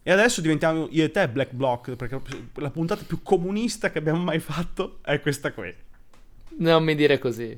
E 0.02 0.10
adesso 0.10 0.40
diventiamo 0.40 0.88
io 0.90 1.04
e 1.04 1.10
te 1.10 1.28
Black 1.28 1.52
Block, 1.52 1.94
perché 1.94 2.20
la 2.54 2.70
puntata 2.70 3.04
più 3.06 3.22
comunista 3.22 3.90
che 3.90 3.98
abbiamo 3.98 4.22
mai 4.22 4.38
fatto 4.38 4.98
è 5.02 5.20
questa 5.20 5.52
qui. 5.52 5.74
Non 6.58 6.82
mi 6.82 6.94
dire 6.94 7.18
così. 7.18 7.56